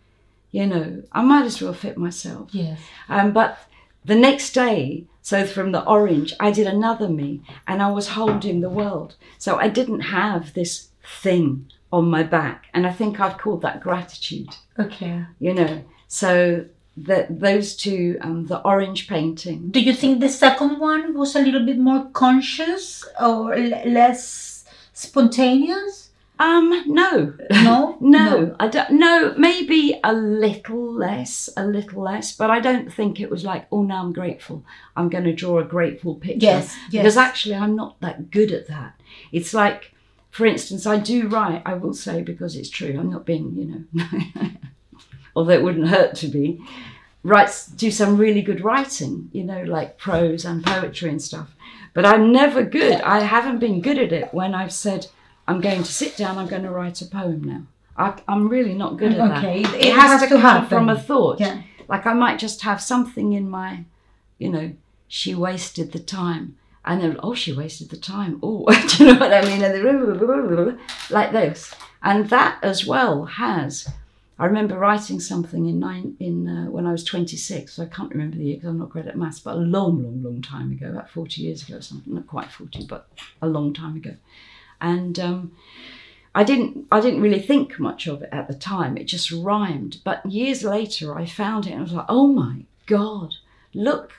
You 0.52 0.66
know, 0.66 1.04
I 1.12 1.22
might 1.22 1.46
as 1.46 1.62
well 1.62 1.74
fit 1.74 1.98
myself. 1.98 2.50
Yes. 2.54 2.80
Um, 3.10 3.32
but 3.34 3.60
the 4.06 4.16
next 4.16 4.54
day, 4.54 5.06
so 5.22 5.46
from 5.46 5.72
the 5.72 5.86
orange, 5.86 6.34
I 6.40 6.50
did 6.52 6.66
another 6.66 7.08
me 7.08 7.42
and 7.68 7.84
I 7.84 7.92
was 7.92 8.08
holding 8.10 8.62
the 8.62 8.70
world. 8.70 9.16
So 9.38 9.58
I 9.58 9.68
didn't 9.68 10.00
have 10.00 10.54
this 10.56 10.88
thing 11.22 11.68
on 11.92 12.10
my 12.10 12.24
back. 12.24 12.66
And 12.74 12.88
I 12.88 12.92
think 12.92 13.20
I've 13.20 13.38
called 13.38 13.62
that 13.62 13.82
gratitude, 13.82 14.56
Okay. 14.80 15.26
you 15.40 15.54
know. 15.54 15.84
So 16.08 16.66
that 17.06 17.40
those 17.40 17.76
two, 17.76 18.18
um, 18.22 18.46
the 18.48 18.60
orange 18.62 19.08
painting. 19.08 19.70
Do 19.70 19.80
you 19.80 19.94
think 19.94 20.20
the 20.20 20.30
second 20.30 20.80
one 20.80 21.18
was 21.18 21.36
a 21.36 21.42
little 21.42 21.66
bit 21.66 21.78
more 21.78 22.06
conscious 22.12 23.06
or 23.22 23.54
l- 23.54 23.90
less 23.90 24.66
spontaneous? 24.94 26.10
Um, 26.40 26.84
no. 26.88 27.34
No. 27.52 27.98
No, 28.02 28.56
I 28.60 28.68
don't. 28.70 28.92
No, 28.92 29.34
maybe 29.38 30.00
a 30.04 30.14
little 30.14 30.94
less, 30.94 31.50
a 31.58 31.66
little 31.66 32.02
less, 32.02 32.32
but 32.36 32.50
I 32.50 32.60
don't 32.62 32.92
think 32.92 33.20
it 33.20 33.30
was 33.30 33.44
like, 33.44 33.68
oh, 33.72 33.84
now 33.84 34.02
I'm 34.02 34.14
grateful. 34.14 34.64
I'm 34.96 35.10
going 35.10 35.26
to 35.26 35.34
draw 35.34 35.60
a 35.60 35.66
grateful 35.66 36.16
picture. 36.16 36.46
Yes. 36.46 36.76
Yes. 36.92 37.04
Because 37.04 37.18
actually, 37.18 37.56
I'm 37.56 37.76
not 37.76 38.00
that 38.00 38.32
good 38.32 38.52
at 38.54 38.68
that. 38.68 38.94
It's 39.34 39.54
like, 39.54 39.94
for 40.32 40.46
instance, 40.46 40.86
I 40.86 40.98
do 40.98 41.28
write. 41.28 41.62
I 41.66 41.74
will 41.74 41.94
say 41.94 42.22
because 42.22 42.56
it's 42.56 42.70
true. 42.70 42.96
I'm 42.98 43.12
not 43.12 43.26
being, 43.26 43.54
you 43.56 43.66
know, 43.66 44.10
although 45.40 45.54
it 45.54 45.64
wouldn't 45.64 45.88
hurt 45.88 46.16
to 46.16 46.28
be. 46.28 46.62
writes, 47.24 47.68
do 47.68 47.90
some 47.92 48.18
really 48.18 48.42
good 48.42 48.62
writing, 48.64 49.30
you 49.34 49.44
know, 49.44 49.62
like 49.64 49.98
prose 49.98 50.46
and 50.46 50.66
poetry 50.66 51.10
and 51.10 51.22
stuff. 51.22 51.50
But 51.94 52.06
I'm 52.06 52.32
never 52.32 52.64
good. 52.64 53.02
I 53.02 53.20
haven't 53.22 53.60
been 53.60 53.82
good 53.82 53.98
at 53.98 54.14
it 54.14 54.34
when 54.34 54.54
I've 54.54 54.72
said, 54.72 55.08
I'm 55.48 55.60
going 55.62 55.84
to 55.84 55.92
sit 55.92 56.16
down, 56.16 56.38
I'm 56.38 56.48
going 56.48 56.64
to 56.64 56.72
write 56.72 57.02
a 57.02 57.06
poem 57.06 57.44
now. 57.44 57.64
I, 57.98 58.22
I'm 58.28 58.48
really 58.48 58.74
not 58.74 58.98
good 58.98 59.14
at 59.14 59.38
Okay, 59.38 59.64
that. 59.64 59.74
it 59.76 59.86
It, 59.88 59.94
has, 59.96 60.12
has 60.12 60.22
to, 60.22 60.28
to 60.28 60.34
come 60.36 60.42
happen. 60.42 60.70
from 60.70 60.90
a 60.90 60.98
thought. 61.00 61.40
Yeah. 61.40 61.62
Like 61.88 62.06
I 62.06 62.14
might 62.14 62.40
just 62.40 62.62
have 62.62 62.80
something 62.82 63.34
in 63.34 63.50
my, 63.50 63.84
you 64.38 64.50
know, 64.50 64.72
she 65.08 65.34
wasted 65.36 65.92
the 65.92 66.00
time. 66.00 66.56
And 66.86 67.02
then, 67.02 67.20
oh, 67.22 67.34
she 67.36 67.52
wasted 67.52 67.90
the 67.90 67.98
time. 67.98 68.40
Oh, 68.44 68.66
do 68.90 69.04
you 69.04 69.12
know 69.14 69.20
what 69.20 69.34
I 69.34 69.42
mean? 69.42 69.62
And 69.62 69.74
then, 69.76 70.80
like 71.10 71.32
this. 71.34 71.74
And 72.02 72.30
that 72.30 72.60
as 72.64 72.86
well 72.86 73.26
has. 73.26 73.90
I 74.40 74.46
remember 74.46 74.78
writing 74.80 75.20
something 75.20 75.66
in 75.66 75.80
nine 75.80 76.16
in 76.20 76.48
uh, 76.48 76.72
when 76.72 76.88
I 76.88 76.92
was 76.94 77.04
26. 77.04 77.74
So 77.74 77.84
I 77.84 77.88
can't 77.88 78.10
remember 78.12 78.38
the 78.38 78.46
year 78.46 78.56
because 78.56 78.70
I'm 78.70 78.80
not 78.80 78.90
great 78.90 79.06
at 79.08 79.18
maths, 79.18 79.42
but 79.42 79.56
a 79.56 79.60
long, 79.60 80.02
long, 80.02 80.24
long 80.24 80.42
time 80.42 80.72
ago, 80.72 80.90
about 80.90 81.10
40 81.10 81.42
years 81.42 81.68
ago 81.68 81.78
or 81.78 81.82
something. 81.82 82.14
Not 82.14 82.26
quite 82.28 82.50
40, 82.50 82.86
but 82.86 83.10
a 83.42 83.48
long 83.48 83.74
time 83.74 83.98
ago. 83.98 84.16
And 84.80 85.20
um, 85.20 85.52
I 86.34 86.44
didn't 86.46 86.88
I 86.92 87.02
didn't 87.02 87.22
really 87.22 87.42
think 87.42 87.80
much 87.80 88.08
of 88.08 88.22
it 88.22 88.30
at 88.32 88.48
the 88.48 88.54
time. 88.54 88.96
It 88.98 89.06
just 89.06 89.30
rhymed. 89.32 89.98
But 90.06 90.26
years 90.26 90.64
later, 90.64 91.18
I 91.18 91.26
found 91.26 91.68
it 91.68 91.72
and 91.72 91.80
I 91.80 91.84
was 91.84 91.92
like, 91.92 92.06
oh 92.08 92.28
my 92.28 92.64
god, 92.86 93.36
look, 93.74 94.14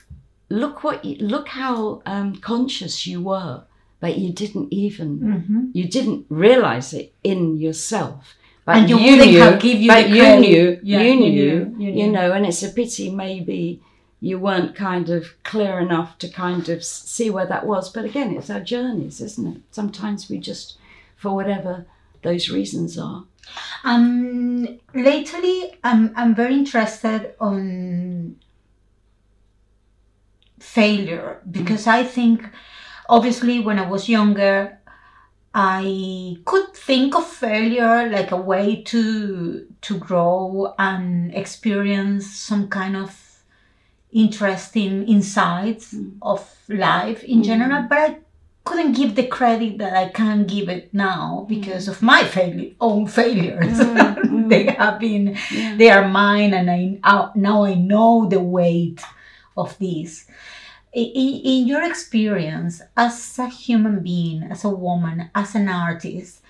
look 0.49 0.83
what 0.83 1.03
you, 1.03 1.15
look 1.25 1.47
how 1.47 2.01
um, 2.05 2.35
conscious 2.35 3.07
you 3.07 3.21
were, 3.21 3.63
but 3.99 4.17
you 4.17 4.31
didn't 4.31 4.71
even 4.71 5.19
Mm-hmm. 5.19 5.65
you 5.73 5.87
didn't 5.87 6.25
realize 6.29 6.93
it 6.93 7.13
in 7.23 7.57
yourself. 7.57 8.35
But 8.65 8.77
And 8.77 8.89
you 8.89 8.97
wouldn't 8.97 9.31
knew, 9.31 9.39
have 9.39 9.59
give 9.59 9.79
you 9.79 9.87
but 9.87 10.03
the 10.03 10.09
you 10.09 10.21
credit. 10.21 10.39
knew, 10.39 10.79
Yeah, 10.83 11.01
you 11.01 11.13
you 11.13 11.15
knew, 11.15 11.29
knew, 11.29 11.75
you 11.77 11.91
you 11.91 12.11
know, 12.11 12.31
and 12.31 12.45
it's 12.45 12.63
a 12.63 12.69
pity 12.69 13.09
maybe 13.09 13.81
you 14.19 14.37
weren't 14.39 14.75
kind 14.75 15.09
of 15.09 15.33
clear 15.43 15.79
enough 15.79 16.17
to 16.19 16.29
kind 16.29 16.69
of 16.69 16.83
see 16.83 17.29
where 17.31 17.47
that 17.47 17.65
was. 17.65 17.89
But 17.91 18.05
again, 18.05 18.35
it's 18.37 18.51
our 18.51 18.59
journeys, 18.59 19.19
isn't 19.19 19.47
it? 19.47 19.61
Sometimes 19.71 20.29
we 20.29 20.37
just, 20.37 20.77
for 21.15 21.33
whatever 21.33 21.85
those 22.21 22.49
reasons 22.49 22.99
are. 22.99 23.23
Um, 23.83 24.79
lately, 24.93 25.73
I'm, 25.83 26.13
I'm 26.15 26.35
very 26.35 26.53
interested 26.53 27.33
on 27.39 28.35
failure 30.59 31.41
because 31.49 31.87
I 31.87 32.03
think, 32.03 32.47
obviously, 33.09 33.59
when 33.59 33.79
I 33.79 33.89
was 33.89 34.07
younger, 34.07 34.79
I 35.53 36.37
could 36.45 36.73
think 36.73 37.13
of 37.15 37.27
failure 37.27 38.09
like 38.09 38.31
a 38.31 38.37
way 38.37 38.81
to 38.83 39.67
to 39.81 39.97
grow 39.97 40.73
and 40.79 41.33
experience 41.33 42.25
some 42.33 42.69
kind 42.69 42.95
of 42.95 43.11
interesting 44.11 45.07
insights 45.07 45.93
Mm. 45.93 46.17
of 46.21 46.41
life 46.69 47.23
in 47.23 47.39
Mm. 47.39 47.43
general, 47.45 47.83
but 47.89 47.97
I 47.99 48.17
couldn't 48.63 48.93
give 48.93 49.15
the 49.15 49.27
credit 49.27 49.77
that 49.79 49.93
I 49.93 50.09
can 50.09 50.45
give 50.45 50.69
it 50.69 50.93
now 50.93 51.45
because 51.49 51.87
of 51.87 52.01
my 52.01 52.23
failure, 52.23 52.71
own 52.79 53.07
failures. 53.07 53.79
Mm, 53.79 54.15
mm. 54.23 54.49
they 54.49 54.63
have 54.65 54.99
been, 54.99 55.35
Yeah. 55.51 55.75
they 55.77 55.89
are 55.89 56.07
mine, 56.07 56.53
and 56.53 56.69
I 56.69 56.99
uh, 57.03 57.29
now 57.35 57.63
I 57.63 57.75
know 57.75 58.27
the 58.29 58.39
weight 58.39 59.01
of 59.57 59.77
these. 59.79 60.27
I- 60.95 61.11
i- 61.23 61.41
In 61.53 61.67
your 61.67 61.83
experience 61.83 62.81
as 62.97 63.39
a 63.39 63.47
human 63.47 64.01
being, 64.03 64.43
as 64.43 64.63
a 64.65 64.69
woman, 64.69 65.29
as 65.33 65.55
an 65.55 65.69
artist, 65.69 66.41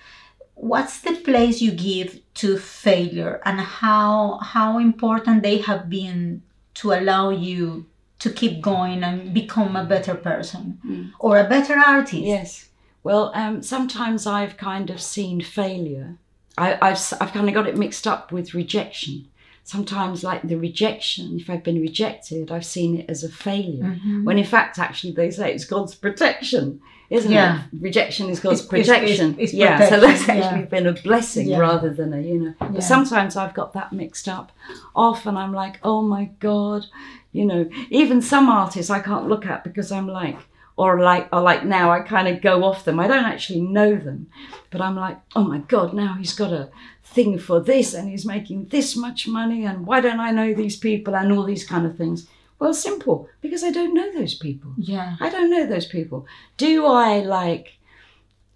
what's 0.54 1.00
the 1.00 1.14
place 1.28 1.60
you 1.60 1.72
give 1.72 2.20
to 2.34 2.58
failure, 2.58 3.40
and 3.44 3.60
how 3.60 4.38
how 4.54 4.78
important 4.78 5.42
they 5.42 5.58
have 5.58 5.88
been 5.88 6.42
to 6.74 6.92
allow 6.92 7.30
you 7.30 7.86
to 8.18 8.30
keep 8.30 8.60
going 8.60 9.02
and 9.04 9.34
become 9.34 9.76
a 9.76 9.84
better 9.84 10.14
person 10.14 10.78
Mm. 10.86 11.10
or 11.18 11.38
a 11.38 11.48
better 11.48 11.76
artist? 11.78 12.22
Yes. 12.36 12.68
Well, 13.04 13.32
um, 13.34 13.62
sometimes 13.62 14.26
I've 14.26 14.56
kind 14.56 14.88
of 14.90 15.00
seen 15.00 15.40
failure. 15.40 16.16
I, 16.56 16.78
I've, 16.80 17.00
I've 17.20 17.32
kind 17.32 17.48
of 17.48 17.54
got 17.54 17.66
it 17.66 17.76
mixed 17.76 18.06
up 18.06 18.30
with 18.30 18.54
rejection. 18.54 19.26
Sometimes, 19.64 20.24
like 20.24 20.42
the 20.42 20.56
rejection, 20.56 21.38
if 21.38 21.48
I've 21.48 21.62
been 21.62 21.80
rejected, 21.80 22.50
I've 22.50 22.64
seen 22.66 22.98
it 23.00 23.06
as 23.08 23.22
a 23.22 23.28
failure. 23.28 23.96
Mhm. 24.04 24.24
When 24.24 24.36
in 24.38 24.44
fact, 24.44 24.78
actually, 24.78 25.12
they 25.12 25.30
say 25.30 25.54
it's 25.54 25.64
God's 25.64 25.94
protection, 25.94 26.80
isn't 27.10 27.30
Yeah. 27.30 27.60
it? 27.72 27.78
Rejection 27.80 28.28
is 28.28 28.40
God's 28.40 28.60
It's- 28.64 28.68
protection. 28.86 29.30
it's- 29.34 29.50
it's 29.50 29.54
yeah, 29.54 29.88
so 29.88 30.00
that's 30.00 30.20
protection, 30.22 30.36
yeah. 30.38 30.44
actually 30.46 30.66
been 30.66 30.86
a 30.88 30.92
blessing 30.92 31.48
Yeah. 31.48 31.58
rather 31.58 31.90
than 31.90 32.12
a, 32.12 32.20
you 32.20 32.40
know. 32.40 32.54
But 32.58 32.82
sometimes 32.82 33.36
I've 33.36 33.54
got 33.54 33.72
that 33.74 33.92
mixed 33.92 34.28
up. 34.28 34.50
Often 34.96 35.36
I'm 35.36 35.52
like, 35.52 35.78
oh 35.84 36.02
my 36.02 36.30
God, 36.40 36.86
you 37.32 37.44
know, 37.46 37.68
even 37.88 38.20
some 38.20 38.48
artists 38.48 38.90
I 38.90 38.98
can't 38.98 39.28
look 39.28 39.46
at 39.46 39.62
because 39.62 39.92
I'm 39.92 40.08
like, 40.08 40.38
or 40.82 41.00
like, 41.00 41.28
or 41.32 41.40
like 41.40 41.64
now 41.64 41.92
I 41.92 42.00
kind 42.00 42.26
of 42.26 42.42
go 42.42 42.64
off 42.64 42.84
them. 42.84 42.98
I 42.98 43.06
don't 43.06 43.24
actually 43.24 43.60
know 43.60 43.94
them, 43.94 44.26
but 44.70 44.80
I'm 44.80 44.96
like, 44.96 45.18
oh 45.36 45.44
my 45.44 45.58
God, 45.58 45.94
now 45.94 46.14
he's 46.14 46.34
got 46.34 46.52
a 46.52 46.70
thing 47.04 47.38
for 47.38 47.60
this 47.60 47.94
and 47.94 48.08
he's 48.08 48.26
making 48.26 48.66
this 48.66 48.96
much 48.96 49.28
money 49.28 49.64
and 49.64 49.86
why 49.86 50.00
don't 50.00 50.18
I 50.18 50.32
know 50.32 50.52
these 50.52 50.76
people 50.76 51.14
and 51.14 51.30
all 51.32 51.44
these 51.44 51.64
kind 51.64 51.86
of 51.86 51.96
things. 51.96 52.26
Well, 52.58 52.74
simple, 52.74 53.28
because 53.40 53.62
I 53.62 53.70
don't 53.70 53.94
know 53.94 54.12
those 54.12 54.34
people. 54.34 54.72
Yeah. 54.76 55.16
I 55.20 55.30
don't 55.30 55.50
know 55.50 55.66
those 55.66 55.86
people. 55.86 56.26
Do 56.56 56.86
I 56.86 57.20
like 57.20 57.74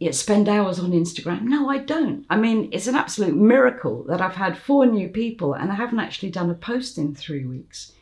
yeah, 0.00 0.10
spend 0.10 0.48
hours 0.48 0.80
on 0.80 0.90
Instagram? 0.90 1.42
No, 1.42 1.70
I 1.70 1.78
don't. 1.78 2.26
I 2.28 2.36
mean, 2.36 2.68
it's 2.72 2.88
an 2.88 2.96
absolute 2.96 3.36
miracle 3.36 4.02
that 4.08 4.20
I've 4.20 4.34
had 4.34 4.58
four 4.58 4.84
new 4.84 5.08
people 5.08 5.54
and 5.54 5.70
I 5.70 5.76
haven't 5.76 6.00
actually 6.00 6.30
done 6.30 6.50
a 6.50 6.54
post 6.54 6.98
in 6.98 7.14
three 7.14 7.44
weeks. 7.44 7.92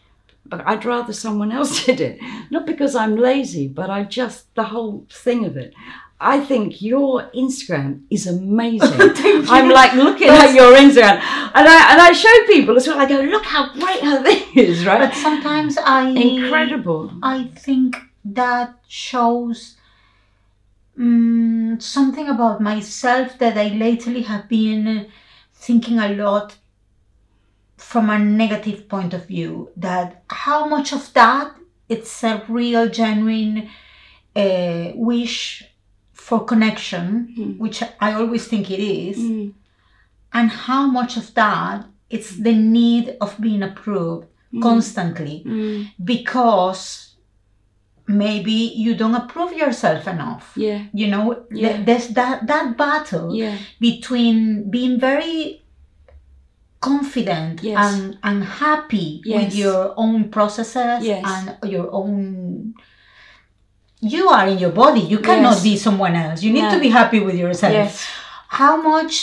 But 0.47 0.67
I'd 0.67 0.85
rather 0.85 1.13
someone 1.13 1.53
else 1.53 1.85
did 1.87 2.01
it. 2.01 2.19
Not 2.51 2.67
because 2.67 2.95
I'm 2.95 3.17
lazy, 3.17 3.69
but 3.69 3.91
I 3.91 4.05
just, 4.05 4.55
the 4.55 4.65
whole 4.65 5.07
thing 5.11 5.45
of 5.45 5.57
it. 5.57 5.75
I 6.21 6.41
think 6.41 6.81
your 6.81 7.31
Instagram 7.35 8.03
is 8.09 8.27
amazing. 8.27 8.89
I'm 9.51 9.69
like 9.69 9.93
looking 9.95 10.29
at 10.29 10.55
your 10.55 10.75
Instagram 10.75 11.21
and 11.21 11.69
I, 11.69 11.93
and 11.93 12.01
I 12.01 12.13
show 12.13 12.33
people 12.47 12.77
as 12.77 12.87
well. 12.87 12.99
I 12.99 13.07
go, 13.07 13.21
look 13.21 13.45
how 13.45 13.73
great 13.73 14.01
her 14.01 14.23
thing 14.23 14.43
is, 14.55 14.87
right? 14.87 15.01
But 15.01 15.15
sometimes 15.15 15.77
I 15.77 16.09
Incredible. 16.09 17.13
I 17.23 17.49
think 17.57 17.97
that 18.25 18.77
shows 18.89 19.77
mm, 20.99 21.83
something 21.83 22.29
about 22.29 22.61
myself 22.61 23.39
that 23.39 23.59
I 23.59 23.69
lately 23.69 24.23
have 24.23 24.49
been 24.49 25.09
thinking 25.53 25.99
a 25.99 26.09
lot 26.11 26.57
from 27.91 28.09
a 28.11 28.19
negative 28.19 28.89
point 28.89 29.13
of 29.15 29.27
view. 29.27 29.71
That 29.77 30.23
how 30.45 30.61
much 30.75 30.93
of 30.93 31.13
that 31.15 31.49
it's 31.89 32.25
a 32.25 32.43
real, 32.49 32.89
genuine 32.89 33.69
uh, 34.45 34.85
wish 35.11 35.39
for 36.13 36.39
connection, 36.53 37.05
Mm. 37.39 37.59
which 37.59 37.79
I 38.07 38.09
always 38.21 38.45
think 38.51 38.71
it 38.71 38.81
is, 38.81 39.19
Mm. 39.19 39.53
and 40.33 40.49
how 40.51 40.83
much 40.99 41.17
of 41.23 41.27
that 41.35 41.85
it's 42.11 42.31
the 42.47 42.55
need 42.79 43.07
of 43.21 43.31
being 43.47 43.63
approved 43.71 44.27
constantly 44.63 45.37
Mm. 45.47 45.91
because 46.13 46.83
maybe 48.07 48.53
you 48.85 48.95
don't 48.95 49.15
approve 49.23 49.53
yourself 49.63 50.07
enough 50.07 50.53
Yeah. 50.57 50.81
you 50.93 51.07
know 51.09 51.25
th- 51.51 51.85
there's 51.87 52.09
that 52.19 52.47
that 52.47 52.77
battle 52.77 53.35
Yeah. 53.35 53.57
between 53.81 54.71
being 54.71 55.01
very 55.01 55.64
confident 56.89 57.63
Yes. 57.63 57.79
and 57.85 58.19
and 58.29 58.39
happy 58.65 59.09
Yes. 59.25 59.37
with 59.41 59.53
your 59.65 59.81
own 60.05 60.19
processes 60.37 60.99
Yes. 61.13 61.25
and 61.35 61.45
your 61.75 61.89
own 62.01 62.15
you 64.15 64.25
are 64.37 64.47
in 64.53 64.59
your 64.65 64.75
body. 64.83 65.01
You 65.01 65.19
cannot 65.29 65.59
be 65.69 65.75
someone 65.87 66.15
else. 66.25 66.39
You 66.45 66.53
need 66.53 66.69
to 66.75 66.79
be 66.87 66.91
happy 67.01 67.21
with 67.27 67.37
yourself. 67.45 67.91
How 68.61 68.75
much 68.91 69.15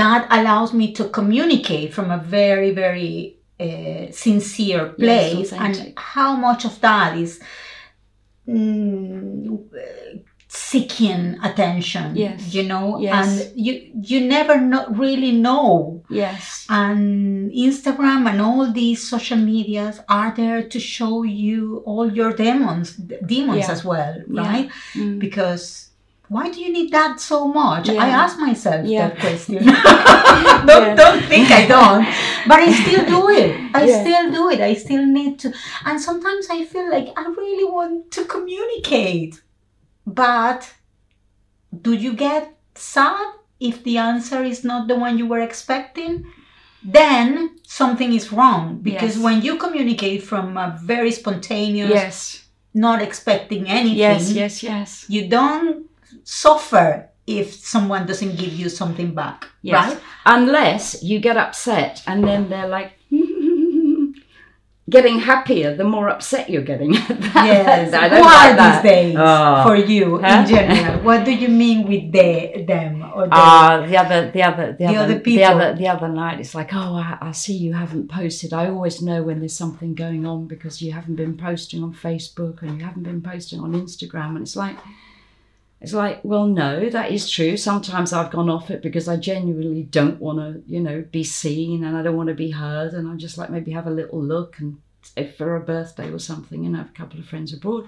that 0.00 0.22
allows 0.38 0.70
me 0.80 0.86
to 0.98 1.04
communicate 1.18 1.88
from 1.96 2.10
a 2.18 2.18
very 2.18 2.70
very 2.82 3.16
uh, 3.66 4.04
sincere 4.24 4.84
place 5.02 5.52
and 5.52 5.74
how 6.14 6.30
much 6.46 6.64
of 6.64 6.74
that 6.86 7.10
is 7.24 7.40
mm, 8.48 9.58
seeking 10.56 11.36
attention 11.42 12.14
Yes. 12.16 12.54
you 12.54 12.62
know 12.62 12.98
Yes. 13.00 13.14
and 13.18 13.30
you 13.66 13.72
you 14.10 14.20
never 14.20 14.60
know, 14.60 14.86
really 15.04 15.32
know 15.32 16.02
Yes. 16.08 16.64
and 16.68 17.50
instagram 17.52 18.28
and 18.30 18.40
all 18.40 18.70
these 18.72 19.00
social 19.14 19.38
medias 19.38 20.00
are 20.08 20.32
there 20.36 20.62
to 20.62 20.78
show 20.78 21.22
you 21.24 21.82
all 21.86 22.06
your 22.20 22.32
demons 22.32 22.94
demons 23.34 23.64
Yeah. 23.66 23.72
as 23.72 23.84
well 23.84 24.14
Yeah. 24.28 24.42
right 24.48 24.68
Mm. 24.94 25.18
because 25.18 25.64
why 26.28 26.48
do 26.50 26.58
you 26.64 26.72
need 26.72 26.90
that 26.90 27.20
so 27.20 27.46
much? 27.46 27.88
I 27.90 28.08
ask 28.08 28.38
myself 28.40 28.86
Yeah. 28.86 29.08
that 29.08 29.18
question. 29.20 29.56
don't, 30.68 30.86
Yeah. 30.86 30.94
don't 30.94 31.22
think 31.32 31.50
I 31.50 31.66
don't. 31.66 32.04
But 32.48 32.58
I 32.60 32.72
still 32.72 33.04
do 33.16 33.28
it. 33.28 33.50
I 33.74 33.84
Yeah. 33.84 34.00
still 34.02 34.32
do 34.32 34.48
it. 34.48 34.60
I 34.60 34.72
still 34.74 35.04
need 35.04 35.38
to. 35.40 35.52
And 35.84 36.00
sometimes 36.00 36.46
I 36.50 36.64
feel 36.64 36.88
like 36.90 37.08
I 37.14 37.24
really 37.42 37.70
want 37.70 38.10
to 38.16 38.24
communicate. 38.24 39.40
But 40.06 40.72
do 41.82 41.92
you 41.92 42.12
get 42.14 42.54
sad 42.74 43.26
if 43.60 43.82
the 43.84 43.98
answer 43.98 44.42
is 44.42 44.64
not 44.64 44.88
the 44.88 44.96
one 44.96 45.18
you 45.18 45.26
were 45.26 45.40
expecting? 45.40 46.26
Then 46.82 47.56
something 47.66 48.12
is 48.12 48.30
wrong 48.32 48.78
because 48.82 49.16
Yes. 49.16 49.24
when 49.24 49.42
you 49.42 49.56
communicate 49.56 50.22
from 50.22 50.56
a 50.58 50.78
very 50.84 51.10
spontaneous, 51.10 51.90
Yes. 51.90 52.44
not 52.74 53.00
expecting 53.00 53.66
anything, 53.68 53.96
Yes. 53.98 54.30
Yes. 54.32 54.62
Yes. 54.62 55.04
you 55.08 55.28
don't 55.28 55.86
suffer 56.24 57.08
if 57.26 57.54
someone 57.54 58.04
doesn't 58.06 58.36
give 58.36 58.52
you 58.52 58.68
something 58.68 59.14
back, 59.14 59.46
Yes. 59.62 59.74
right? 59.94 60.00
Unless 60.26 61.02
you 61.02 61.18
get 61.20 61.36
upset 61.38 62.02
and 62.06 62.22
then 62.28 62.50
they're 62.50 62.68
like 62.68 62.92
getting 64.90 65.18
happier 65.18 65.74
the 65.74 65.84
more 65.84 66.08
upset 66.08 66.50
you're 66.50 66.62
getting. 66.62 66.92
Yes. 67.34 67.92
I 67.92 68.06
are 68.08 68.20
like 68.20 68.56
that. 68.56 68.82
these 68.82 68.90
days 68.92 69.16
Oh. 69.18 69.62
for 69.64 69.76
you 69.76 70.18
Huh? 70.18 70.40
in 70.40 70.46
general? 70.46 71.02
What 71.02 71.24
do 71.24 71.32
you 71.32 71.48
mean 71.48 71.86
with 71.88 72.12
they, 72.12 72.64
them, 72.66 73.02
or 73.14 73.24
they? 73.24 73.30
Ah, 73.32 73.84
the 73.86 73.96
other, 73.96 74.30
the 74.30 74.42
other, 74.42 74.72
the, 74.72 74.78
The 74.78 74.86
other, 74.86 74.98
other 75.14 75.18
the 75.18 75.44
other, 75.44 75.74
the 75.74 75.88
other 75.88 76.08
night. 76.08 76.40
It's 76.40 76.54
like, 76.54 76.72
oh, 76.74 76.94
I, 76.96 77.18
I 77.20 77.32
see 77.32 77.54
you 77.56 77.72
haven't 77.72 78.08
posted. 78.10 78.52
I 78.52 78.68
always 78.68 79.00
know 79.02 79.22
when 79.22 79.40
there's 79.40 79.56
something 79.56 79.94
going 79.94 80.26
on 80.26 80.46
because 80.46 80.80
you 80.82 80.92
haven't 80.92 81.16
been 81.16 81.36
posting 81.36 81.82
on 81.82 81.92
Facebook 81.94 82.62
and 82.62 82.78
you 82.78 82.84
haven't 82.86 83.02
been 83.04 83.22
posting 83.22 83.60
on 83.60 83.72
Instagram. 83.72 84.30
And 84.36 84.42
it's 84.42 84.56
like, 84.56 84.76
it's 85.84 85.92
like, 85.92 86.20
well, 86.24 86.46
no, 86.46 86.88
that 86.88 87.12
is 87.12 87.28
true. 87.28 87.58
Sometimes 87.58 88.14
I've 88.14 88.30
gone 88.30 88.48
off 88.48 88.70
it 88.70 88.80
because 88.80 89.06
I 89.06 89.18
genuinely 89.18 89.82
don't 89.82 90.18
want 90.18 90.38
to, 90.38 90.62
you 90.66 90.80
know, 90.80 91.04
be 91.12 91.22
seen 91.22 91.84
and 91.84 91.94
I 91.94 92.02
don't 92.02 92.16
want 92.16 92.30
to 92.30 92.34
be 92.34 92.52
heard. 92.52 92.94
And 92.94 93.06
I 93.06 93.16
just 93.16 93.36
like 93.36 93.50
maybe 93.50 93.70
have 93.72 93.86
a 93.86 93.90
little 93.90 94.18
look 94.18 94.58
and 94.60 94.78
if 95.14 95.36
for 95.36 95.54
a 95.56 95.60
birthday 95.60 96.10
or 96.10 96.18
something, 96.18 96.64
you 96.64 96.70
know, 96.70 96.78
have 96.78 96.88
a 96.88 96.92
couple 96.92 97.20
of 97.20 97.26
friends 97.26 97.52
abroad. 97.52 97.86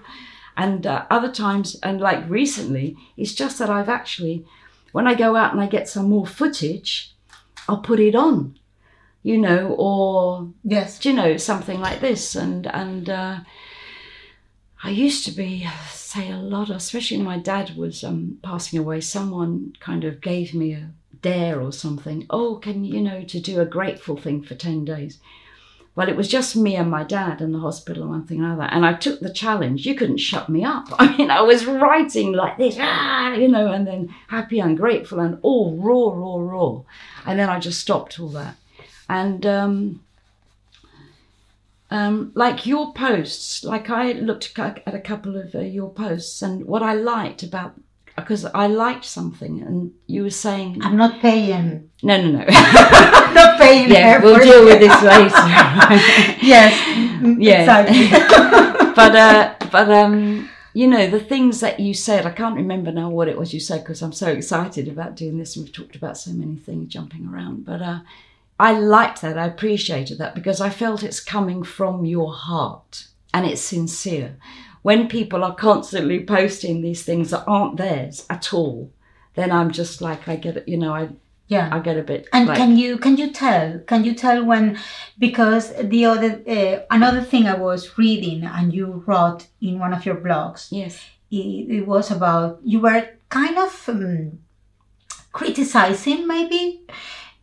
And 0.59 0.87
uh, 0.87 1.07
other 1.09 1.33
times, 1.33 1.77
and 1.83 1.99
like 1.99 2.29
recently, 2.29 2.99
it's 3.17 3.33
just 3.33 3.59
that 3.61 3.71
I've 3.71 3.89
actually, 3.89 4.45
when 4.93 5.07
I 5.07 5.15
go 5.15 5.35
out 5.35 5.53
and 5.53 5.63
I 5.63 5.67
get 5.67 5.89
some 5.89 6.11
more 6.11 6.27
footage, 6.27 7.15
I'll 7.67 7.79
put 7.79 7.99
it 7.99 8.15
on, 8.15 8.59
you 9.23 9.39
know, 9.39 9.75
or 9.79 10.51
yes. 10.63 11.03
you 11.07 11.15
know 11.15 11.39
something 11.39 11.81
like 11.81 12.01
this, 12.03 12.35
and 12.35 12.67
and 12.67 13.09
uh, 13.09 13.39
I 14.87 14.91
used 14.91 15.25
to 15.25 15.33
be 15.33 15.69
say 15.91 16.31
a 16.31 16.37
lot, 16.37 16.71
especially 16.71 17.17
when 17.17 17.27
my 17.27 17.39
dad 17.39 17.77
was 17.77 18.05
um, 18.05 18.39
passing 18.45 18.79
away. 18.79 19.01
Someone 19.01 19.73
kind 19.81 20.05
of 20.05 20.21
gave 20.21 20.55
me 20.55 20.75
a 20.75 20.91
dare 21.21 21.61
or 21.61 21.73
something. 21.73 22.25
Oh, 22.31 22.61
can 22.63 22.85
you 22.85 23.01
know 23.01 23.25
to 23.25 23.41
do 23.41 23.61
a 23.61 23.67
grateful 23.67 24.17
thing 24.17 24.45
for 24.45 24.55
ten 24.55 24.85
days? 24.85 25.19
Well, 25.97 26.09
it 26.09 26.15
was 26.15 26.29
just 26.29 26.55
me 26.55 26.77
and 26.77 26.89
my 26.89 27.03
dad 27.03 27.41
in 27.41 27.51
the 27.51 27.59
hospital 27.59 28.05
and 28.05 28.13
one 28.13 28.27
thing 28.29 28.43
like 28.43 28.59
that. 28.59 28.73
And 28.75 28.87
I 28.87 28.93
took 28.93 29.19
the 29.19 29.33
challenge. 29.33 29.87
You 29.87 29.97
couldn't 29.97 30.19
shut 30.19 30.49
me 30.49 30.63
up. 30.63 30.87
I 31.01 31.17
mean, 31.17 31.33
I 31.33 31.41
was 31.41 31.67
writing 31.67 32.31
like 32.31 32.57
this, 32.57 32.77
ah, 32.79 33.33
you 33.33 33.49
know, 33.49 33.73
and 33.73 33.85
then 33.89 34.15
happy 34.29 34.61
and 34.61 34.77
grateful 34.77 35.19
and 35.19 35.41
all 35.43 35.77
raw, 35.79 36.13
raw, 36.15 36.37
raw. 36.39 36.83
And 37.27 37.41
then 37.41 37.49
I 37.49 37.59
just 37.59 37.81
stopped 37.81 38.21
all 38.21 38.29
that. 38.29 38.55
And 39.09 39.45
um, 39.47 40.01
um, 41.91 42.33
like 42.35 42.67
your 42.67 42.93
posts, 42.93 43.63
like 43.65 43.91
I 43.91 44.13
looked 44.13 44.59
at 44.59 44.83
a 44.87 45.01
couple 45.01 45.37
of 45.37 45.55
uh, 45.55 45.61
your 45.61 45.91
posts, 45.91 46.43
and 46.43 46.65
what 46.67 46.83
I 46.83 46.95
liked 46.95 47.43
about 47.43 47.75
because 48.17 48.47
I 48.47 48.67
liked 48.67 49.05
something, 49.05 49.61
and 49.61 49.93
you 50.07 50.23
were 50.23 50.31
saying, 50.31 50.83
I'm 50.83 50.97
not 50.97 51.21
paying. 51.21 51.91
no, 52.03 52.21
no, 52.21 52.31
no. 52.31 52.45
I'm 52.49 53.35
not 53.35 53.61
paying. 53.61 53.91
yeah, 53.91 54.19
we'll 54.23 54.41
deal 54.41 54.65
with 54.65 54.81
this 54.81 55.03
later. 55.03 55.29
yes. 56.45 56.73
Yeah. 57.39 57.61
Exactly. 57.61 58.09
but 58.97 59.15
uh, 59.15 59.55
but 59.71 59.91
um, 59.91 60.49
you 60.73 60.87
know 60.87 61.07
the 61.09 61.21
things 61.21 61.61
that 61.61 61.79
you 61.79 61.93
said. 61.93 62.27
I 62.27 62.31
can't 62.31 62.57
remember 62.57 62.91
now 62.91 63.11
what 63.11 63.29
it 63.29 63.39
was 63.39 63.53
you 63.53 63.61
said 63.61 63.81
because 63.81 64.03
I'm 64.03 64.13
so 64.13 64.29
excited 64.29 64.89
about 64.89 65.15
doing 65.15 65.39
this. 65.39 65.55
and 65.55 65.67
We've 65.67 65.75
talked 65.75 65.97
about 65.97 66.17
so 66.17 66.33
many 66.33 66.57
things 66.57 66.89
jumping 66.89 67.29
around, 67.29 67.67
but 67.67 67.83
uh, 67.83 68.01
I 68.59 68.79
liked 68.79 69.21
that. 69.23 69.39
I 69.39 69.47
appreciated 69.47 70.19
that 70.19 70.35
because 70.35 70.61
I 70.61 70.71
felt 70.71 71.03
it's 71.03 71.21
coming 71.21 71.63
from 71.63 72.05
your 72.05 72.33
heart 72.33 73.09
and 73.35 73.47
it's 73.47 73.61
sincere. 73.61 74.37
When 74.83 75.09
people 75.09 75.45
are 75.45 75.55
constantly 75.55 76.25
posting 76.25 76.81
these 76.81 77.03
things 77.03 77.31
that 77.31 77.45
aren't 77.47 77.77
theirs 77.77 78.25
at 78.31 78.55
all, 78.55 78.91
then 79.35 79.53
I'm 79.53 79.71
just 79.71 80.01
like 80.01 80.29
I 80.29 80.37
get 80.37 80.57
it, 80.57 80.69
you 80.69 80.79
know 80.79 80.95
I 80.95 81.11
yeah. 81.49 81.69
I 81.71 81.79
get 81.79 81.97
a 81.97 82.03
bit 82.03 82.27
And 82.33 82.49
like, 82.49 82.57
can 82.57 82.77
you 82.77 82.99
can 82.99 83.17
you 83.17 83.33
tell 83.33 83.79
can 83.87 84.05
you 84.05 84.15
tell 84.15 84.45
when 84.45 84.79
because 85.19 85.73
the 85.77 86.05
other 86.05 86.43
uh, 86.49 86.85
another 86.91 87.21
thing 87.21 87.47
I 87.47 87.55
was 87.55 87.97
reading 87.99 88.45
and 88.45 88.73
you 88.73 89.05
wrote 89.07 89.47
in 89.61 89.79
one 89.79 89.93
of 89.93 90.05
your 90.05 90.17
blogs 90.17 90.69
yes 90.71 91.01
it, 91.31 91.37
it 91.37 91.87
was 91.87 92.11
about 92.11 92.61
you 92.65 92.81
were 92.81 93.09
kind 93.29 93.59
of 93.59 93.89
um, 93.89 94.41
criticizing 95.33 96.27
maybe 96.27 96.83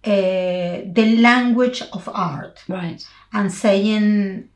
uh, 0.06 0.82
the 0.98 1.18
language 1.22 1.82
of 1.94 2.10
art 2.14 2.64
right 2.68 3.06
and 3.32 3.52
saying 3.52 4.50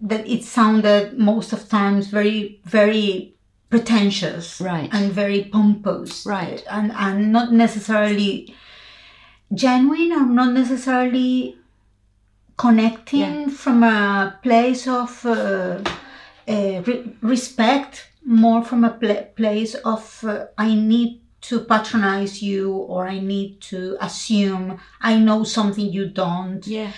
that 0.00 0.26
it 0.28 0.42
sounded 0.44 1.18
most 1.18 1.52
of 1.52 1.68
times 1.68 2.06
very 2.08 2.60
very 2.64 3.32
pretentious 3.70 4.60
Right. 4.60 4.88
and 4.92 5.12
very 5.12 5.44
pompous 5.44 6.24
Right. 6.26 6.62
and 6.70 6.92
and 6.92 7.32
not 7.32 7.52
necessarily 7.52 8.54
genuine 9.54 10.12
or 10.12 10.26
not 10.26 10.52
necessarily 10.52 11.56
connecting 12.56 13.50
from 13.50 13.82
a 13.82 14.38
place 14.42 14.86
of 14.88 15.24
uh, 15.26 15.78
uh, 16.48 16.82
re- 16.86 17.12
respect 17.20 18.08
more 18.24 18.64
from 18.64 18.84
a 18.84 18.90
pla 18.90 19.14
place 19.36 19.74
of 19.84 20.24
uh, 20.24 20.46
i 20.58 20.74
need 20.74 21.20
to 21.42 21.60
patronize 21.60 22.42
you 22.42 22.72
or 22.72 23.06
i 23.06 23.18
need 23.18 23.60
to 23.60 23.96
assume 24.00 24.80
i 25.00 25.16
know 25.18 25.44
something 25.44 25.92
you 25.92 26.08
don't. 26.08 26.66
Yeah. 26.66 26.92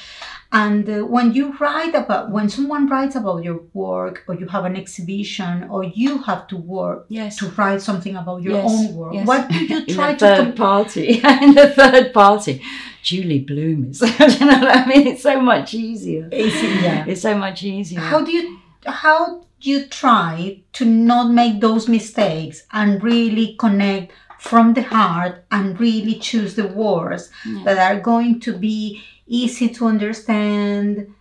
And 0.51 0.89
uh, 0.89 1.01
when 1.03 1.35
you 1.35 1.55
write 1.59 1.95
about, 1.95 2.31
when 2.31 2.49
someone 2.49 2.89
writes 2.89 3.17
about 3.17 3.45
your 3.45 3.61
work, 3.75 4.25
or 4.27 4.35
you 4.35 4.47
have 4.47 4.65
an 4.65 4.77
exhibition, 4.77 5.65
or 5.69 5.85
you 5.85 6.23
have 6.23 6.47
to 6.47 6.57
work 6.57 7.05
yes. 7.11 7.37
to 7.37 7.49
write 7.51 7.83
something 7.83 8.17
about 8.17 8.41
your 8.41 8.55
Yes, 8.55 8.71
own 8.71 8.95
work, 8.95 9.13
yes. 9.13 9.27
what 9.27 9.47
do 9.51 9.63
you 9.63 9.79
in 9.87 9.95
try 9.95 10.13
the 10.15 10.19
to? 10.19 10.25
third 10.25 10.45
com- 10.47 10.55
party. 10.55 11.21
In 11.43 11.55
the 11.55 11.69
third 11.69 12.15
party. 12.15 12.63
Julie 13.03 13.41
bloom 13.41 13.91
is 13.91 14.01
you 14.41 14.47
know 14.47 14.59
what 14.59 14.75
i 14.77 14.87
mean? 14.87 15.07
It's 15.07 15.23
so 15.23 15.39
much 15.39 15.75
easier. 15.75 16.29
Is 16.33 16.55
it- 16.57 16.83
yeah. 16.83 17.05
it's 17.07 17.21
so 17.21 17.37
much 17.37 17.63
easier. 17.63 18.01
How 18.01 18.23
do 18.25 18.33
you 18.33 18.59
how 18.87 19.41
do 19.61 19.69
you 19.71 19.87
try 19.87 20.63
to 20.73 20.85
not 20.87 21.31
make 21.31 21.61
those 21.61 21.89
mistakes 21.89 22.63
and 22.73 23.03
really 23.03 23.55
connect 23.59 24.13
from 24.39 24.75
the 24.75 24.83
heart 24.83 25.45
and 25.51 25.79
really 25.81 26.15
choose 26.19 26.55
the 26.55 26.67
words 26.69 27.31
Yeah. 27.47 27.65
that 27.65 27.79
are 27.79 28.01
going 28.01 28.41
to 28.41 28.57
be 28.57 29.03
easy 29.27 29.69
to 29.71 29.87
understand 29.87 31.13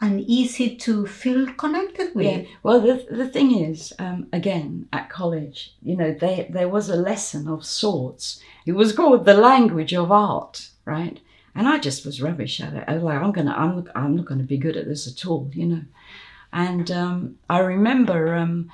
and 0.00 0.20
easy 0.20 0.76
to 0.76 1.06
feel 1.06 1.46
connected 1.54 2.14
with? 2.14 2.26
yeah. 2.26 2.42
Well, 2.62 2.80
the, 2.80 3.06
the 3.10 3.28
thing 3.28 3.54
is, 3.58 3.92
um, 3.98 4.26
again, 4.32 4.88
at 4.92 5.08
college, 5.08 5.72
you 5.82 5.96
know, 5.96 6.12
they, 6.12 6.46
there 6.50 6.68
was 6.68 6.88
a 6.90 6.96
lesson 6.96 7.48
of 7.48 7.64
sorts. 7.64 8.40
It 8.66 8.72
was 8.72 8.92
called 8.92 9.24
the 9.24 9.34
language 9.34 9.94
of 9.94 10.10
art, 10.10 10.68
right? 10.84 11.20
And 11.54 11.68
I 11.68 11.78
just 11.78 12.04
was 12.04 12.20
rubbish 12.20 12.60
at 12.60 12.74
it. 12.74 12.84
I 12.88 12.94
was 12.94 13.02
like, 13.04 13.22
I'm 13.22 13.30
gonna, 13.32 13.54
I'm, 13.56 13.76
not- 13.76 13.96
I'm 13.96 14.16
not 14.16 14.26
gonna 14.26 14.42
be 14.42 14.58
good 14.58 14.76
at 14.76 14.86
this 14.88 15.06
at 15.06 15.24
all, 15.26 15.48
you 15.54 15.66
know. 15.66 15.82
And 16.52 16.90
um, 16.90 17.36
I 17.48 17.58
remember 17.60 18.34
um, 18.34 18.70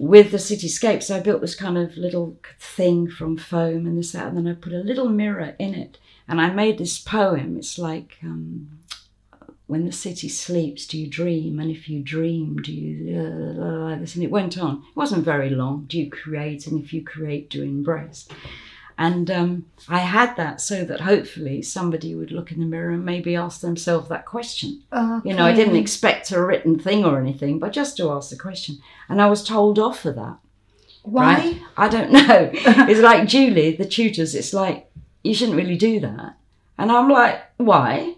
with 0.00 0.30
the 0.30 0.38
cityscape. 0.38 1.02
So 1.02 1.16
I 1.16 1.20
built 1.20 1.42
this 1.42 1.54
kind 1.54 1.76
of 1.76 1.94
little 1.98 2.38
thing 2.58 3.10
from 3.10 3.36
foam 3.36 3.86
and 3.86 3.98
this 3.98 4.12
that, 4.12 4.28
and 4.28 4.36
then 4.36 4.48
I 4.48 4.54
put 4.54 4.72
a 4.72 4.78
little 4.78 5.10
mirror 5.10 5.54
in 5.58 5.74
it, 5.74 5.98
and 6.26 6.40
I 6.40 6.48
made 6.50 6.78
this 6.78 6.98
poem. 6.98 7.56
It's 7.56 7.78
like. 7.78 8.16
Um, 8.24 8.78
when 9.66 9.86
the 9.86 9.92
city 9.92 10.28
sleeps, 10.28 10.84
do 10.84 10.98
you 10.98 11.06
dream? 11.06 11.60
And 11.60 11.70
if 11.70 11.88
you 11.88 12.02
dream, 12.02 12.56
do 12.56 12.72
you 12.72 13.20
uh, 13.20 13.90
like 13.90 14.00
this? 14.00 14.16
And 14.16 14.24
it 14.24 14.30
went 14.32 14.58
on. 14.58 14.78
It 14.78 14.96
wasn't 14.96 15.24
very 15.24 15.48
long. 15.48 15.84
Do 15.86 15.96
you 15.96 16.10
create? 16.10 16.66
And 16.66 16.82
if 16.82 16.92
you 16.92 17.04
create, 17.04 17.50
do 17.50 17.58
you 17.58 17.64
embrace? 17.66 18.26
And 19.00 19.30
um, 19.30 19.64
I 19.88 20.00
had 20.00 20.36
that 20.36 20.60
so 20.60 20.84
that 20.84 21.00
hopefully 21.00 21.62
somebody 21.62 22.14
would 22.14 22.30
look 22.30 22.52
in 22.52 22.60
the 22.60 22.66
mirror 22.66 22.90
and 22.90 23.02
maybe 23.02 23.34
ask 23.34 23.62
themselves 23.62 24.10
that 24.10 24.26
question. 24.26 24.82
You 25.24 25.32
know, 25.32 25.46
I 25.46 25.54
didn't 25.54 25.76
expect 25.76 26.30
a 26.32 26.44
written 26.44 26.78
thing 26.78 27.06
or 27.06 27.18
anything, 27.18 27.58
but 27.58 27.72
just 27.72 27.96
to 27.96 28.10
ask 28.10 28.28
the 28.28 28.36
question. 28.36 28.76
And 29.08 29.22
I 29.22 29.30
was 29.30 29.42
told 29.42 29.78
off 29.78 30.00
for 30.00 30.12
that. 30.12 30.36
Why? 31.02 31.34
Right? 31.34 31.62
I 31.78 31.88
don't 31.88 32.12
know. 32.12 32.50
it's 32.52 33.00
like 33.00 33.26
Julie, 33.26 33.74
the 33.74 33.86
tutors, 33.86 34.34
it's 34.34 34.52
like, 34.52 34.90
you 35.24 35.32
shouldn't 35.32 35.56
really 35.56 35.78
do 35.78 35.98
that. 36.00 36.36
And 36.76 36.92
I'm 36.92 37.08
like, 37.08 37.40
why? 37.56 38.16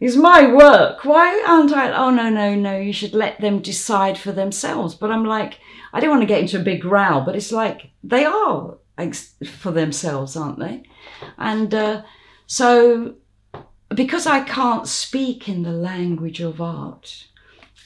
It's 0.00 0.16
my 0.16 0.52
work. 0.52 1.02
Why 1.06 1.42
aren't 1.48 1.72
I? 1.72 1.92
Oh, 1.92 2.10
no, 2.10 2.28
no, 2.28 2.54
no. 2.54 2.76
You 2.78 2.92
should 2.92 3.14
let 3.14 3.40
them 3.40 3.60
decide 3.60 4.18
for 4.18 4.32
themselves. 4.32 4.94
But 4.94 5.12
I'm 5.12 5.24
like, 5.24 5.60
I 5.94 6.00
don't 6.00 6.10
want 6.10 6.20
to 6.20 6.26
get 6.26 6.42
into 6.42 6.60
a 6.60 6.62
big 6.62 6.84
row, 6.84 7.22
but 7.24 7.36
it's 7.36 7.52
like 7.52 7.88
they 8.04 8.26
are 8.26 8.74
for 9.44 9.70
themselves, 9.72 10.36
aren't 10.36 10.58
they? 10.58 10.82
And 11.38 11.74
uh, 11.74 12.02
so, 12.46 13.14
because 13.88 14.26
I 14.26 14.40
can't 14.40 14.86
speak 14.86 15.48
in 15.48 15.62
the 15.62 15.72
language 15.72 16.40
of 16.40 16.60
art, 16.60 17.26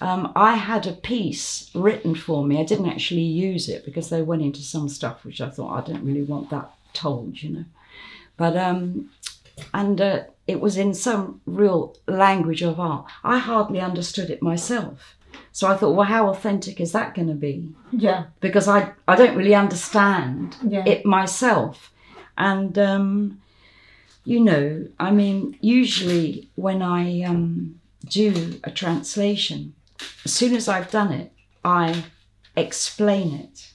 um, 0.01 0.33
I 0.35 0.57
had 0.57 0.87
a 0.87 0.93
piece 0.93 1.71
written 1.75 2.15
for 2.15 2.45
me. 2.45 2.61
I 2.61 2.65
didn't 2.65 2.89
actually 2.91 3.23
use 3.23 3.69
it 3.69 3.85
because 3.85 4.11
they 4.11 4.23
went 4.23 4.43
into 4.43 4.61
some 4.61 4.89
stuff 4.89 5.25
which 5.25 5.41
I 5.41 5.51
thought 5.51 5.79
I 5.79 5.87
don't 5.87 6.05
really 6.05 6.25
want 6.25 6.51
that 6.51 6.75
told, 6.93 7.43
you 7.43 7.51
know. 7.51 7.65
But 8.37 8.57
um, 8.57 9.11
and 9.73 10.01
uh, 10.01 10.25
it 10.47 10.61
was 10.61 10.77
in 10.77 10.95
some 10.95 11.41
real 11.47 11.97
language 12.07 12.63
of 12.63 12.81
art. 12.81 13.07
I 13.23 13.39
hardly 13.39 13.81
understood 13.81 14.31
it 14.31 14.43
myself, 14.43 15.17
so 15.53 15.69
I 15.69 15.77
thought, 15.77 15.95
well, 15.95 16.07
how 16.07 16.29
authentic 16.29 16.81
is 16.81 16.93
that 16.93 17.15
going 17.15 17.29
to 17.29 17.35
be? 17.35 17.73
Yeah. 17.93 18.25
Because 18.41 18.67
I 18.69 18.93
I 19.09 19.15
don't 19.17 19.37
really 19.37 19.55
understand 19.55 20.57
Yeah. 20.67 20.85
it 20.87 21.05
myself, 21.05 21.93
and 22.37 22.77
um, 22.79 23.41
you 24.25 24.41
know, 24.41 24.87
I 24.99 25.11
mean, 25.11 25.57
usually 25.61 26.49
when 26.57 26.81
I 26.83 27.23
um, 27.23 27.81
do 28.09 28.59
a 28.65 28.71
translation, 28.71 29.75
as 30.25 30.33
soon 30.33 30.55
as 30.55 30.69
I've 30.69 30.91
done 30.91 31.13
it, 31.13 31.33
I 31.65 32.05
explain 32.57 33.35
it. 33.35 33.71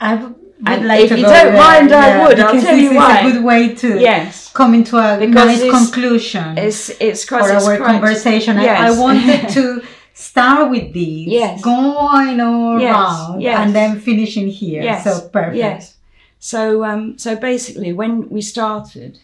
I 0.00 0.14
would 0.14 0.34
And 0.66 0.86
like 0.86 1.00
if 1.04 1.08
to 1.10 1.18
you 1.18 1.24
go 1.24 1.32
don't 1.32 1.54
mind, 1.56 1.92
I 1.92 2.22
would. 2.26 2.38
I'll 2.40 2.52
tell 2.52 2.60
this 2.76 2.80
you 2.82 2.90
is 2.90 2.96
why. 2.96 3.18
a 3.20 3.32
good 3.32 3.42
way 3.44 3.74
to 3.74 3.88
Yes, 4.00 4.52
come 4.52 4.74
into 4.74 4.96
a 4.96 5.18
Because 5.18 5.34
nice 5.34 5.60
it's- 5.60 5.76
conclusion 5.82 6.56
it's 6.58 6.90
it's 7.00 7.24
for 7.24 7.38
quite 7.38 7.50
our 7.54 7.60
quite- 7.60 7.78
conversation. 7.90 8.56
I- 8.58 8.88
I, 8.88 8.90
wanted 9.04 9.48
to 9.56 9.82
start 10.18 10.70
with 10.70 10.92
these, 10.92 11.28
Yes. 11.28 11.62
going 11.62 12.40
all 12.40 12.80
Yes, 12.80 12.94
around, 12.94 13.40
yes. 13.40 13.58
and 13.60 13.74
then 13.74 14.00
finishing 14.00 14.48
here. 14.48 14.82
Yes, 14.82 15.04
So 15.04 15.28
perfect. 15.28 15.56
Yes. 15.56 15.96
So 16.40 16.84
um, 16.84 17.18
so 17.18 17.36
basically, 17.36 17.92
when 17.92 18.28
we 18.28 18.42
started, 18.42 19.18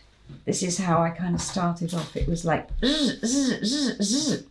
this 0.44 0.62
is 0.62 0.78
how 0.78 1.00
I 1.02 1.10
kind 1.10 1.34
of 1.34 1.40
started 1.40 1.94
off. 1.94 2.16
It 2.16 2.26
was 2.28 2.44
like 2.44 2.68
zzz, 2.84 3.20
zzz, 3.24 3.64
zzz, 3.70 3.96
zzz, 4.10 4.42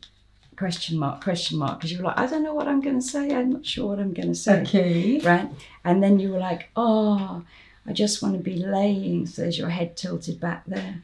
question 0.55 0.97
mark 0.97 1.21
question 1.23 1.57
mark 1.59 1.75
because 1.79 1.91
you 1.91 1.97
were 1.97 2.05
like, 2.05 2.17
I 2.17 2.25
don't 2.27 2.43
know 2.43 2.53
what 2.53 2.67
I'm 2.67 2.81
going 2.81 2.95
to 3.03 3.07
say. 3.15 3.33
I'm 3.35 3.51
not 3.51 3.65
sure 3.65 3.87
what 3.89 3.99
I'm 3.99 4.13
going 4.13 4.29
to 4.29 4.35
say. 4.35 4.61
Okay. 4.61 5.19
Right. 5.19 5.49
And 5.83 6.01
then 6.03 6.19
you 6.19 6.29
were 6.31 6.39
like, 6.39 6.69
oh, 6.75 7.43
I 7.87 7.91
just 7.93 8.21
want 8.21 8.35
to 8.37 8.43
be 8.43 8.55
laying. 8.55 9.25
So 9.27 9.41
there's 9.41 9.57
your 9.57 9.69
head 9.69 9.97
tilted 9.97 10.39
back 10.39 10.63
there, 10.65 11.01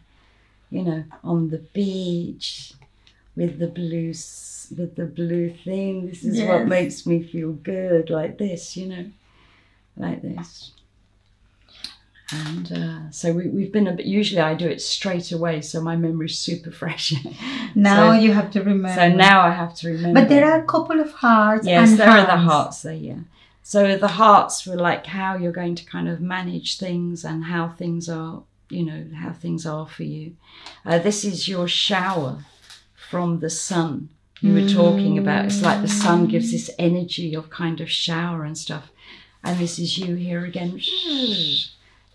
you 0.71 0.83
know, 0.83 1.03
on 1.23 1.49
the 1.49 1.57
beach 1.59 2.73
with 3.39 3.57
the 3.57 3.67
blue 3.67 4.13
with 4.77 4.95
the 4.95 5.05
blue 5.05 5.51
thing. 5.63 6.07
This 6.07 6.23
is 6.23 6.41
what 6.43 6.67
makes 6.67 7.07
me 7.07 7.23
feel 7.23 7.53
good, 7.53 8.09
like 8.09 8.37
this, 8.37 8.77
you 8.77 8.87
know, 8.87 9.05
like 9.97 10.21
this. 10.21 10.73
And 12.31 12.71
uh, 12.71 13.11
so 13.11 13.31
we, 13.31 13.47
we've 13.47 13.71
been 13.71 13.87
a 13.87 13.93
bit. 13.93 14.05
Usually, 14.05 14.41
I 14.41 14.53
do 14.53 14.67
it 14.67 14.81
straight 14.81 15.31
away, 15.31 15.61
so 15.61 15.81
my 15.81 15.95
memory's 15.95 16.37
super 16.37 16.69
fresh. 16.69 17.13
Now 17.75 18.13
so, 18.13 18.19
you 18.19 18.33
have 18.33 18.49
to 18.51 18.59
remember. 18.63 18.95
so 18.95 19.09
now 19.09 19.41
I 19.41 19.51
have 19.51 19.75
to 19.75 19.89
remember. 19.89 20.21
But 20.21 20.29
there 20.29 20.51
are 20.51 20.59
a 20.59 20.65
couple 20.65 20.99
of 20.99 21.11
hearts. 21.11 21.67
Yes, 21.67 21.91
and 21.91 21.99
there 21.99 22.09
are 22.09 22.25
the 22.25 22.37
hearts 22.37 22.81
there, 22.81 22.93
yeah. 22.93 23.19
So 23.61 23.95
the 23.95 24.07
hearts 24.07 24.65
were 24.65 24.75
like 24.75 25.05
how 25.05 25.37
you're 25.37 25.51
going 25.51 25.75
to 25.75 25.85
kind 25.85 26.09
of 26.09 26.19
manage 26.19 26.79
things 26.79 27.23
and 27.23 27.45
how 27.45 27.69
things 27.69 28.09
are, 28.09 28.41
you 28.69 28.83
know, 28.83 29.05
how 29.15 29.33
things 29.33 29.67
are 29.67 29.85
for 29.85 30.03
you. 30.03 30.35
Uh, 30.83 30.97
this 30.97 31.23
is 31.23 31.47
your 31.47 31.67
shower 31.67 32.43
from 33.10 33.39
the 33.39 33.49
sun 33.49 34.10
you 34.41 34.53
were 34.53 34.70
talking 34.70 35.18
about. 35.18 35.45
It's 35.45 35.62
like 35.62 35.82
the 35.82 35.88
sun 35.89 36.28
gives 36.28 36.51
this 36.51 36.70
energy 36.80 37.34
of 37.36 37.49
kind 37.49 37.82
of 37.82 37.89
shower 37.91 38.43
and 38.45 38.57
stuff. 38.57 38.89
And 39.43 39.60
this 39.60 39.80
is 39.80 39.97
you 39.97 40.16
here 40.16 40.45
again. 40.45 40.80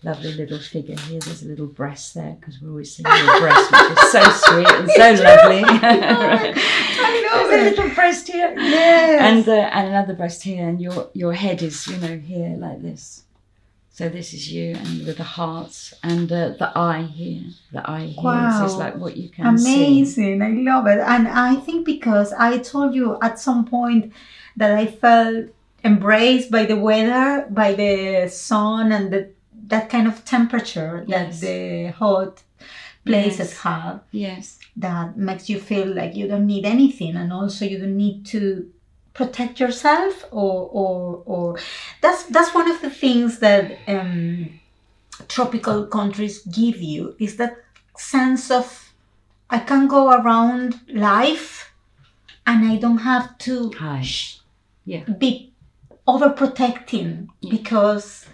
Lovely 0.03 0.33
little 0.33 0.59
figure 0.59 0.97
here. 0.97 1.19
There's 1.19 1.41
a 1.43 1.47
little 1.47 1.65
breast 1.67 2.13
there 2.13 2.37
because 2.39 2.61
we're 2.61 2.69
always 2.69 2.95
seeing 2.95 3.07
your 3.25 3.39
breast, 3.39 3.71
which 3.71 3.97
is 3.97 4.11
so 4.11 4.21
sweet 4.31 4.67
and 4.69 4.89
so 4.91 5.23
lovely. 5.23 5.63
I 5.65 7.29
love 7.33 7.49
There's 7.49 7.77
a 7.77 7.81
little 7.81 7.95
breast 7.95 8.27
here 8.27 8.53
Yes. 8.57 9.21
and 9.21 9.47
uh, 9.49 9.51
and 9.53 9.87
another 9.87 10.13
breast 10.13 10.43
here, 10.43 10.67
and 10.67 10.79
your 10.79 11.09
your 11.13 11.33
head 11.33 11.61
is 11.63 11.87
you 11.87 11.97
know 11.97 12.17
here 12.17 12.55
like 12.57 12.81
this. 12.83 13.23
So 13.95 14.09
this 14.09 14.33
is 14.33 14.51
you, 14.51 14.75
and 14.75 15.05
with 15.07 15.15
the 15.15 15.23
hearts, 15.23 15.93
and 16.03 16.29
uh, 16.29 16.49
the 16.59 16.69
eye 16.77 17.03
here, 17.03 17.43
the 17.71 17.89
eye 17.89 18.07
here. 18.07 18.49
So 18.57 18.65
it's 18.65 18.75
like 18.75 18.97
what 18.97 19.15
you 19.15 19.29
can 19.29 19.57
see. 19.57 19.85
Amazing. 19.85 20.41
I 20.41 20.49
love 20.49 20.85
it. 20.87 20.99
And 20.99 21.29
I 21.29 21.55
think 21.55 21.85
because 21.85 22.33
I 22.33 22.57
told 22.57 22.93
you 22.93 23.17
at 23.21 23.39
some 23.39 23.63
point 23.63 24.11
that 24.57 24.71
I 24.73 24.85
felt 24.87 25.45
embraced 25.85 26.51
by 26.51 26.65
the 26.65 26.75
weather, 26.75 27.47
by 27.49 27.73
the 27.73 28.27
sun 28.27 28.91
and 28.91 29.13
the, 29.13 29.29
that 29.67 29.89
kind 29.89 30.07
of 30.07 30.25
temperature 30.25 31.05
Yes. 31.07 31.39
that 31.39 31.47
the 31.47 31.91
hot 31.91 32.43
places 33.05 33.51
Yes. 33.51 33.57
have 33.59 34.01
Yes, 34.11 34.59
that 34.75 35.15
makes 35.15 35.49
you 35.49 35.57
feel 35.57 35.87
like 35.87 36.17
you 36.17 36.27
don't 36.27 36.47
need 36.47 36.65
anything 36.65 37.15
and 37.15 37.31
also 37.31 37.63
you 37.63 37.77
don't 37.77 37.95
need 37.95 38.25
to 38.25 38.69
protect 39.15 39.59
yourself 39.59 40.25
or 40.31 40.69
or 40.81 41.23
or 41.25 41.57
that's 42.01 42.23
that's 42.33 42.53
one 42.53 42.69
of 42.69 42.81
the 42.81 42.89
things 42.89 43.39
that 43.39 43.77
um, 43.87 44.59
tropical 45.29 45.85
countries 45.87 46.41
give 46.59 46.77
you 46.81 47.15
is 47.19 47.37
that 47.37 47.53
sense 47.97 48.51
of 48.51 48.91
I 49.49 49.59
can 49.59 49.87
go 49.87 50.11
around 50.11 50.79
life 50.89 51.71
and 52.45 52.65
I 52.71 52.75
don't 52.77 52.99
have 53.11 53.37
to 53.47 53.71
sh- 54.03 54.37
Yeah. 54.85 55.03
be 55.23 55.53
overprotecting 56.07 57.27
Yeah. 57.41 57.51
because 57.51 58.25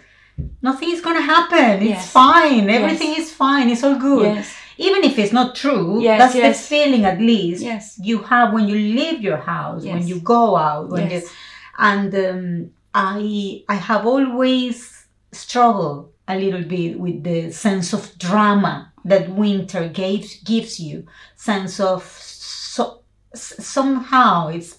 nothing 0.62 0.90
is 0.90 1.00
going 1.00 1.16
to 1.16 1.22
happen. 1.22 1.82
It's 1.86 2.08
fine. 2.08 2.68
Everything 2.70 3.14
is 3.16 3.32
fine. 3.32 3.68
It's 3.70 3.84
all 3.84 3.96
good. 3.98 4.34
Yes, 4.36 4.54
Even 4.78 5.04
if 5.04 5.18
it's 5.18 5.32
not 5.32 5.54
true, 5.54 6.02
Yes, 6.02 6.18
that's 6.20 6.34
yes. 6.34 6.60
the 6.62 6.68
feeling 6.68 7.04
at 7.04 7.18
least 7.20 7.62
yes, 7.62 7.98
you 8.02 8.18
have 8.22 8.52
when 8.52 8.68
you 8.68 8.74
leave 8.76 9.20
your 9.20 9.36
house, 9.38 9.84
when 9.84 10.06
you 10.06 10.20
go 10.20 10.56
out, 10.56 10.88
when 10.90 11.10
you 11.10 11.16
yes. 11.18 11.32
and 11.78 12.14
um, 12.14 12.70
I 12.94 13.62
I 13.68 13.74
have 13.74 14.06
always 14.06 15.06
struggled 15.32 16.12
a 16.28 16.36
little 16.38 16.62
bit 16.62 16.98
with 16.98 17.22
the 17.24 17.50
sense 17.50 17.92
of 17.92 18.16
drama 18.18 18.92
that 19.04 19.28
winter 19.30 19.88
gives 19.88 20.36
gives 20.42 20.78
you, 20.80 21.06
sense 21.36 21.80
of 21.80 22.02
so 22.04 23.02
s- 23.34 23.54
somehow 23.64 24.48
it's 24.48 24.78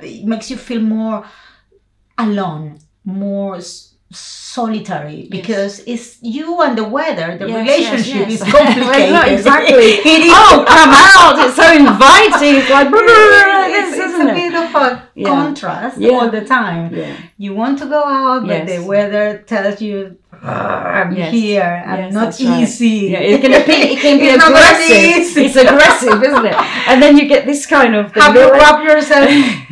it 0.00 0.24
makes 0.24 0.50
you 0.50 0.56
feel 0.56 0.80
more 0.80 1.24
alone, 2.18 2.78
more 3.04 3.58
solitary 4.10 5.26
because 5.30 5.80
it's 5.86 6.18
you 6.22 6.60
and 6.62 6.76
the 6.78 6.84
weather. 6.84 7.36
The 7.38 7.48
Yes, 7.48 7.58
relationship 7.62 8.28
yes, 8.28 8.40
is 8.40 8.40
yes. 8.46 8.52
complicated. 8.56 9.12
No, 9.12 9.22
exactly. 9.36 9.90
It 10.14 10.22
is. 10.26 10.32
Oh, 10.48 10.64
come 10.66 10.90
out! 11.06 11.34
It's 11.46 11.56
so 11.56 11.66
inviting. 11.72 12.54
It's 12.60 12.70
like 12.70 12.88
it's, 12.90 13.96
this, 13.96 13.98
it's 14.04 14.18
a 14.18 14.28
it? 14.28 14.34
bit 14.34 14.54
of 14.54 14.74
a 14.74 15.08
Yeah. 15.14 15.28
contrast 15.28 15.98
Yeah. 15.98 16.10
all 16.12 16.28
the 16.30 16.44
time. 16.44 16.94
Yeah. 16.94 17.16
You 17.38 17.54
want 17.54 17.78
to 17.80 17.86
go 17.86 18.02
out, 18.04 18.42
but 18.46 18.66
Yes. 18.66 18.70
the 18.72 18.86
weather 18.86 19.26
tells 19.46 19.80
you, 19.80 20.16
I'm 20.46 21.12
Yes. 21.16 21.32
here, 21.32 21.84
I'm 21.86 21.98
Yes, 21.98 22.12
not 22.14 22.24
that's 22.24 22.42
right. 22.44 22.62
easy. 22.62 22.88
Yeah, 23.12 23.18
it 23.32 23.40
can 23.40 23.50
be, 23.66 23.72
it 23.92 23.98
can 24.00 24.18
be 24.22 24.26
It's 24.26 24.38
not 24.38 24.52
gonna 24.52 24.78
be 24.78 24.84
aggressive. 24.86 25.20
easy. 25.20 25.44
It's 25.46 25.56
aggressive, 25.56 26.22
isn't 26.22 26.46
it? 26.46 26.54
And 26.88 27.02
then 27.02 27.16
you 27.18 27.26
get 27.28 27.46
this 27.46 27.66
kind 27.66 27.94
of 27.94 28.14
Have 28.14 28.34
you 28.34 28.40
little- 28.40 28.58
wrap 28.58 28.78
yourself? 28.84 29.28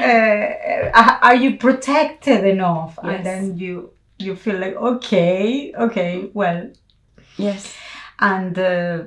uh, 0.00 0.94
uh, 1.00 1.18
are 1.22 1.34
you 1.36 1.56
protected 1.56 2.44
enough? 2.44 2.98
Yes. 3.02 3.12
And 3.14 3.26
then 3.26 3.58
you 3.58 3.90
you 4.18 4.36
feel 4.36 4.58
like 4.58 4.76
okay, 4.76 5.72
okay, 5.86 6.30
well, 6.34 6.70
yes. 7.36 7.72
and 8.20 8.56
uh, 8.58 8.98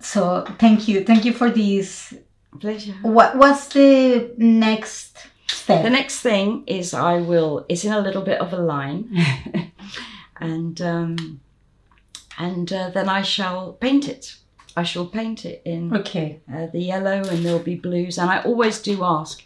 so 0.00 0.44
thank 0.58 0.88
you, 0.88 1.04
thank 1.04 1.24
you 1.24 1.32
for 1.32 1.50
this. 1.50 2.14
Pleasure. 2.60 2.94
What 3.02 3.36
what's 3.36 3.68
the 3.68 4.32
next 4.38 5.11
step? 5.54 5.82
The 5.82 5.90
next 5.90 6.20
thing 6.20 6.64
is 6.66 6.94
I 6.94 7.18
will. 7.18 7.64
It's 7.68 7.84
in 7.84 7.92
a 7.92 8.00
little 8.00 8.22
bit 8.22 8.40
of 8.40 8.52
a 8.52 8.58
line, 8.58 9.08
and 10.40 10.80
um, 10.80 11.40
and 12.38 12.72
uh, 12.72 12.90
then 12.90 13.08
I 13.08 13.22
shall 13.22 13.72
paint 13.74 14.08
it. 14.08 14.36
I 14.76 14.84
shall 14.84 15.06
paint 15.06 15.44
it 15.44 15.60
in 15.64 15.94
okay. 15.94 16.40
uh, 16.52 16.66
the 16.66 16.80
yellow, 16.80 17.22
and 17.22 17.44
there'll 17.44 17.58
be 17.58 17.74
blues. 17.76 18.16
And 18.18 18.30
I 18.30 18.40
always 18.42 18.80
do 18.80 19.04
ask, 19.04 19.44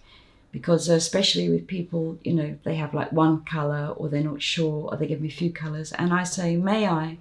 because 0.53 0.89
uh, 0.89 0.95
especially 0.95 1.49
with 1.51 1.67
people, 1.67 2.19
you 2.23 2.33
know, 2.33 2.57
they 2.65 2.77
have 2.77 2.95
like 2.95 3.11
one 3.13 3.45
color, 3.45 3.89
or 3.97 4.09
they're 4.09 4.23
not 4.23 4.41
sure, 4.41 4.89
or 4.91 4.97
they 4.97 5.07
give 5.07 5.21
me 5.21 5.29
a 5.29 5.33
few 5.33 5.53
colors, 5.53 5.93
and 5.93 6.13
I 6.13 6.23
say, 6.23 6.57
may 6.57 6.87
I 6.87 7.19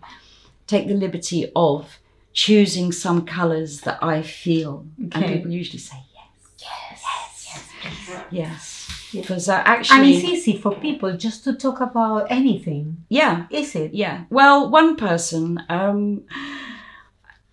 take 0.67 0.87
the 0.87 0.93
liberty 0.93 1.51
of 1.55 1.97
choosing 2.33 2.91
some 2.91 3.25
colors 3.25 3.81
that 3.81 4.03
I 4.03 4.21
feel, 4.21 4.85
and 5.11 5.25
people 5.25 5.51
usually 5.51 5.79
say 5.79 5.97
yes, 6.13 6.25
Yes, 6.59 7.01
yes, 7.47 7.69
yes. 7.83 8.23
yes. 8.31 8.74
Because 9.21 9.49
uh, 9.49 9.63
And 9.65 10.07
it's 10.07 10.23
easy 10.23 10.57
for 10.57 10.75
people 10.75 11.15
just 11.17 11.43
to 11.45 11.53
talk 11.53 11.79
about 11.81 12.27
anything, 12.29 13.05
yeah, 13.09 13.47
is 13.49 13.75
it? 13.75 13.93
Yeah. 13.93 14.25
Well, 14.29 14.69
one 14.69 14.95
person, 14.95 15.61
um, 15.69 16.23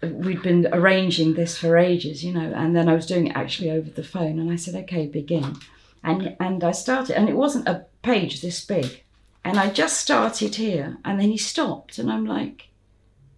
we'd 0.02 0.42
been 0.42 0.68
arranging 0.72 1.34
this 1.34 1.56
for 1.56 1.76
ages, 1.76 2.24
you 2.24 2.32
know, 2.32 2.52
and 2.54 2.74
then 2.74 2.88
I 2.88 2.94
was 2.94 3.06
doing 3.06 3.28
it 3.28 3.36
actually 3.36 3.70
over 3.70 3.90
the 3.90 4.02
phone, 4.02 4.38
and 4.38 4.50
I 4.50 4.56
said, 4.56 4.74
"Okay, 4.84 5.06
begin," 5.06 5.56
and 6.02 6.36
and 6.40 6.64
I 6.64 6.72
started, 6.72 7.16
and 7.16 7.28
it 7.28 7.36
wasn't 7.36 7.68
a 7.68 7.86
page 8.02 8.40
this 8.40 8.64
big, 8.64 9.04
and 9.44 9.58
I 9.58 9.70
just 9.70 10.00
started 10.00 10.56
here, 10.56 10.98
and 11.04 11.20
then 11.20 11.30
he 11.30 11.38
stopped, 11.38 11.98
and 11.98 12.10
I'm 12.10 12.26
like, 12.26 12.68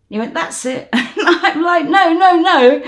he 0.09 0.19
went, 0.19 0.35
"That's 0.35 0.65
it," 0.65 0.89
and 0.93 1.13
I'm 1.17 1.63
like, 1.63 1.87
"No, 1.87 2.13
no, 2.13 2.41
no, 2.41 2.83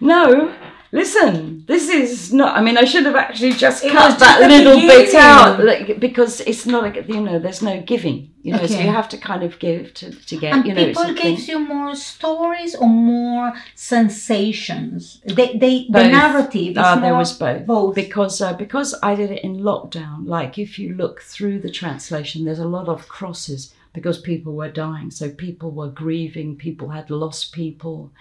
no." 0.00 0.54
Listen, 0.94 1.64
this 1.66 1.88
is 1.88 2.32
not. 2.32 2.56
I 2.56 2.60
mean, 2.62 2.78
I 2.78 2.84
should 2.84 3.04
have 3.04 3.16
actually 3.16 3.50
just 3.50 3.82
It 3.82 3.90
cut 3.90 4.16
that 4.20 4.38
just 4.38 4.48
little 4.48 4.80
bit 4.80 5.12
out 5.16 5.58
like, 5.58 5.98
because 5.98 6.40
it's 6.42 6.66
not 6.66 6.84
like 6.84 7.08
you 7.08 7.20
know. 7.20 7.40
There's 7.40 7.62
no 7.62 7.82
giving, 7.82 8.30
you 8.42 8.52
know. 8.52 8.64
So 8.64 8.78
you 8.78 8.92
have 8.92 9.08
to 9.08 9.18
kind 9.18 9.42
of 9.42 9.58
give 9.58 9.92
to, 9.94 10.12
to 10.12 10.36
get. 10.36 10.52
And 10.54 10.64
you 10.64 10.72
know, 10.72 10.86
people 10.86 11.12
gives 11.14 11.48
you 11.48 11.58
more 11.58 11.96
stories 11.96 12.76
or 12.76 12.88
more 12.88 13.54
sensations. 13.74 15.20
They, 15.24 15.58
they 15.58 15.88
the 15.90 16.06
narrative 16.20 16.72
is 16.72 16.78
Uh, 16.78 17.00
there 17.00 17.16
was 17.22 17.36
both. 17.36 17.66
both. 17.66 17.94
Because 17.96 18.40
uh, 18.40 18.52
because 18.52 18.94
I 19.02 19.16
did 19.16 19.32
it 19.32 19.42
in 19.42 19.62
lockdown. 19.70 20.28
Like 20.28 20.58
if 20.58 20.78
you 20.78 20.94
look 20.94 21.22
through 21.22 21.58
the 21.58 21.72
translation, 21.80 22.44
there's 22.44 22.60
a 22.60 22.68
lot 22.68 22.88
of 22.88 23.08
crosses 23.08 23.74
because 23.92 24.20
people 24.20 24.52
were 24.54 24.70
dying. 24.70 25.10
So 25.10 25.28
people 25.28 25.72
were 25.72 25.90
grieving. 25.90 26.54
People 26.54 26.90
had 26.90 27.10
lost 27.10 27.52
people. 27.52 28.12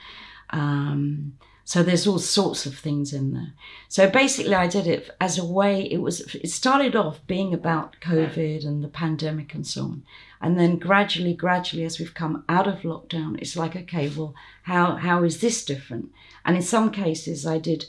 Um, 0.49 1.33
so 1.65 1.81
there's 1.81 2.05
all 2.07 2.19
sorts 2.19 2.65
of 2.65 2.75
things 2.77 3.13
in 3.13 3.31
there. 3.33 3.53
So 3.87 4.09
basically, 4.09 4.53
I 4.55 4.67
did 4.67 4.85
it 4.85 5.09
as 5.21 5.37
a 5.37 5.45
way. 5.45 5.83
It 5.91 6.01
was. 6.01 6.19
It 6.35 6.49
started 6.49 6.95
off 6.95 7.25
being 7.25 7.53
about 7.53 7.95
COVID 8.01 8.65
and 8.65 8.83
the 8.83 8.89
pandemic 8.89 9.53
and 9.55 9.65
so 9.65 9.83
on, 9.83 10.03
and 10.41 10.59
then 10.59 10.77
gradually, 10.77 11.33
gradually, 11.33 11.85
as 11.85 11.99
we've 11.99 12.13
come 12.13 12.43
out 12.49 12.67
of 12.67 12.81
lockdown, 12.81 13.39
it's 13.41 13.55
like, 13.55 13.75
okay, 13.75 14.09
well, 14.09 14.35
how 14.63 14.97
how 14.97 15.23
is 15.23 15.39
this 15.39 15.63
different? 15.63 16.11
And 16.43 16.55
in 16.57 16.61
some 16.61 16.91
cases, 16.91 17.45
I 17.45 17.59
did 17.59 17.85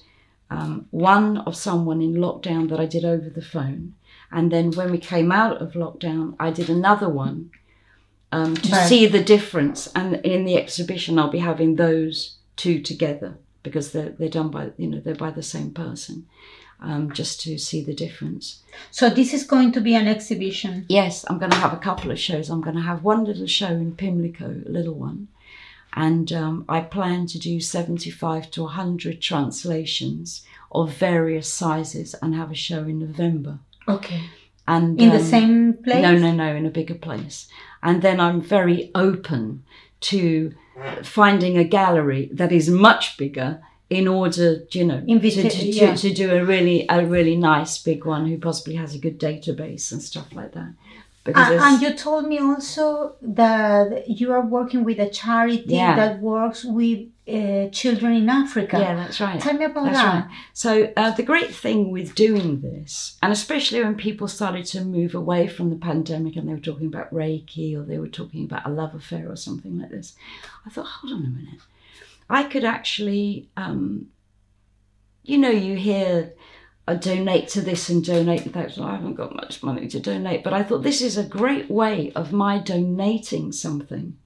um, 0.50 0.86
one 0.90 1.38
of 1.38 1.56
someone 1.56 2.00
in 2.00 2.14
lockdown 2.14 2.68
that 2.68 2.78
I 2.78 2.86
did 2.86 3.04
over 3.04 3.28
the 3.28 3.42
phone, 3.42 3.94
and 4.30 4.52
then 4.52 4.70
when 4.70 4.92
we 4.92 4.98
came 4.98 5.32
out 5.32 5.60
of 5.60 5.72
lockdown, 5.72 6.36
I 6.38 6.50
did 6.52 6.70
another 6.70 7.08
one 7.08 7.50
um, 8.30 8.56
to 8.56 8.72
Right. 8.72 8.88
see 8.88 9.06
the 9.06 9.22
difference. 9.22 9.88
And 9.94 10.16
in 10.24 10.44
the 10.44 10.56
exhibition, 10.56 11.18
I'll 11.18 11.30
be 11.30 11.38
having 11.40 11.76
those 11.76 12.36
two 12.56 12.80
together 12.80 13.38
because 13.64 13.90
they're 13.90 14.10
they're 14.10 14.28
done 14.28 14.50
by 14.50 14.70
you 14.76 14.86
know 14.86 15.00
they're 15.00 15.16
by 15.16 15.32
the 15.32 15.42
same 15.42 15.72
person, 15.72 16.26
um, 16.80 17.12
just 17.12 17.40
to 17.40 17.58
see 17.58 17.82
the 17.82 17.94
difference. 17.94 18.62
So 18.92 19.10
this 19.10 19.34
is 19.34 19.42
going 19.42 19.72
to 19.72 19.80
be 19.80 19.96
an 19.96 20.06
exhibition. 20.06 20.86
Yes, 20.88 21.24
I'm 21.28 21.40
going 21.40 21.50
to 21.50 21.58
have 21.58 21.72
a 21.72 21.78
couple 21.78 22.12
of 22.12 22.20
shows. 22.20 22.48
I'm 22.48 22.60
going 22.60 22.76
to 22.76 22.82
have 22.82 23.02
one 23.02 23.24
little 23.24 23.48
show 23.48 23.66
in 23.66 23.96
Pimlico, 23.96 24.62
a 24.64 24.70
little 24.70 24.94
one, 24.94 25.26
and 25.94 26.32
um, 26.32 26.64
I 26.68 26.82
plan 26.82 27.26
to 27.26 27.38
do 27.40 27.58
75 27.60 28.52
to 28.52 28.62
100 28.62 29.20
translations 29.20 30.44
of 30.70 30.92
various 30.92 31.52
sizes 31.52 32.14
and 32.20 32.34
have 32.34 32.52
a 32.52 32.54
show 32.54 32.84
in 32.84 33.00
November. 33.00 33.58
Okay. 33.88 34.22
And 34.66 34.98
In 35.00 35.10
the 35.10 35.16
um, 35.16 35.22
same 35.22 35.74
place? 35.74 36.02
No, 36.02 36.16
no, 36.16 36.32
no, 36.32 36.54
in 36.54 36.64
a 36.64 36.70
bigger 36.70 36.94
place. 36.94 37.48
And 37.82 38.00
then 38.00 38.18
I'm 38.18 38.40
very 38.40 38.90
open 38.94 39.62
to 40.00 40.54
finding 41.02 41.56
a 41.58 41.64
gallery 41.64 42.28
that 42.32 42.52
is 42.52 42.68
much 42.68 43.16
bigger 43.16 43.60
in 43.90 44.08
order, 44.08 44.64
you 44.72 44.84
know, 44.84 45.02
Invita- 45.06 45.42
to, 45.42 45.50
to, 45.50 45.66
yeah. 45.66 45.94
to, 45.94 46.12
do 46.12 46.34
a 46.34 46.44
really 46.44 46.86
a 46.88 47.04
really 47.04 47.36
nice 47.36 47.78
big 47.78 48.04
one 48.04 48.26
who 48.26 48.38
possibly 48.38 48.74
has 48.76 48.94
a 48.94 48.98
good 48.98 49.20
database 49.20 49.92
and 49.92 50.02
stuff 50.02 50.32
like 50.32 50.52
that. 50.52 50.72
Uh, 51.26 51.58
and 51.62 51.80
you 51.80 51.94
told 51.94 52.26
me 52.26 52.38
also 52.38 53.16
that 53.22 54.08
you 54.08 54.30
are 54.32 54.42
working 54.42 54.84
with 54.84 54.98
a 54.98 55.08
charity 55.08 55.64
Yeah. 55.68 55.96
that 55.96 56.20
works 56.20 56.64
with 56.64 57.08
uh, 57.26 57.68
children 57.70 58.12
in 58.14 58.28
Africa. 58.28 58.78
yeah, 58.78 58.94
that's 58.94 59.20
right. 59.20 59.40
Tell 59.40 59.54
me 59.54 59.64
about 59.64 59.84
That's 59.84 59.96
that. 59.96 60.26
right. 60.26 60.36
So 60.52 60.92
uh, 60.96 61.10
the 61.12 61.22
great 61.22 61.54
thing 61.54 61.90
with 61.90 62.14
doing 62.14 62.60
this, 62.60 63.16
and 63.22 63.32
especially 63.32 63.82
when 63.82 63.94
people 63.94 64.28
started 64.28 64.66
to 64.66 64.84
move 64.84 65.14
away 65.14 65.48
from 65.48 65.70
the 65.70 65.76
pandemic 65.76 66.36
and 66.36 66.46
they 66.46 66.52
were 66.52 66.60
talking 66.60 66.86
about 66.86 67.12
Reiki 67.12 67.74
or 67.74 67.82
they 67.82 67.98
were 67.98 68.08
talking 68.08 68.44
about 68.44 68.66
a 68.66 68.70
love 68.70 68.94
affair 68.94 69.30
or 69.30 69.36
something 69.36 69.78
like 69.78 69.90
this, 69.90 70.14
I 70.66 70.70
thought, 70.70 70.86
hold 70.86 71.14
on 71.14 71.24
a 71.24 71.28
minute. 71.28 71.60
I 72.28 72.42
could 72.42 72.64
actually, 72.64 73.48
um, 73.56 74.08
you 75.22 75.38
know, 75.38 75.50
you 75.50 75.76
hear 75.76 76.34
uh, 76.86 76.94
donate 76.94 77.48
to 77.48 77.62
this 77.62 77.88
and 77.88 78.04
donate 78.04 78.42
to 78.42 78.50
that. 78.50 78.78
I 78.78 78.96
haven't 78.96 79.14
got 79.14 79.34
much 79.34 79.62
money 79.62 79.88
to 79.88 80.00
donate, 80.00 80.44
but 80.44 80.52
I 80.52 80.62
thought 80.62 80.82
this 80.82 81.00
is 81.00 81.16
a 81.16 81.24
great 81.24 81.70
way 81.70 82.12
of 82.14 82.34
my 82.34 82.58
donating 82.58 83.50
something 83.50 84.18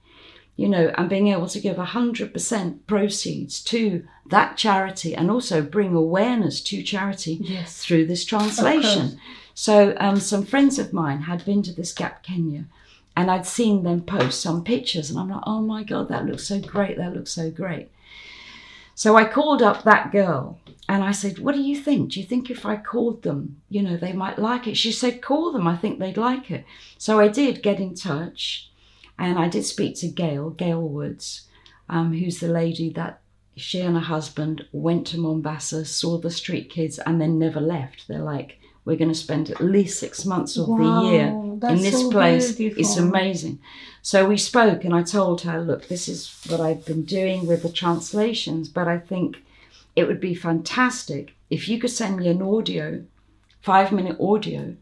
you 0.59 0.69
know, 0.69 0.93
and 0.99 1.09
being 1.09 1.29
able 1.29 1.47
to 1.47 1.61
give 1.61 1.77
100% 1.77 2.79
proceeds 2.89 3.63
to 3.63 4.05
that 4.27 4.57
charity 4.57 5.15
and 5.15 5.31
also 5.31 5.63
bring 5.63 5.95
awareness 5.95 6.61
to 6.61 6.83
charity 6.83 7.39
Yes. 7.41 7.79
through 7.85 8.07
this 8.07 8.25
translation. 8.25 9.21
So, 9.55 9.95
um, 10.01 10.19
some 10.19 10.45
friends 10.45 10.79
of 10.81 10.93
mine 10.93 11.23
had 11.23 11.45
been 11.45 11.63
to 11.63 11.73
this 11.73 11.93
Gap 11.93 12.25
Kenya 12.25 12.65
and 13.17 13.31
I'd 13.31 13.47
seen 13.47 13.85
them 13.85 14.01
post 14.03 14.41
some 14.41 14.63
pictures, 14.65 15.11
and 15.11 15.19
I'm 15.19 15.29
like, 15.31 15.43
oh 15.47 15.61
my 15.61 15.83
God, 15.85 16.09
that 16.09 16.27
looks 16.27 16.47
so 16.47 16.61
great, 16.61 16.97
that 16.99 17.15
looks 17.15 17.31
so 17.33 17.51
great. 17.53 17.89
So, 18.97 19.17
I 19.17 19.25
called 19.27 19.63
up 19.63 19.85
that 19.85 20.11
girl 20.11 20.59
and 20.89 21.05
I 21.05 21.13
said, 21.13 21.39
What 21.39 21.55
do 21.55 21.61
you 21.61 21.77
think? 21.77 22.13
Do 22.13 22.21
you 22.21 22.27
think 22.27 22.51
if 22.51 22.67
I 22.67 22.77
called 22.77 23.23
them, 23.23 23.61
you 23.71 23.81
know, 23.83 23.97
they 23.97 24.13
might 24.13 24.41
like 24.41 24.67
it? 24.67 24.77
She 24.77 24.91
said, 24.91 25.23
Call 25.23 25.53
them, 25.53 25.69
I 25.69 25.77
think 25.77 26.01
they'd 26.01 26.17
like 26.17 26.51
it. 26.51 26.65
So, 26.97 27.21
I 27.21 27.29
did 27.29 27.63
get 27.63 27.79
in 27.79 27.95
touch 27.95 28.68
and 29.19 29.39
I 29.39 29.49
did 29.49 29.65
speak 29.65 29.97
to 29.97 30.09
Gail, 30.09 30.51
Gail 30.51 30.83
Woods, 30.83 31.49
um, 31.89 32.13
who's 32.13 32.41
the 32.41 32.49
lady 32.49 32.91
that 32.91 33.21
she 33.57 33.81
and 33.81 33.97
her 33.97 34.01
husband 34.03 34.65
went 34.73 35.07
to 35.09 35.19
Mombasa, 35.19 35.85
saw 35.85 36.19
the 36.19 36.31
street 36.31 36.71
kids, 36.71 36.99
and 37.01 37.21
then 37.21 37.39
never 37.39 37.61
left. 37.61 38.07
They're 38.07 38.21
like, 38.21 38.61
we're 38.85 38.97
going 38.97 39.11
to 39.11 39.15
spend 39.15 39.51
at 39.51 39.61
least 39.61 39.99
six 39.99 40.25
months 40.25 40.57
of 40.57 40.69
Wow, 40.69 41.03
the 41.03 41.09
year 41.11 41.27
in 41.27 41.83
this 41.83 42.01
so 42.01 42.11
place. 42.11 42.53
beautiful. 42.53 42.81
It's 42.81 42.97
amazing. 42.97 43.59
So 44.01 44.27
we 44.27 44.37
spoke, 44.39 44.85
and 44.85 44.95
I 44.95 45.03
told 45.03 45.43
her, 45.43 45.61
look, 45.61 45.89
this 45.89 46.09
is 46.09 46.41
what 46.49 46.61
I've 46.61 46.87
been 46.87 47.05
doing 47.05 47.47
with 47.47 47.63
the 47.65 47.73
translations, 47.73 48.69
but 48.69 48.87
I 48.87 48.99
think 48.99 49.39
it 49.97 50.07
would 50.07 50.21
be 50.21 50.35
fantastic 50.35 51.35
if 51.51 51.69
you 51.69 51.79
could 51.81 51.91
send 51.91 52.17
me 52.19 52.29
an 52.29 52.41
audio, 52.41 53.05
five 53.61 53.91
minute 53.91 54.19
audio, 54.21 54.77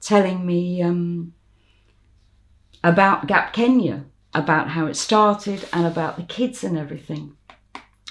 telling 0.00 0.44
me 0.44 0.82
um, 0.82 1.32
about 2.86 3.26
Gap 3.26 3.52
Kenya, 3.52 4.04
about 4.32 4.70
how 4.70 4.86
it 4.86 4.94
started, 4.94 5.68
and 5.72 5.84
about 5.84 6.16
the 6.16 6.22
kids 6.22 6.62
and 6.62 6.78
everything. 6.78 7.36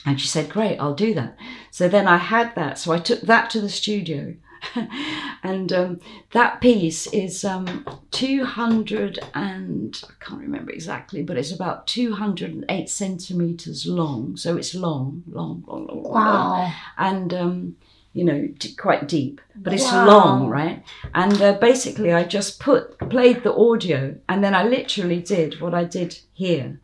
And 0.05 0.19
she 0.19 0.27
said, 0.27 0.49
Great, 0.49 0.77
I'll 0.77 0.93
do 0.93 1.13
that. 1.13 1.37
So 1.71 1.87
then 1.87 2.07
I 2.07 2.17
had 2.17 2.53
that. 2.55 2.77
So 2.77 2.91
I 2.91 2.99
took 2.99 3.21
that 3.21 3.49
to 3.51 3.61
the 3.61 3.69
studio. 3.69 4.35
and 5.43 5.71
um, 5.71 5.99
that 6.31 6.59
piece 6.59 7.07
is 7.07 7.45
um, 7.45 7.85
200 8.11 9.19
and 9.33 10.01
I 10.03 10.25
can't 10.25 10.41
remember 10.41 10.71
exactly, 10.71 11.23
but 11.23 11.37
it's 11.37 11.53
about 11.53 11.87
208 11.87 12.89
centimeters 12.89 13.85
long. 13.85 14.35
So 14.35 14.57
it's 14.57 14.75
long, 14.75 15.23
long, 15.27 15.63
long, 15.67 15.87
long, 15.87 16.03
long. 16.03 16.13
Wow. 16.13 16.73
And, 16.97 17.33
um, 17.33 17.75
you 18.15 18.23
know, 18.23 18.47
d- 18.57 18.73
quite 18.75 19.07
deep, 19.09 19.41
but 19.57 19.73
it's 19.73 19.91
Wow. 19.91 20.05
long, 20.05 20.47
right? 20.47 20.83
And 21.13 21.39
uh, 21.41 21.53
basically, 21.59 22.13
I 22.13 22.23
just 22.23 22.59
put 22.61 22.97
played 23.09 23.43
the 23.43 23.53
audio, 23.53 24.15
and 24.29 24.41
then 24.41 24.55
I 24.55 24.63
literally 24.63 25.21
did 25.21 25.59
what 25.59 25.73
I 25.73 25.83
did 25.83 26.19
here 26.33 26.79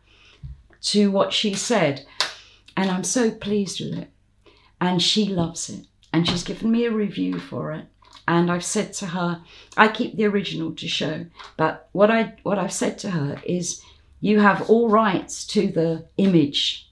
to 0.92 1.10
what 1.10 1.32
she 1.32 1.54
said, 1.54 2.04
and 2.76 2.90
I'm 2.90 3.04
so 3.04 3.30
pleased 3.30 3.80
with 3.80 3.98
it. 3.98 4.10
And 4.78 5.00
she 5.00 5.24
loves 5.26 5.70
it, 5.70 5.86
and 6.12 6.28
she's 6.28 6.44
given 6.44 6.70
me 6.70 6.84
a 6.84 6.90
review 6.90 7.38
for 7.40 7.72
it. 7.72 7.86
And 8.28 8.50
I've 8.50 8.64
said 8.64 8.92
to 8.94 9.06
her, 9.06 9.42
I 9.76 9.88
keep 9.88 10.16
the 10.16 10.26
original 10.26 10.72
to 10.74 10.86
show, 10.86 11.26
but 11.56 11.88
what 11.92 12.10
I 12.10 12.34
what 12.42 12.58
I've 12.58 12.72
said 12.74 12.98
to 12.98 13.10
her 13.10 13.40
is, 13.46 13.80
you 14.20 14.40
have 14.40 14.68
all 14.68 14.90
rights 14.90 15.46
to 15.54 15.68
the 15.68 16.04
image, 16.18 16.90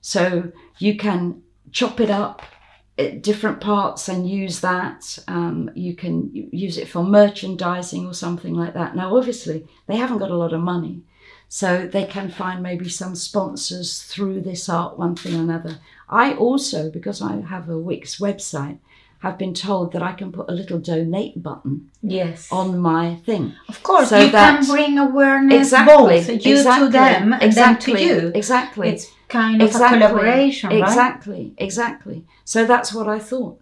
so 0.00 0.52
you 0.78 0.96
can 0.96 1.42
chop 1.70 2.00
it 2.00 2.10
up 2.10 2.42
different 2.96 3.60
parts 3.60 4.08
and 4.08 4.28
use 4.28 4.60
that. 4.60 5.18
Um, 5.26 5.70
you 5.74 5.94
can 5.94 6.30
use 6.52 6.78
it 6.78 6.88
for 6.88 7.02
merchandising 7.02 8.06
or 8.06 8.14
something 8.14 8.54
like 8.54 8.74
that. 8.74 8.94
Now, 8.94 9.16
obviously, 9.16 9.66
they 9.86 9.96
haven't 9.96 10.18
got 10.18 10.30
a 10.30 10.36
lot 10.36 10.52
of 10.52 10.60
money, 10.60 11.02
so 11.48 11.86
they 11.86 12.04
can 12.04 12.30
find 12.30 12.62
maybe 12.62 12.88
some 12.88 13.14
sponsors 13.14 14.02
through 14.02 14.42
this 14.42 14.68
art, 14.68 14.98
one 14.98 15.16
thing 15.16 15.34
or 15.36 15.42
another. 15.42 15.78
I 16.08 16.34
also, 16.34 16.90
because 16.90 17.20
I 17.20 17.40
have 17.40 17.68
a 17.68 17.78
Wix 17.78 18.18
website, 18.18 18.78
have 19.24 19.36
been 19.38 19.54
told 19.54 19.92
that 19.92 20.02
I 20.02 20.12
can 20.20 20.30
put 20.32 20.46
a 20.48 20.52
little 20.60 20.78
donate 20.78 21.42
button 21.42 21.90
Yes. 22.02 22.48
on 22.52 22.78
my 22.78 23.04
thing. 23.26 23.44
of 23.68 23.82
course, 23.82 24.08
so 24.10 24.18
you 24.18 24.30
that- 24.32 24.60
can 24.60 24.66
bring 24.74 24.98
awareness 24.98 25.58
Exactly. 25.72 25.94
both 25.96 26.28
you 26.46 26.54
exactly, 26.56 26.86
to 26.86 26.92
them 26.92 27.32
and 27.32 27.42
exactly, 27.42 27.92
them 27.94 28.02
to 28.02 28.06
you. 28.26 28.32
Exactly. 28.34 28.88
It's 28.90 29.06
kind 29.28 29.62
of 29.62 29.68
a 29.74 29.78
collaboration, 29.78 30.70
right? 30.70 30.78
Exactly, 30.88 31.44
exactly. 31.58 32.18
So 32.44 32.58
that's 32.66 32.90
what 32.96 33.06
I 33.16 33.18
thought, 33.30 33.56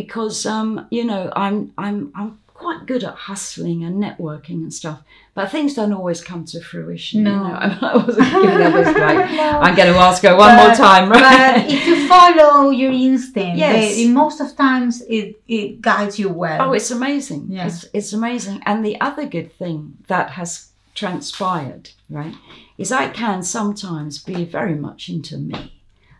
because 0.00 0.44
um, 0.46 0.86
you 0.90 1.04
know 1.10 1.22
I'm 1.44 1.72
I'm 1.78 1.98
I'm 2.20 2.30
quite 2.54 2.86
good 2.86 3.02
at 3.04 3.14
hustling 3.14 3.82
and 3.84 4.02
networking 4.02 4.62
and 4.62 4.72
stuff, 4.72 5.02
but 5.34 5.50
things 5.50 5.74
don't 5.74 5.92
always 5.92 6.22
come 6.22 6.44
to 6.46 6.60
fruition. 6.60 7.24
No. 7.24 7.30
you 7.32 7.38
know? 7.38 7.78
I 7.82 7.96
wasn't 7.96 8.30
giving 8.32 8.48
her 8.48 8.70
this 8.70 8.96
like 8.96 9.30
No. 9.36 9.50
I'm 9.60 9.74
going 9.74 9.92
to 9.92 9.98
ask 9.98 10.22
her 10.22 10.36
one 10.36 10.54
more 10.56 10.72
time, 10.74 11.10
right? 11.10 11.64
But 11.64 11.72
if 11.72 11.86
you 11.86 12.08
follow 12.14 12.70
your 12.70 12.92
instinct, 12.92 13.58
Yes. 13.58 13.96
they- 13.96 14.08
most 14.08 14.40
of 14.40 14.56
times 14.56 15.02
it, 15.08 15.40
it 15.48 15.82
guides 15.82 16.18
you 16.18 16.28
well. 16.30 16.70
Oh, 16.70 16.72
it's 16.72 16.90
amazing. 16.92 17.46
Yeah. 17.50 17.66
It's, 17.66 17.84
it's 17.92 18.12
amazing. 18.12 18.62
And 18.66 18.84
the 18.84 19.00
other 19.00 19.26
good 19.26 19.52
thing 19.52 19.98
that 20.06 20.30
has 20.30 20.68
transpired, 20.94 21.90
right, 22.08 22.34
is 22.78 22.92
I 22.92 23.08
can 23.08 23.42
sometimes 23.42 24.22
be 24.22 24.44
very 24.44 24.74
much 24.76 25.08
into 25.08 25.36
me. 25.38 25.72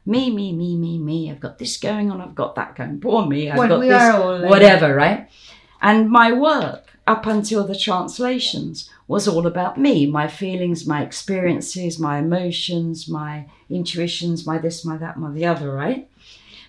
Me, 0.07 0.31
me, 0.31 0.53
me, 0.53 0.77
me, 0.77 0.99
me. 0.99 1.31
I've 1.31 1.41
got 1.41 1.59
this 1.59 1.79
going 1.79 2.11
on. 2.11 2.21
I've 2.21 2.35
got 2.35 2.55
that 2.57 2.77
going. 2.77 3.01
Poor 3.01 3.25
me. 3.27 3.51
I've 3.51 3.57
Well, 3.57 3.69
got 3.69 3.81
this. 3.81 3.93
are 3.93 4.13
all 4.23 4.39
like 4.41 4.51
whatever, 4.51 4.95
right? 4.95 5.31
And 5.83 6.11
my 6.11 6.33
work 6.33 6.91
up 7.07 7.27
until 7.27 7.67
the 7.67 7.77
translations 7.77 8.89
was 9.07 9.29
all 9.29 9.47
about 9.47 9.79
me, 9.79 10.07
my 10.07 10.27
feelings, 10.29 10.87
my 10.87 11.03
experiences, 11.03 11.99
my 11.99 12.19
emotions, 12.19 13.09
my 13.09 13.47
intuitions, 13.69 14.47
my 14.47 14.57
this, 14.59 14.85
my 14.85 14.97
that, 14.97 15.19
my 15.19 15.31
the 15.31 15.45
other, 15.45 15.71
right? 15.71 16.09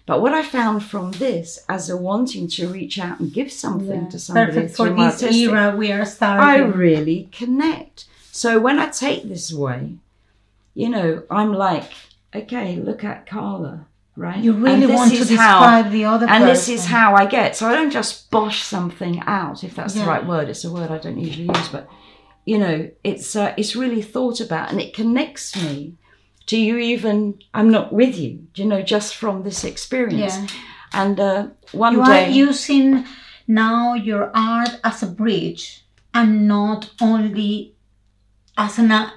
But 0.05 0.21
what 0.21 0.33
I 0.33 0.43
found 0.43 0.83
from 0.83 1.11
this, 1.13 1.63
as 1.69 1.89
a 1.89 1.97
wanting 1.97 2.47
to 2.49 2.67
reach 2.67 2.99
out 2.99 3.19
and 3.19 3.33
give 3.33 3.51
something 3.51 4.03
Yeah. 4.03 4.09
to 4.09 4.19
somebody 4.19 4.51
Perfect 4.51 4.75
for 4.75 4.87
through 4.87 4.95
this 4.97 5.23
artistic- 5.23 5.49
era 5.49 5.75
we 5.75 5.91
are 5.91 6.05
starting. 6.05 6.45
I 6.45 6.57
really 6.67 7.29
connect. 7.31 8.05
So 8.31 8.59
when 8.59 8.77
I 8.79 8.89
take 8.89 9.23
this 9.29 9.51
away, 9.51 9.95
you 10.75 10.89
know, 10.89 11.23
I'm 11.31 11.53
like, 11.53 11.89
okay, 12.35 12.75
look 12.75 13.03
at 13.03 13.25
Carla, 13.25 13.85
right? 14.15 14.41
you 14.43 14.53
really 14.53 14.87
want 14.87 15.11
to 15.11 15.17
is 15.17 15.29
how- 15.29 15.59
describe 15.59 15.91
the 15.91 16.05
other 16.05 16.25
person. 16.27 16.41
and 16.43 16.49
person. 16.49 16.53
this 16.53 16.69
is 16.69 16.85
how 16.85 17.15
I 17.15 17.25
get. 17.25 17.55
So 17.55 17.67
I 17.67 17.73
don't 17.73 17.91
just 17.91 18.29
bosh 18.31 18.63
something 18.63 19.21
out, 19.27 19.63
if 19.63 19.75
that's 19.75 19.95
Yeah. 19.95 20.03
the 20.03 20.09
right 20.09 20.25
word. 20.25 20.49
It's 20.49 20.63
a 20.65 20.71
word 20.71 20.89
I 20.91 20.97
don't 20.97 21.19
usually 21.19 21.47
use, 21.47 21.67
but 21.69 21.87
you 22.45 22.57
know, 22.59 22.89
it's 23.03 23.35
uh, 23.35 23.53
it's 23.57 23.75
really 23.75 24.01
thought 24.01 24.39
about, 24.39 24.71
and 24.71 24.79
it 24.79 24.93
connects 24.93 25.55
me 25.55 25.95
to 26.45 26.57
you. 26.57 26.77
Even 26.77 27.39
I'm 27.53 27.69
not 27.71 27.91
with 27.91 28.17
you, 28.17 28.47
you 28.55 28.65
know, 28.65 28.81
just 28.81 29.15
from 29.15 29.43
this 29.43 29.63
experience. 29.63 30.37
Yeah. 30.37 30.47
And 30.93 31.19
uh, 31.19 31.47
one 31.71 31.93
You 31.95 32.05
day, 32.05 32.25
are 32.25 32.29
using 32.29 33.05
now 33.47 33.95
your 33.95 34.31
art 34.35 34.79
as 34.83 35.03
a 35.03 35.07
bridge 35.07 35.83
and 36.13 36.47
not 36.47 36.89
only 37.01 37.73
as 38.57 38.79
an 38.79 38.91
uh, 38.91 39.09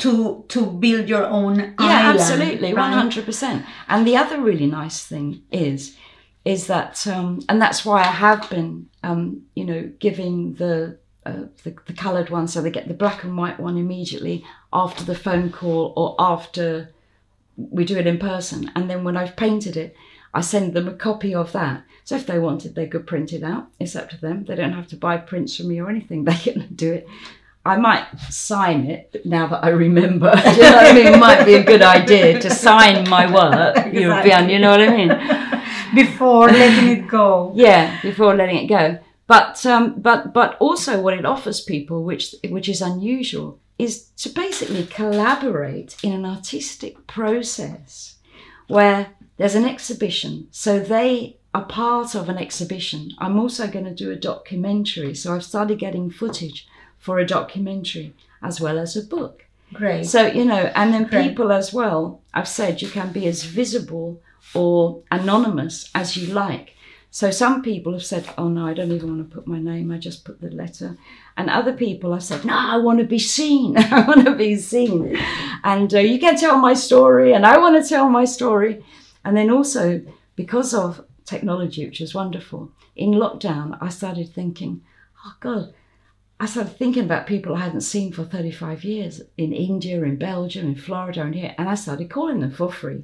to 0.00 0.44
to 0.48 0.66
build 0.66 1.08
your 1.08 1.26
own 1.26 1.56
yeah, 1.56 1.74
island, 1.78 2.20
absolutely, 2.20 2.74
right? 2.74 2.92
hundred 2.92 3.24
percent. 3.24 3.64
And 3.88 4.06
the 4.06 4.16
other 4.16 4.40
really 4.40 4.66
nice 4.66 5.04
thing 5.04 5.42
is, 5.52 5.96
is 6.44 6.66
that, 6.66 7.06
um, 7.06 7.40
and 7.48 7.60
that's 7.60 7.84
why 7.84 8.00
I 8.00 8.12
have 8.26 8.48
been, 8.50 8.88
um, 9.02 9.42
you 9.54 9.64
know, 9.64 9.92
giving 9.98 10.54
the 10.54 10.98
uh, 11.26 11.44
the, 11.64 11.76
the 11.86 11.92
coloured 11.92 12.30
one, 12.30 12.48
so 12.48 12.60
they 12.60 12.70
get 12.70 12.88
the 12.88 12.94
black 12.94 13.24
and 13.24 13.36
white 13.36 13.60
one 13.60 13.76
immediately 13.76 14.44
after 14.72 15.04
the 15.04 15.14
phone 15.14 15.50
call 15.52 15.92
or 15.96 16.16
after 16.18 16.90
we 17.56 17.84
do 17.84 17.98
it 17.98 18.06
in 18.06 18.18
person. 18.18 18.70
And 18.74 18.88
then 18.88 19.04
when 19.04 19.16
I've 19.16 19.36
painted 19.36 19.76
it, 19.76 19.94
I 20.32 20.40
send 20.40 20.74
them 20.74 20.88
a 20.88 20.94
copy 20.94 21.34
of 21.34 21.52
that. 21.52 21.84
So 22.04 22.16
if 22.16 22.26
they 22.26 22.38
wanted, 22.38 22.74
they 22.74 22.86
could 22.86 23.06
print 23.06 23.32
it 23.32 23.42
out. 23.42 23.68
It's 23.78 23.96
up 23.96 24.08
to 24.10 24.20
them. 24.20 24.44
They 24.44 24.54
don't 24.54 24.72
have 24.72 24.86
to 24.88 24.96
buy 24.96 25.18
prints 25.18 25.56
from 25.56 25.68
me 25.68 25.80
or 25.80 25.90
anything. 25.90 26.24
They 26.30 26.34
can 26.34 26.74
do 26.74 26.92
it. 26.92 27.08
I 27.64 27.76
might 27.76 28.06
sign 28.30 28.86
it 28.86 29.20
now 29.24 29.46
that 29.48 29.62
I 29.62 29.68
remember. 29.68 30.32
you 30.56 30.62
know 30.62 30.76
what 30.76 30.86
I 30.86 30.92
mean? 30.92 31.06
It 31.06 31.18
might 31.18 31.44
be 31.44 31.54
a 31.54 31.62
good 31.62 31.82
idea 31.82 32.40
to 32.40 32.50
sign 32.50 33.08
my 33.08 33.30
work, 33.30 33.76
Exactly. 33.76 34.00
European. 34.00 34.48
You 34.48 34.58
know 34.60 34.70
what 34.70 34.80
I 34.80 34.96
mean? 34.96 35.64
Before 35.94 36.46
letting 36.46 36.88
it 36.88 37.08
go. 37.08 37.52
Yeah, 37.56 38.00
before 38.00 38.36
letting 38.36 38.58
it 38.58 38.66
go. 38.68 39.00
But 39.26 39.66
um, 39.66 40.00
but 40.00 40.32
but 40.32 40.56
also 40.60 41.00
what 41.00 41.14
it 41.14 41.24
offers 41.24 41.60
people, 41.60 42.04
which 42.04 42.34
which 42.48 42.68
is 42.68 42.80
unusual, 42.80 43.58
is 43.76 44.04
to 44.18 44.28
basically 44.28 44.86
collaborate 44.86 45.96
in 46.04 46.12
an 46.12 46.24
artistic 46.24 47.08
process 47.08 48.18
where 48.68 49.08
there's 49.36 49.56
an 49.56 49.64
exhibition. 49.64 50.46
So 50.52 50.78
they 50.78 51.38
are 51.52 51.64
part 51.64 52.14
of 52.14 52.28
an 52.28 52.38
exhibition. 52.38 53.10
I'm 53.18 53.38
also 53.38 53.66
going 53.66 53.86
to 53.86 53.94
do 53.94 54.12
a 54.12 54.16
documentary. 54.16 55.14
So 55.16 55.34
I've 55.34 55.44
started 55.44 55.80
getting 55.80 56.10
footage 56.10 56.68
for 57.00 57.18
a 57.18 57.26
documentary 57.26 58.14
as 58.42 58.60
well 58.60 58.78
as 58.78 58.96
a 58.96 59.02
book. 59.02 59.46
Great. 59.72 60.06
So, 60.06 60.26
you 60.26 60.44
know, 60.44 60.70
and 60.74 60.94
then 60.94 61.04
Great. 61.04 61.28
people 61.28 61.50
as 61.50 61.72
well, 61.72 62.20
I've 62.32 62.48
said 62.48 62.82
you 62.82 62.88
can 62.88 63.12
be 63.12 63.26
as 63.26 63.42
visible 63.44 64.20
or 64.54 65.02
anonymous 65.10 65.90
as 65.94 66.16
you 66.16 66.32
like. 66.32 66.74
So 67.12 67.32
some 67.32 67.62
people 67.62 67.92
have 67.92 68.04
said, 68.04 68.28
oh 68.38 68.48
no, 68.48 68.66
I 68.66 68.74
don't 68.74 68.92
even 68.92 69.16
want 69.16 69.28
to 69.28 69.34
put 69.34 69.46
my 69.46 69.58
name, 69.58 69.90
I 69.90 69.98
just 69.98 70.24
put 70.24 70.40
the 70.40 70.50
letter. 70.50 70.96
And 71.36 71.50
other 71.50 71.72
people 71.72 72.12
have 72.12 72.22
said, 72.22 72.44
no, 72.44 72.54
I 72.54 72.76
want 72.76 73.00
to 73.00 73.04
be 73.04 73.18
seen. 73.18 73.76
I 73.78 74.06
want 74.06 74.24
to 74.26 74.34
be 74.34 74.56
seen. 74.56 75.18
And 75.64 75.92
uh, 75.92 75.98
you 75.98 76.20
can 76.20 76.36
tell 76.36 76.58
my 76.58 76.74
story, 76.74 77.32
and 77.32 77.44
I 77.44 77.58
want 77.58 77.82
to 77.82 77.88
tell 77.88 78.08
my 78.08 78.24
story. 78.24 78.84
And 79.24 79.36
then 79.36 79.50
also, 79.50 80.02
because 80.36 80.72
of 80.72 81.04
technology, 81.24 81.84
which 81.84 82.00
is 82.00 82.14
wonderful, 82.14 82.70
in 82.94 83.10
lockdown, 83.12 83.76
I 83.80 83.88
started 83.88 84.28
thinking, 84.28 84.82
oh 85.26 85.34
God, 85.40 85.74
I 86.40 86.46
started 86.46 86.76
thinking 86.78 87.04
about 87.04 87.26
people 87.26 87.54
I 87.54 87.60
hadn't 87.60 87.82
seen 87.82 88.12
for 88.12 88.24
35 88.24 88.82
years 88.82 89.20
in 89.36 89.52
India, 89.52 90.02
in 90.02 90.16
Belgium, 90.16 90.66
in 90.68 90.74
Florida, 90.74 91.20
and 91.22 91.34
here, 91.34 91.54
and 91.58 91.68
I 91.68 91.74
started 91.74 92.08
calling 92.10 92.40
them 92.40 92.50
for 92.50 92.72
free. 92.72 93.02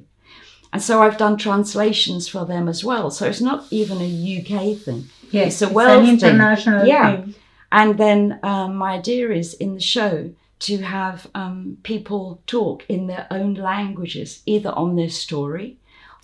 And 0.73 0.81
so 0.81 1.01
I've 1.03 1.17
done 1.17 1.37
translations 1.37 2.27
for 2.27 2.45
them 2.45 2.67
as 2.67 2.83
well. 2.83 3.11
So 3.11 3.27
it's 3.27 3.39
not 3.39 3.65
even 3.69 3.99
a 4.01 4.05
UK 4.39 4.77
thing. 4.77 5.05
yes, 5.29 5.53
it's 5.53 5.61
a 5.61 5.65
it's 5.65 5.73
world 5.73 6.05
thing. 6.05 6.13
international 6.15 6.85
Yeah. 6.85 7.21
thing. 7.21 7.35
And 7.71 7.97
then 7.97 8.39
um, 8.43 8.75
my 8.75 8.93
idea 8.93 9.29
is 9.31 9.53
in 9.53 9.75
the 9.75 9.81
show 9.81 10.31
to 10.59 10.77
have 10.79 11.27
um, 11.35 11.77
people 11.83 12.41
talk 12.47 12.83
in 12.89 13.07
their 13.07 13.27
own 13.29 13.53
languages, 13.53 14.41
either 14.45 14.71
on 14.71 14.95
their 14.95 15.09
story 15.09 15.77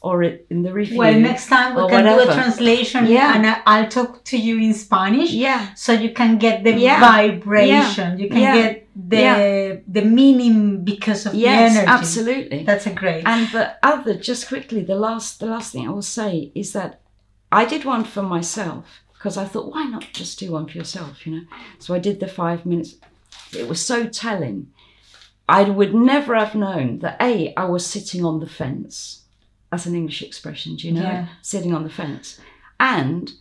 or 0.04 0.22
in 0.24 0.64
the 0.64 0.74
review. 0.74 0.98
Well, 0.98 1.18
next 1.20 1.48
time 1.48 1.76
we 1.76 1.88
can 1.90 2.04
do 2.04 2.30
a 2.30 2.34
translation 2.34 3.08
Yeah. 3.08 3.36
and 3.36 3.44
I'll 3.66 3.88
talk 3.90 4.24
to 4.26 4.38
you 4.38 4.56
in 4.60 4.74
Spanish 4.74 5.32
Yeah, 5.32 5.74
so 5.76 5.94
you 5.94 6.12
can 6.20 6.38
get 6.38 6.64
the 6.66 6.74
Yeah. 6.74 7.00
vibration. 7.00 8.20
You 8.20 8.28
can 8.30 8.38
Yeah. 8.48 8.56
get 8.62 8.88
the 9.12 9.18
Yeah. 9.18 9.76
the 9.98 10.02
meaning 10.20 10.84
because 10.84 11.26
of 11.26 11.34
yes, 11.34 11.74
the 11.74 11.80
energy. 11.80 11.88
absolutely. 11.98 12.64
That's 12.70 12.86
a 12.86 12.94
great. 13.02 13.24
And 13.26 13.48
the 13.58 13.66
other, 13.82 14.14
just 14.30 14.48
quickly, 14.50 14.82
the 14.84 15.00
last, 15.08 15.40
the 15.40 15.46
last 15.56 15.72
thing 15.72 15.88
I 15.88 15.92
will 15.92 16.12
say 16.20 16.52
is 16.54 16.74
that 16.74 17.00
I 17.52 17.64
did 17.66 17.86
one 17.86 18.04
for 18.04 18.24
myself 18.24 18.84
because 19.14 19.38
I 19.38 19.46
thought, 19.46 19.72
why 19.74 19.86
not 19.86 20.06
just 20.12 20.38
do 20.40 20.52
one 20.52 20.68
for 20.68 20.78
yourself, 20.78 21.26
you 21.26 21.32
know? 21.34 21.46
So 21.80 21.94
I 21.96 22.00
did 22.00 22.20
the 22.20 22.28
five 22.28 22.66
minutes. 22.66 22.96
It 23.58 23.70
was 23.70 23.80
so 23.92 24.06
telling. 24.08 24.68
I 25.48 25.64
would 25.64 25.94
never 25.94 26.36
have 26.36 26.56
known 26.56 27.00
that 27.00 27.16
a 27.22 27.54
I 27.56 27.66
was 27.66 27.86
sitting 27.86 28.26
on 28.26 28.40
the 28.42 28.48
fence. 28.62 29.23
That's 29.74 29.88
an 29.88 29.95
English 29.95 30.22
expression, 30.22 30.76
do 30.76 30.88
you 30.88 30.94
know? 30.94 31.02
Yeah. 31.02 31.28
Sitting 31.41 31.74
on 31.74 31.84
the 31.84 31.90
fence, 31.90 32.40
and 32.80 33.34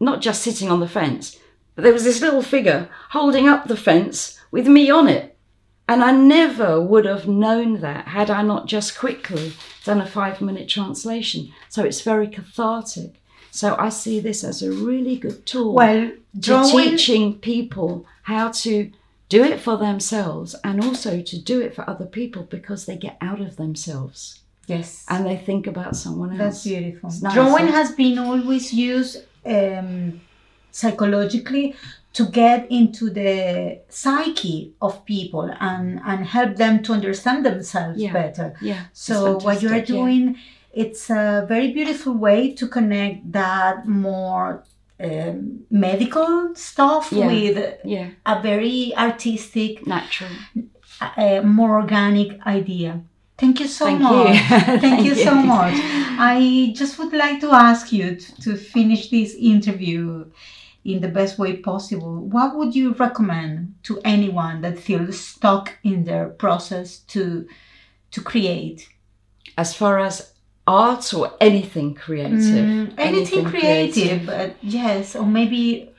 not 0.00 0.22
just 0.22 0.40
sitting 0.40 0.70
on 0.70 0.80
the 0.80 0.88
fence, 0.88 1.38
but 1.74 1.82
there 1.82 1.92
was 1.92 2.04
this 2.04 2.22
little 2.22 2.40
figure 2.40 2.88
holding 3.10 3.48
up 3.48 3.68
the 3.68 3.76
fence 3.76 4.40
with 4.50 4.66
me 4.66 4.88
on 4.88 5.08
it. 5.08 5.36
And 5.86 6.02
I 6.02 6.10
never 6.10 6.80
would 6.80 7.04
have 7.04 7.28
known 7.28 7.82
that 7.82 8.08
had 8.08 8.30
I 8.30 8.40
not 8.40 8.66
just 8.66 8.98
quickly 8.98 9.52
done 9.84 10.00
a 10.00 10.06
five 10.06 10.40
minute 10.40 10.70
translation. 10.70 11.52
So 11.68 11.84
it's 11.84 12.00
very 12.00 12.28
cathartic. 12.28 13.20
So 13.50 13.76
I 13.78 13.90
see 13.90 14.20
this 14.20 14.42
as 14.42 14.62
a 14.62 14.72
really 14.72 15.18
good 15.18 15.44
tool 15.44 15.74
well, 15.74 16.12
to 16.40 16.64
teaching 16.64 17.38
people 17.40 18.06
how 18.22 18.52
to 18.52 18.90
do 19.28 19.44
it 19.44 19.60
for 19.60 19.76
themselves 19.76 20.56
and 20.64 20.82
also 20.82 21.20
to 21.20 21.38
do 21.38 21.60
it 21.60 21.74
for 21.74 21.86
other 21.86 22.06
people 22.06 22.44
because 22.44 22.86
they 22.86 22.96
get 22.96 23.18
out 23.20 23.42
of 23.42 23.56
themselves 23.56 24.40
Yes. 24.66 25.04
and 25.08 25.26
they 25.26 25.36
think 25.36 25.66
about 25.66 25.96
someone 25.96 26.30
else. 26.30 26.38
That's 26.38 26.64
beautiful. 26.64 27.08
It's 27.10 27.22
nice, 27.22 27.34
Drawing 27.34 27.68
has 27.68 27.92
been 27.92 28.18
always 28.18 28.72
used 28.72 29.24
um, 29.46 30.20
psychologically 30.70 31.74
to 32.12 32.24
get 32.26 32.70
into 32.70 33.10
the 33.10 33.80
psyche 33.88 34.72
of 34.80 35.04
people 35.04 35.50
and, 35.60 36.00
and 36.04 36.24
help 36.26 36.56
them 36.56 36.82
to 36.84 36.92
understand 36.92 37.44
themselves 37.44 37.98
Yeah. 38.00 38.12
better. 38.12 38.54
Yeah. 38.60 38.84
it's 38.90 39.02
So 39.02 39.38
what 39.38 39.62
you 39.62 39.68
are 39.68 39.72
fantastic, 39.72 39.88
yeah. 39.88 39.94
doing, 40.02 40.36
it's 40.72 41.10
a 41.10 41.44
very 41.48 41.72
beautiful 41.72 42.14
way 42.14 42.52
to 42.54 42.68
connect 42.68 43.32
that 43.32 43.86
more 43.88 44.62
um, 45.00 45.64
medical 45.70 46.54
stuff 46.54 47.04
Yeah. 47.12 47.26
with 47.26 47.56
Yeah, 47.84 48.08
a 48.24 48.40
very 48.40 48.92
artistic, 48.96 49.86
natural. 49.86 50.30
uh, 51.00 51.40
more 51.42 51.72
organic 51.82 52.30
idea. 52.46 53.02
Thank 53.36 53.60
you 53.60 53.66
so 53.66 53.86
Thank 53.86 54.02
much. 54.02 54.28
you. 54.28 54.34
Thank, 54.48 54.80
Thank 54.80 55.04
you, 55.06 55.14
you. 55.14 55.24
so 55.24 55.34
much. 55.34 55.74
I 55.76 56.72
just 56.76 56.98
would 56.98 57.12
like 57.12 57.40
to 57.40 57.50
ask 57.52 57.92
you 57.92 58.16
t- 58.16 58.32
to 58.42 58.56
finish 58.56 59.10
this 59.10 59.34
interview 59.34 60.26
in 60.84 61.00
the 61.00 61.08
best 61.08 61.38
way 61.38 61.56
possible. 61.56 62.20
What 62.20 62.56
would 62.56 62.74
you 62.74 62.92
recommend 62.92 63.74
to 63.84 64.00
anyone 64.04 64.60
that 64.60 64.78
feels 64.78 65.18
stuck 65.18 65.72
in 65.82 66.04
their 66.04 66.28
process 66.28 66.98
to 67.14 67.46
to 68.12 68.20
create? 68.20 68.88
As 69.56 69.74
far 69.74 69.98
as 69.98 70.34
arts 70.66 71.12
or 71.12 71.32
anything 71.40 71.94
creative. 71.94 72.38
Mm, 72.66 72.94
anything, 72.98 73.44
creative, 73.44 74.26
but 74.26 74.56
yes, 74.62 75.14
or 75.16 75.26
maybe 75.26 75.90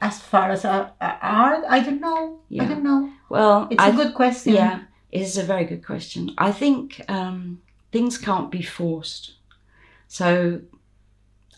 as 0.00 0.20
far 0.20 0.50
as 0.50 0.64
uh, 0.64 0.88
art, 1.00 1.64
I 1.68 1.80
don't 1.80 2.00
know. 2.00 2.40
I 2.58 2.64
don't 2.64 2.82
know. 2.82 3.10
Well, 3.28 3.68
It's 3.70 3.82
I 3.82 3.88
a 3.88 3.92
good 3.92 4.14
question. 4.14 4.54
Yeah, 4.54 4.80
is 5.12 5.38
a 5.38 5.42
very 5.42 5.64
good 5.64 5.84
question. 5.84 6.32
I 6.38 6.50
think 6.52 7.02
um, 7.08 7.60
things 7.92 8.18
can't 8.18 8.50
be 8.50 8.62
forced. 8.62 9.32
So 10.08 10.60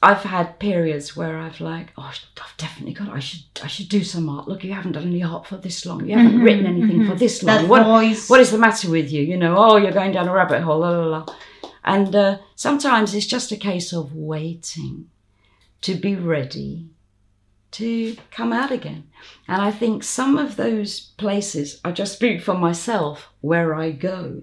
I've 0.03 0.23
had 0.23 0.59
periods 0.59 1.17
where 1.17 1.39
I've 1.39 1.61
like, 1.61 1.89
oh, 1.97 2.13
I've 2.43 2.57
definitely 2.59 2.95
got. 2.95 3.09
I 3.09 3.21
should, 3.21 3.43
I 3.63 3.69
should 3.69 3.89
do 3.89 4.05
some 4.05 4.29
art. 4.29 4.49
Look, 4.49 4.65
you 4.65 4.73
haven't 4.73 4.93
done 4.93 5.07
any 5.07 5.23
art 5.23 5.47
for 5.47 5.57
this 5.57 5.87
long. 5.87 6.05
You 6.07 6.17
haven't 6.19 6.41
Mhm, 6.41 6.45
written 6.45 6.67
anything 6.67 7.07
for 7.07 7.15
mhm. 7.15 7.19
this 7.19 7.39
That 7.41 7.63
long. 7.63 7.69
What, 7.71 7.85
voice. 7.85 8.29
what 8.29 8.41
is 8.41 8.51
the 8.51 8.59
matter 8.59 8.91
with 8.91 9.11
you? 9.11 9.23
You 9.23 9.37
know, 9.37 9.57
oh, 9.57 9.77
you're 9.77 9.93
going 9.93 10.13
down 10.13 10.29
a 10.29 10.33
rabbit 10.33 10.63
hole. 10.63 10.81
La 10.81 10.91
la 10.91 11.05
la. 11.07 11.27
And 11.85 12.15
uh, 12.15 12.39
sometimes 12.57 13.15
it's 13.15 13.27
just 13.27 13.53
a 13.53 13.57
case 13.57 13.93
of 13.93 14.15
waiting 14.15 15.09
to 15.83 15.95
be 15.95 16.17
ready 16.17 16.87
to 17.75 18.17
come 18.31 18.53
out 18.53 18.71
again. 18.71 19.05
And 19.49 19.61
I 19.61 19.71
think 19.71 20.03
some 20.03 20.39
of 20.39 20.57
those 20.57 21.01
places, 21.19 21.81
I 21.85 21.93
just 21.93 22.15
speak 22.15 22.41
for 22.41 22.55
myself, 22.55 23.29
where 23.41 23.75
I 23.75 23.91
go. 23.91 24.43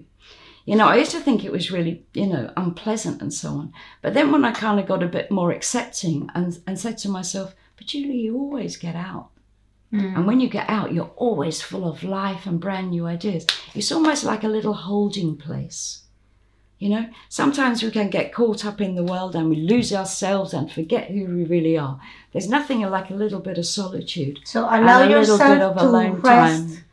You 0.64 0.76
know, 0.76 0.86
I 0.86 0.96
used 0.96 1.10
to 1.10 1.20
think 1.20 1.44
it 1.44 1.52
was 1.52 1.72
really, 1.72 2.04
you 2.14 2.26
know, 2.26 2.52
unpleasant 2.56 3.20
and 3.20 3.32
so 3.32 3.48
on. 3.50 3.72
But 4.00 4.14
then 4.14 4.30
when 4.30 4.44
I 4.44 4.52
kind 4.52 4.78
of 4.78 4.86
got 4.86 5.02
a 5.02 5.08
bit 5.08 5.30
more 5.30 5.50
accepting 5.50 6.30
and, 6.34 6.58
and 6.66 6.78
said 6.78 6.98
to 6.98 7.08
myself, 7.08 7.54
but 7.76 7.86
Julie, 7.86 8.18
you 8.18 8.36
always 8.36 8.76
get 8.76 8.94
out. 8.94 9.30
Mm. 9.92 10.16
And 10.16 10.26
when 10.26 10.40
you 10.40 10.48
get 10.48 10.70
out, 10.70 10.92
you're 10.92 11.12
always 11.16 11.60
full 11.60 11.88
of 11.88 12.04
life 12.04 12.46
and 12.46 12.60
brand 12.60 12.90
new 12.90 13.06
ideas. 13.06 13.46
It's 13.74 13.92
almost 13.92 14.24
like 14.24 14.44
a 14.44 14.48
little 14.48 14.72
holding 14.72 15.36
place. 15.36 16.01
You 16.82 16.88
know, 16.88 17.08
sometimes 17.28 17.80
we 17.80 17.92
can 17.92 18.10
get 18.10 18.34
caught 18.34 18.64
up 18.64 18.80
in 18.80 18.96
the 18.96 19.04
world 19.04 19.36
and 19.36 19.48
we 19.48 19.54
lose 19.54 19.92
ourselves 19.92 20.52
and 20.52 20.68
forget 20.68 21.12
who 21.12 21.26
we 21.26 21.44
really 21.44 21.78
are. 21.78 22.00
There's 22.32 22.48
nothing 22.48 22.80
like 22.80 23.08
a 23.08 23.14
little 23.14 23.38
bit 23.38 23.56
of 23.56 23.66
solitude. 23.66 24.40
So 24.42 24.64
allow 24.64 25.02
and 25.02 25.12
a 25.12 25.20
little 25.20 25.38
bit 25.38 25.44
yourself 25.44 25.78
to 25.78 26.10
rest 26.10 26.68
time. 26.68 26.84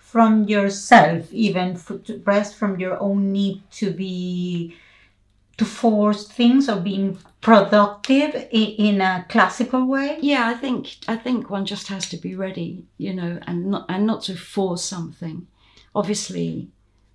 from 0.00 0.48
yourself, 0.48 1.32
even 1.32 1.76
to 2.06 2.20
rest 2.26 2.56
from 2.56 2.80
your 2.80 3.00
own 3.00 3.30
need 3.30 3.62
to 3.78 3.92
be 3.92 4.74
to 5.56 5.64
force 5.64 6.26
things 6.26 6.68
or 6.68 6.80
being 6.80 7.16
productive 7.40 8.48
in 8.50 9.00
a 9.00 9.24
classical 9.28 9.86
way. 9.86 10.18
Yeah, 10.20 10.48
I 10.48 10.54
think 10.54 10.96
I 11.06 11.14
think 11.14 11.48
one 11.48 11.64
just 11.64 11.86
has 11.86 12.08
to 12.08 12.16
be 12.16 12.34
ready, 12.34 12.86
you 12.96 13.14
know, 13.14 13.38
and 13.46 13.70
not 13.70 13.86
and 13.88 14.04
not 14.04 14.22
to 14.22 14.34
force 14.34 14.82
something. 14.82 15.46
Obviously, 15.94 16.70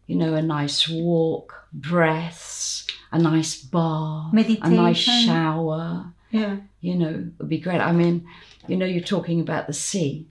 you 0.07 0.15
know, 0.15 0.33
a 0.35 0.41
nice 0.41 0.87
walk, 0.89 1.53
breaths, 1.73 2.87
a 3.11 3.19
nice 3.19 3.55
bath, 3.61 4.33
a 4.33 4.69
nice 4.69 4.97
shower. 4.97 6.11
Yeah. 6.31 6.57
you 6.81 6.95
know, 6.95 7.09
it 7.09 7.31
would 7.37 7.49
be 7.49 7.59
great. 7.59 7.79
I 7.79 7.91
mean, 7.91 8.27
you 8.67 8.75
know, 8.75 8.87
you're 8.87 9.03
talking 9.03 9.39
about 9.39 9.67
the 9.67 9.73
sea. 9.73 10.25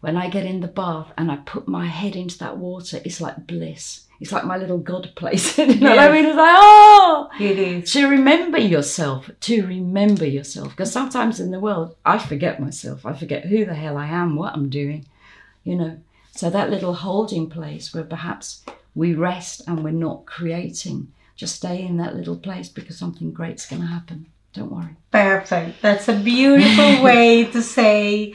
When 0.00 0.16
I 0.16 0.28
get 0.28 0.44
in 0.44 0.60
the 0.60 0.68
bath 0.68 1.10
and 1.16 1.32
I 1.32 1.36
put 1.36 1.66
my 1.66 1.86
head 1.86 2.14
into 2.14 2.38
that 2.38 2.58
water, 2.58 3.00
it's 3.04 3.20
like 3.22 3.46
bliss. 3.46 4.06
it's 4.20 4.32
like 4.32 4.44
my 4.44 4.58
little 4.58 4.78
God 4.78 5.10
place. 5.16 5.56
you 5.58 5.66
know 5.76 5.90
what 5.96 5.98
I 5.98 6.12
mean? 6.12 6.26
It's 6.26 6.36
like, 6.36 6.54
oh, 6.58 7.28
It 7.40 7.58
is. 7.58 7.92
to 7.94 8.06
remember 8.06 8.58
yourself, 8.58 9.30
to 9.40 9.66
remember 9.66 10.26
yourself. 10.26 10.70
Because 10.70 10.92
sometimes 10.92 11.40
in 11.40 11.50
the 11.50 11.58
world, 11.60 11.96
I 12.04 12.18
forget 12.18 12.60
myself. 12.60 13.06
I 13.06 13.14
forget 13.14 13.46
who 13.46 13.64
the 13.64 13.74
hell 13.74 13.96
I 13.96 14.06
am, 14.08 14.36
what 14.36 14.52
I'm 14.52 14.68
doing, 14.68 15.06
you 15.64 15.74
know. 15.76 15.98
So 16.32 16.50
that 16.50 16.70
little 16.70 16.92
holding 16.94 17.48
place 17.48 17.94
where 17.94 18.04
perhaps 18.04 18.62
we 18.96 19.14
rest 19.14 19.62
and 19.68 19.84
we're 19.84 19.90
not 20.08 20.24
creating, 20.26 21.12
just 21.36 21.54
stay 21.56 21.82
in 21.86 21.98
that 21.98 22.16
little 22.16 22.36
place 22.36 22.68
because 22.68 22.98
something 22.98 23.30
great's 23.30 23.66
going 23.68 23.82
to 23.82 23.88
happen. 23.88 24.26
Don't 24.54 24.72
worry. 24.72 24.96
Perfect. 25.12 25.82
That's 25.82 26.08
a 26.08 26.14
beautiful 26.18 27.02
way 27.08 27.44
to 27.44 27.62
say 27.62 28.34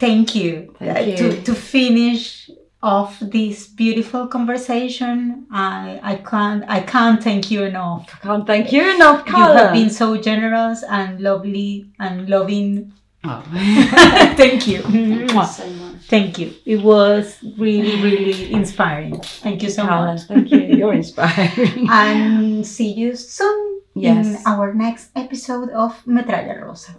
thank 0.00 0.34
you. 0.34 0.74
Thank 0.78 0.96
Uh, 0.98 1.00
you. 1.02 1.16
To, 1.16 1.42
to 1.42 1.54
finish 1.54 2.50
off 2.82 3.18
this 3.20 3.66
beautiful 3.66 4.26
conversation. 4.26 5.46
I, 5.50 6.00
I 6.02 6.16
can't 6.16 6.64
I 6.68 6.80
can't 6.80 7.22
thank 7.22 7.50
you 7.50 7.62
enough. 7.62 8.10
I 8.14 8.18
can't 8.26 8.46
thank 8.46 8.72
you 8.72 8.82
enough, 8.94 9.24
Carla. 9.24 9.52
You 9.54 9.58
have 9.58 9.72
been 9.72 9.90
so 9.90 10.16
generous 10.18 10.82
and 10.82 11.20
lovely 11.20 11.86
and 11.98 12.28
loving. 12.28 12.92
Oh. 13.26 13.42
thank 14.36 14.66
you. 14.66 14.82
Thank 14.82 15.32
you 15.32 15.44
so 15.46 15.66
much. 15.70 16.00
Thank 16.06 16.38
you. 16.38 16.52
It 16.66 16.82
was 16.82 17.38
really, 17.56 17.96
really 18.02 18.52
inspiring. 18.52 19.20
Thank 19.40 19.62
you 19.62 19.70
so 19.70 19.84
much. 19.84 20.22
thank 20.28 20.50
you. 20.50 20.60
You're 20.60 20.92
inspiring. 20.92 21.88
And 21.90 22.66
see 22.66 22.92
you 22.92 23.16
soon 23.16 23.80
in 23.96 24.36
our 24.44 24.74
next 24.74 25.08
episode 25.16 25.70
of 25.70 25.96
Metralla 26.04 26.60
Rosa. 26.60 26.92